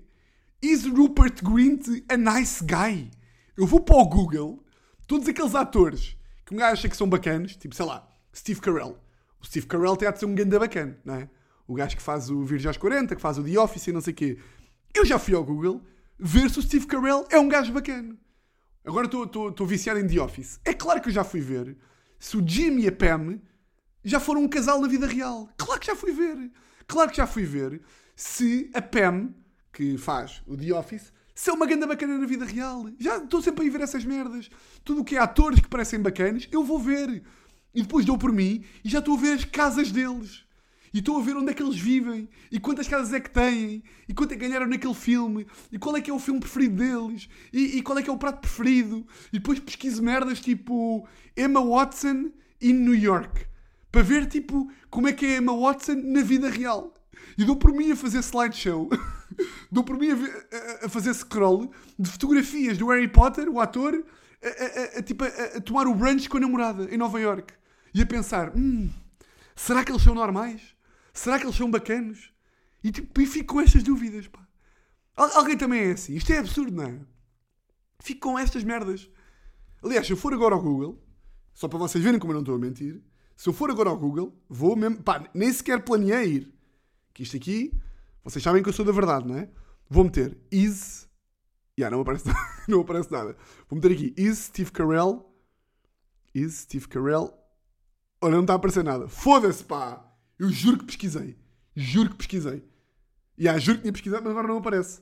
Is 0.62 0.86
Rupert 0.86 1.41
Grint 1.41 1.88
a 2.10 2.17
nice 2.17 2.62
guy? 2.62 3.10
Eu 3.56 3.65
vou 3.65 3.80
para 3.80 3.95
o 3.95 4.06
Google, 4.06 4.62
todos 5.08 5.30
aqueles 5.30 5.56
atores 5.56 6.17
que 6.45 6.53
um 6.53 6.58
gajo 6.58 6.73
acha 6.73 6.89
que 6.89 6.97
são 6.97 7.08
bacanas, 7.08 7.56
tipo, 7.56 7.73
sei 7.73 7.86
lá, 7.86 8.06
Steve 8.36 8.60
Carell. 8.60 8.99
O 9.41 9.45
Steve 9.45 9.65
Carell 9.65 9.95
tem 9.95 10.12
de 10.12 10.19
ser 10.19 10.25
um 10.25 10.36
ganda 10.36 10.60
bacana, 10.60 10.99
não 11.06 11.15
é? 11.15 11.30
O 11.65 11.73
gajo 11.73 11.95
que 11.95 12.01
faz 12.01 12.30
o 12.30 12.43
Virgem 12.43 12.67
aos 12.67 12.75
40, 12.75 13.15
que 13.15 13.21
faz 13.21 13.38
o 13.38 13.43
The 13.45 13.58
Office 13.58 13.88
e 13.88 13.93
não 13.93 14.01
sei 14.01 14.12
o 14.12 14.15
quê. 14.15 14.38
Eu 14.93 15.06
já 15.06 15.17
fui 15.17 15.36
ao 15.36 15.45
Google 15.45 15.82
ver 16.19 16.49
se 16.49 16.60
o 16.60 16.62
Steve 16.62 16.86
Carell 16.86 17.25
é 17.30 17.39
um 17.39 17.47
gajo 17.47 17.71
bacana. 17.71 18.13
Agora 18.84 19.06
estou 19.06 19.65
viciado 19.65 20.01
em 20.01 20.08
The 20.08 20.19
Office. 20.19 20.60
É 20.65 20.73
claro 20.73 20.99
que 20.99 21.08
eu 21.08 21.13
já 21.13 21.23
fui 21.23 21.39
ver 21.39 21.77
se 22.19 22.36
o 22.36 22.45
Jim 22.45 22.80
e 22.80 22.88
a 22.89 22.91
Pam 22.91 23.39
já 24.03 24.19
foram 24.19 24.43
um 24.43 24.47
casal 24.47 24.79
na 24.81 24.88
vida 24.88 25.07
real. 25.07 25.49
Claro 25.57 25.79
que 25.79 25.88
já 25.88 25.95
fui 25.95 26.12
ver. 26.12 26.51
Claro 26.88 27.10
que 27.10 27.17
já 27.17 27.27
fui 27.27 27.43
ver 27.43 27.81
se 28.15 28.69
a 28.73 28.81
Pam, 28.81 29.29
que 29.71 29.97
faz 29.97 30.41
o 30.47 30.57
The 30.57 30.73
Office, 30.73 31.13
se 31.36 31.51
é 31.51 31.53
uma 31.53 31.67
ganda 31.67 31.86
bacana 31.86 32.17
na 32.17 32.25
vida 32.25 32.45
real. 32.45 32.89
Já 32.97 33.17
estou 33.17 33.41
sempre 33.41 33.63
a 33.63 33.67
ir 33.67 33.69
ver 33.69 33.81
essas 33.81 34.03
merdas. 34.03 34.49
Tudo 34.83 35.01
o 35.01 35.05
que 35.05 35.15
é 35.15 35.19
atores 35.19 35.60
que 35.60 35.67
parecem 35.67 35.99
bacanas, 35.99 36.47
eu 36.51 36.63
vou 36.63 36.79
ver. 36.79 37.23
E 37.75 37.81
depois 37.83 38.05
dou 38.05 38.17
por 38.17 38.31
mim 38.31 38.63
e 38.83 38.89
já 38.89 38.99
estou 38.99 39.15
a 39.15 39.21
ver 39.21 39.33
as 39.33 39.45
casas 39.45 39.91
deles. 39.91 40.45
E 40.91 40.99
estou 40.99 41.19
a 41.19 41.21
ver 41.21 41.36
onde 41.36 41.51
é 41.51 41.53
que 41.53 41.62
eles 41.62 41.77
vivem, 41.77 42.29
e 42.49 42.60
quantas 42.60 42.88
casas 42.88 43.13
é 43.13 43.19
que 43.19 43.29
têm, 43.29 43.83
e 44.07 44.13
quanto 44.13 44.31
é 44.31 44.38
que 44.38 44.47
ganharam 44.47 44.65
naquele 44.65 44.93
filme, 44.93 45.45
e 45.69 45.77
qual 45.77 45.95
é 45.97 46.01
que 46.01 46.10
é 46.10 46.13
o 46.13 46.17
filme 46.17 46.39
preferido 46.39 46.77
deles, 46.77 47.29
e, 47.51 47.77
e 47.77 47.81
qual 47.81 47.99
é 47.99 48.01
que 48.01 48.10
é 48.10 48.13
o 48.13 48.17
prato 48.17 48.39
preferido. 48.39 49.05
E 49.31 49.38
depois 49.38 49.60
pesquiso 49.60 50.01
merdas 50.01 50.39
tipo 50.39 51.05
Emma 51.36 51.63
Watson 51.63 52.31
in 52.62 52.73
New 52.73 52.95
York 52.95 53.46
para 53.91 54.02
ver 54.02 54.28
tipo 54.28 54.71
como 54.89 55.08
é 55.08 55.13
que 55.13 55.26
é 55.26 55.38
Emma 55.38 55.56
Watson 55.58 55.95
na 56.04 56.21
vida 56.21 56.50
real. 56.50 56.93
E 57.38 57.45
dou 57.45 57.56
por 57.56 57.71
mim 57.71 57.91
a 57.91 57.95
fazer 57.95 58.19
slideshow, 58.19 58.89
dou 59.71 59.84
por 59.84 59.97
mim 59.97 60.10
a, 60.12 60.15
a, 60.15 60.86
a, 60.86 60.89
fazer 60.89 61.13
scroll 61.13 61.71
de 61.97 62.10
fotografias 62.10 62.78
do 62.78 62.88
Harry 62.88 63.08
Potter, 63.08 63.50
o 63.50 63.60
ator, 63.60 64.04
a, 64.97 65.02
tipo, 65.02 65.23
a, 65.23 65.62
tomar 65.62 65.88
o 65.88 65.93
brunch 65.93 66.30
com 66.30 66.38
a 66.38 66.39
namorada 66.39 66.88
em 66.93 66.97
Nova 66.97 67.19
York 67.19 67.54
e 67.93 68.02
a 68.02 68.06
pensar: 68.06 68.56
hum, 68.56 68.89
será 69.56 69.84
que 69.84 69.91
eles 69.91 70.04
são 70.04 70.15
normais? 70.15 70.62
Será 71.13 71.39
que 71.39 71.45
eles 71.45 71.56
são 71.56 71.69
bacanos? 71.69 72.32
E, 72.84 72.91
tipo, 72.91 73.21
e 73.21 73.26
fico 73.26 73.56
com 73.56 73.62
estas 73.62 73.84
dúvidas. 73.84 74.28
Pá. 74.28 74.47
Alguém 75.15 75.58
também 75.58 75.82
é 75.82 75.91
assim. 75.91 76.13
Isto 76.13 76.32
é 76.32 76.38
absurdo, 76.38 76.71
não 76.71 76.84
é? 76.84 77.00
Fico 78.00 78.30
com 78.30 78.38
estas 78.38 78.63
merdas. 78.63 79.10
Aliás, 79.84 80.06
se 80.06 80.13
eu 80.13 80.17
for 80.17 80.34
agora 80.34 80.54
ao 80.54 80.62
Google, 80.62 81.04
só 81.54 81.67
para 81.67 81.80
vocês 81.80 82.04
verem 82.04 82.19
como 82.19 82.32
eu 82.32 82.36
não 82.36 82.41
estou 82.41 82.56
a 82.56 82.60
mentir, 82.60 83.02
se 83.38 83.47
eu 83.47 83.54
for 83.54 83.69
agora 83.69 83.91
ao 83.91 83.97
Google, 83.97 84.36
vou 84.50 84.76
mesmo. 84.76 85.04
Pá, 85.04 85.30
nem 85.32 85.54
sequer 85.54 85.84
planeei 85.84 86.26
ir. 86.26 86.54
Que 87.13 87.21
isto 87.21 87.38
aqui, 87.38 87.71
vocês 88.23 88.43
sabem 88.43 88.63
que 88.63 88.69
eu 88.69 88.73
sou 88.73 88.84
da 88.84 88.91
verdade, 88.91 89.28
não 89.28 89.38
é? 89.38 89.47
Vou 89.88 90.04
meter 90.04 90.36
is. 90.52 91.08
Yeah, 91.80 91.95
não 91.95 92.02
aparece, 92.02 92.26
não 92.67 92.82
aparece 92.82 93.12
nada. 93.12 93.38
Vou 93.69 93.76
meter 93.76 93.91
aqui 93.91 94.13
is 94.17 94.39
Steve 94.39 94.71
Carell. 94.71 95.23
Is 96.34 96.62
Steve 96.62 96.88
Carell. 96.88 97.32
Olha, 98.19 98.34
não 98.34 98.41
está 98.41 98.54
a 98.54 98.56
aparecer 98.56 98.84
nada. 98.84 99.08
Foda-se, 99.08 99.63
pá! 99.63 100.04
Eu 100.39 100.50
juro 100.50 100.80
que 100.80 100.86
pesquisei. 100.86 101.38
Juro 101.76 102.10
que 102.10 102.17
pesquisei. 102.17 102.67
E 103.38 103.43
yeah, 103.43 103.60
juro 103.60 103.78
que 103.78 103.84
tinha 103.84 103.93
pesquisado, 103.93 104.23
mas 104.23 104.32
agora 104.32 104.47
não 104.47 104.58
aparece. 104.58 105.00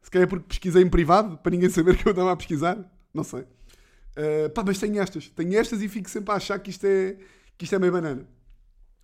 Se 0.00 0.10
calhar 0.10 0.26
é 0.26 0.30
porque 0.30 0.46
pesquisei 0.48 0.82
em 0.82 0.88
privado, 0.88 1.36
para 1.36 1.50
ninguém 1.50 1.68
saber 1.68 1.98
que 1.98 2.08
eu 2.08 2.12
estava 2.12 2.32
a 2.32 2.36
pesquisar. 2.36 2.78
Não 3.12 3.22
sei. 3.22 3.42
Uh, 3.42 4.48
pá, 4.54 4.64
mas 4.64 4.78
tenho 4.78 4.98
estas. 5.02 5.28
Tenho 5.28 5.58
estas 5.58 5.82
e 5.82 5.88
fico 5.88 6.08
sempre 6.08 6.32
a 6.32 6.36
achar 6.36 6.58
que 6.58 6.70
isto 6.70 6.86
é 6.86 7.18
que 7.58 7.64
isto 7.64 7.74
é 7.74 7.78
meio 7.78 7.92
banana. 7.92 8.26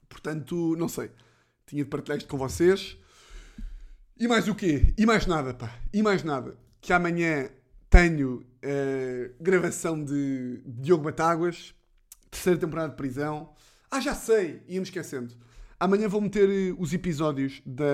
Portanto, 0.08 0.76
não 0.78 0.88
sei. 0.88 1.10
Tinha 1.66 1.82
de 1.82 1.90
partilhar 1.90 2.16
isto 2.16 2.28
com 2.28 2.38
vocês. 2.38 2.96
E 4.16 4.28
mais 4.28 4.46
o 4.46 4.54
quê? 4.54 4.94
E 4.96 5.04
mais 5.04 5.26
nada, 5.26 5.52
pá. 5.52 5.76
E 5.92 6.02
mais 6.02 6.22
nada. 6.22 6.56
Que 6.80 6.92
amanhã 6.92 7.50
tenho 7.90 8.36
uh, 8.36 9.34
gravação 9.40 10.02
de 10.02 10.62
Diogo 10.64 11.02
Batáguas, 11.02 11.74
terceira 12.30 12.58
temporada 12.58 12.90
de 12.90 12.96
prisão. 12.96 13.52
Ah, 13.90 14.00
já 14.00 14.14
sei! 14.14 14.62
Ia-me 14.68 14.84
esquecendo. 14.84 15.34
Amanhã 15.78 16.08
vou 16.08 16.20
meter 16.20 16.48
eh, 16.48 16.74
os 16.78 16.92
episódios 16.92 17.60
da, 17.66 17.84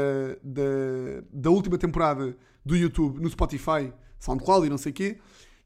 da, 0.42 1.24
da 1.32 1.50
última 1.50 1.76
temporada 1.76 2.36
do 2.64 2.76
YouTube 2.76 3.18
no 3.20 3.28
Spotify, 3.28 3.92
SoundCloud 4.18 4.66
e 4.66 4.70
não 4.70 4.78
sei 4.78 4.92
o 4.92 4.94
quê. 4.94 5.18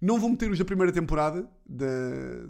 Não 0.05 0.21
vou 0.21 0.29
meter 0.29 0.51
os 0.51 0.59
da 0.59 0.67
primeira 0.67 0.93
temporada, 0.93 1.49
da, 1.65 1.87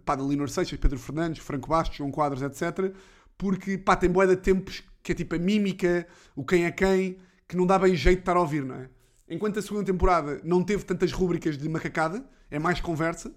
pá, 0.05 0.17
da 0.17 0.25
Leonor 0.25 0.49
Seixas, 0.49 0.77
Pedro 0.77 0.99
Fernandes, 0.99 1.40
Franco 1.40 1.69
Bastos, 1.69 1.97
João 1.97 2.11
Quadros, 2.11 2.43
etc. 2.43 2.93
Porque, 3.38 3.79
pá, 3.79 3.95
tem 3.95 4.11
boia 4.11 4.31
de 4.31 4.37
tempos 4.38 4.83
que 5.01 5.12
é 5.12 5.14
tipo 5.14 5.37
a 5.37 5.38
mímica, 5.38 6.05
o 6.35 6.45
quem 6.45 6.64
é 6.64 6.73
quem, 6.73 7.17
que 7.47 7.57
não 7.57 7.64
dá 7.64 7.79
bem 7.79 7.95
jeito 7.95 8.17
de 8.17 8.23
estar 8.23 8.37
a 8.37 8.40
ouvir, 8.40 8.64
não 8.64 8.75
é? 8.75 8.88
Enquanto 9.29 9.61
a 9.61 9.62
segunda 9.62 9.85
temporada 9.85 10.40
não 10.43 10.64
teve 10.64 10.85
tantas 10.85 11.12
rúbricas 11.12 11.57
de 11.57 11.69
macacada, 11.69 12.29
é 12.51 12.59
mais 12.59 12.81
conversa. 12.81 13.33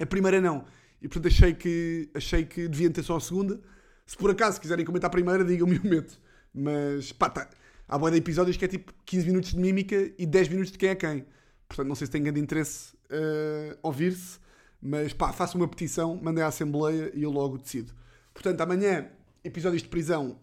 A 0.00 0.06
primeira 0.06 0.40
não. 0.40 0.64
E 1.02 1.06
portanto 1.06 1.30
achei 1.30 1.52
que, 1.52 2.08
achei 2.14 2.46
que 2.46 2.66
deviam 2.66 2.90
ter 2.90 3.02
só 3.02 3.14
a 3.18 3.20
segunda. 3.20 3.60
Se 4.06 4.16
por 4.16 4.30
acaso 4.30 4.58
quiserem 4.58 4.86
comentar 4.86 5.08
a 5.08 5.10
primeira, 5.10 5.44
digam-me 5.44 5.76
o 5.76 5.86
meto. 5.86 6.18
Mas, 6.54 7.12
pá, 7.12 7.28
tá. 7.28 7.50
há 7.86 7.98
boia 7.98 8.12
de 8.12 8.20
episódios 8.20 8.56
que 8.56 8.64
é 8.64 8.68
tipo 8.68 8.90
15 9.04 9.26
minutos 9.26 9.50
de 9.50 9.58
mímica 9.58 10.14
e 10.16 10.24
10 10.24 10.48
minutos 10.48 10.72
de 10.72 10.78
quem 10.78 10.88
é 10.88 10.94
quem. 10.94 11.26
Portanto, 11.68 11.88
não 11.88 11.94
sei 11.94 12.06
se 12.06 12.10
tem 12.10 12.22
grande 12.22 12.40
interesse 12.40 12.96
uh, 13.10 13.78
ouvir-se, 13.82 14.38
mas 14.80 15.12
pá, 15.12 15.32
faço 15.32 15.56
uma 15.56 15.68
petição, 15.68 16.18
mandei 16.22 16.42
à 16.42 16.48
Assembleia 16.48 17.10
e 17.14 17.22
eu 17.22 17.30
logo 17.30 17.58
decido. 17.58 17.92
Portanto, 18.32 18.60
amanhã, 18.60 19.08
episódios 19.42 19.82
de 19.82 19.88
prisão, 19.88 20.38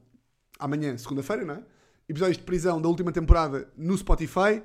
amanhã, 0.59 0.97
segunda-feira, 0.97 1.45
não 1.45 1.55
é? 1.55 1.63
Episódios 2.07 2.37
de 2.37 2.43
prisão 2.43 2.81
da 2.81 2.87
última 2.87 3.11
temporada 3.11 3.67
no 3.77 3.97
Spotify. 3.97 4.61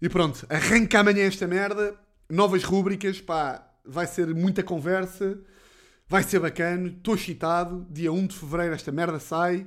E 0.00 0.08
pronto, 0.08 0.46
arranca 0.48 1.00
amanhã 1.00 1.24
esta 1.24 1.46
merda, 1.46 1.98
novas 2.28 2.62
rúbricas, 2.62 3.20
pá, 3.20 3.66
vai 3.84 4.06
ser 4.06 4.34
muita 4.34 4.62
conversa, 4.62 5.38
vai 6.08 6.22
ser 6.22 6.38
bacana, 6.38 6.88
estou 6.88 7.14
excitado, 7.14 7.86
dia 7.90 8.12
1 8.12 8.26
de 8.26 8.36
Fevereiro 8.36 8.74
esta 8.74 8.92
merda 8.92 9.18
sai. 9.18 9.66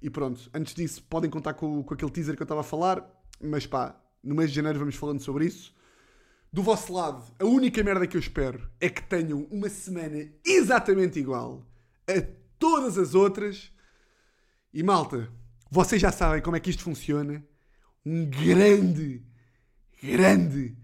E 0.00 0.08
pronto, 0.08 0.48
antes 0.54 0.74
disso 0.74 1.02
podem 1.08 1.30
contar 1.30 1.54
com, 1.54 1.82
com 1.82 1.94
aquele 1.94 2.10
teaser 2.10 2.36
que 2.36 2.42
eu 2.42 2.44
estava 2.44 2.60
a 2.60 2.64
falar, 2.64 3.04
mas 3.40 3.66
pá, 3.66 3.96
no 4.22 4.34
mês 4.34 4.50
de 4.50 4.56
janeiro 4.56 4.78
vamos 4.78 4.94
falando 4.94 5.20
sobre 5.20 5.46
isso. 5.46 5.74
Do 6.50 6.62
vosso 6.62 6.92
lado, 6.92 7.22
a 7.38 7.44
única 7.44 7.84
merda 7.84 8.06
que 8.06 8.16
eu 8.16 8.20
espero 8.20 8.70
é 8.80 8.88
que 8.88 9.02
tenham 9.02 9.46
uma 9.50 9.68
semana 9.68 10.26
exatamente 10.44 11.18
igual 11.18 11.66
a 12.08 12.22
todas 12.58 12.96
as 12.96 13.14
outras. 13.14 13.70
E 14.72 14.82
malta, 14.82 15.30
vocês 15.70 16.00
já 16.00 16.10
sabem 16.10 16.40
como 16.40 16.56
é 16.56 16.60
que 16.60 16.70
isto 16.70 16.82
funciona. 16.82 17.44
Um 18.04 18.24
grande, 18.24 19.22
grande, 20.02 20.74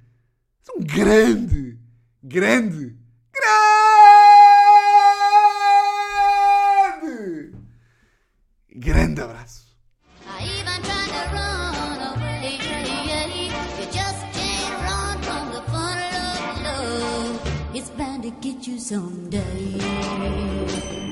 um 0.76 0.84
grande, 0.84 1.78
grande, 2.22 2.98
grande, 7.00 7.54
grande 8.68 9.20
abraço. 9.22 9.63
Someday. 18.78 21.03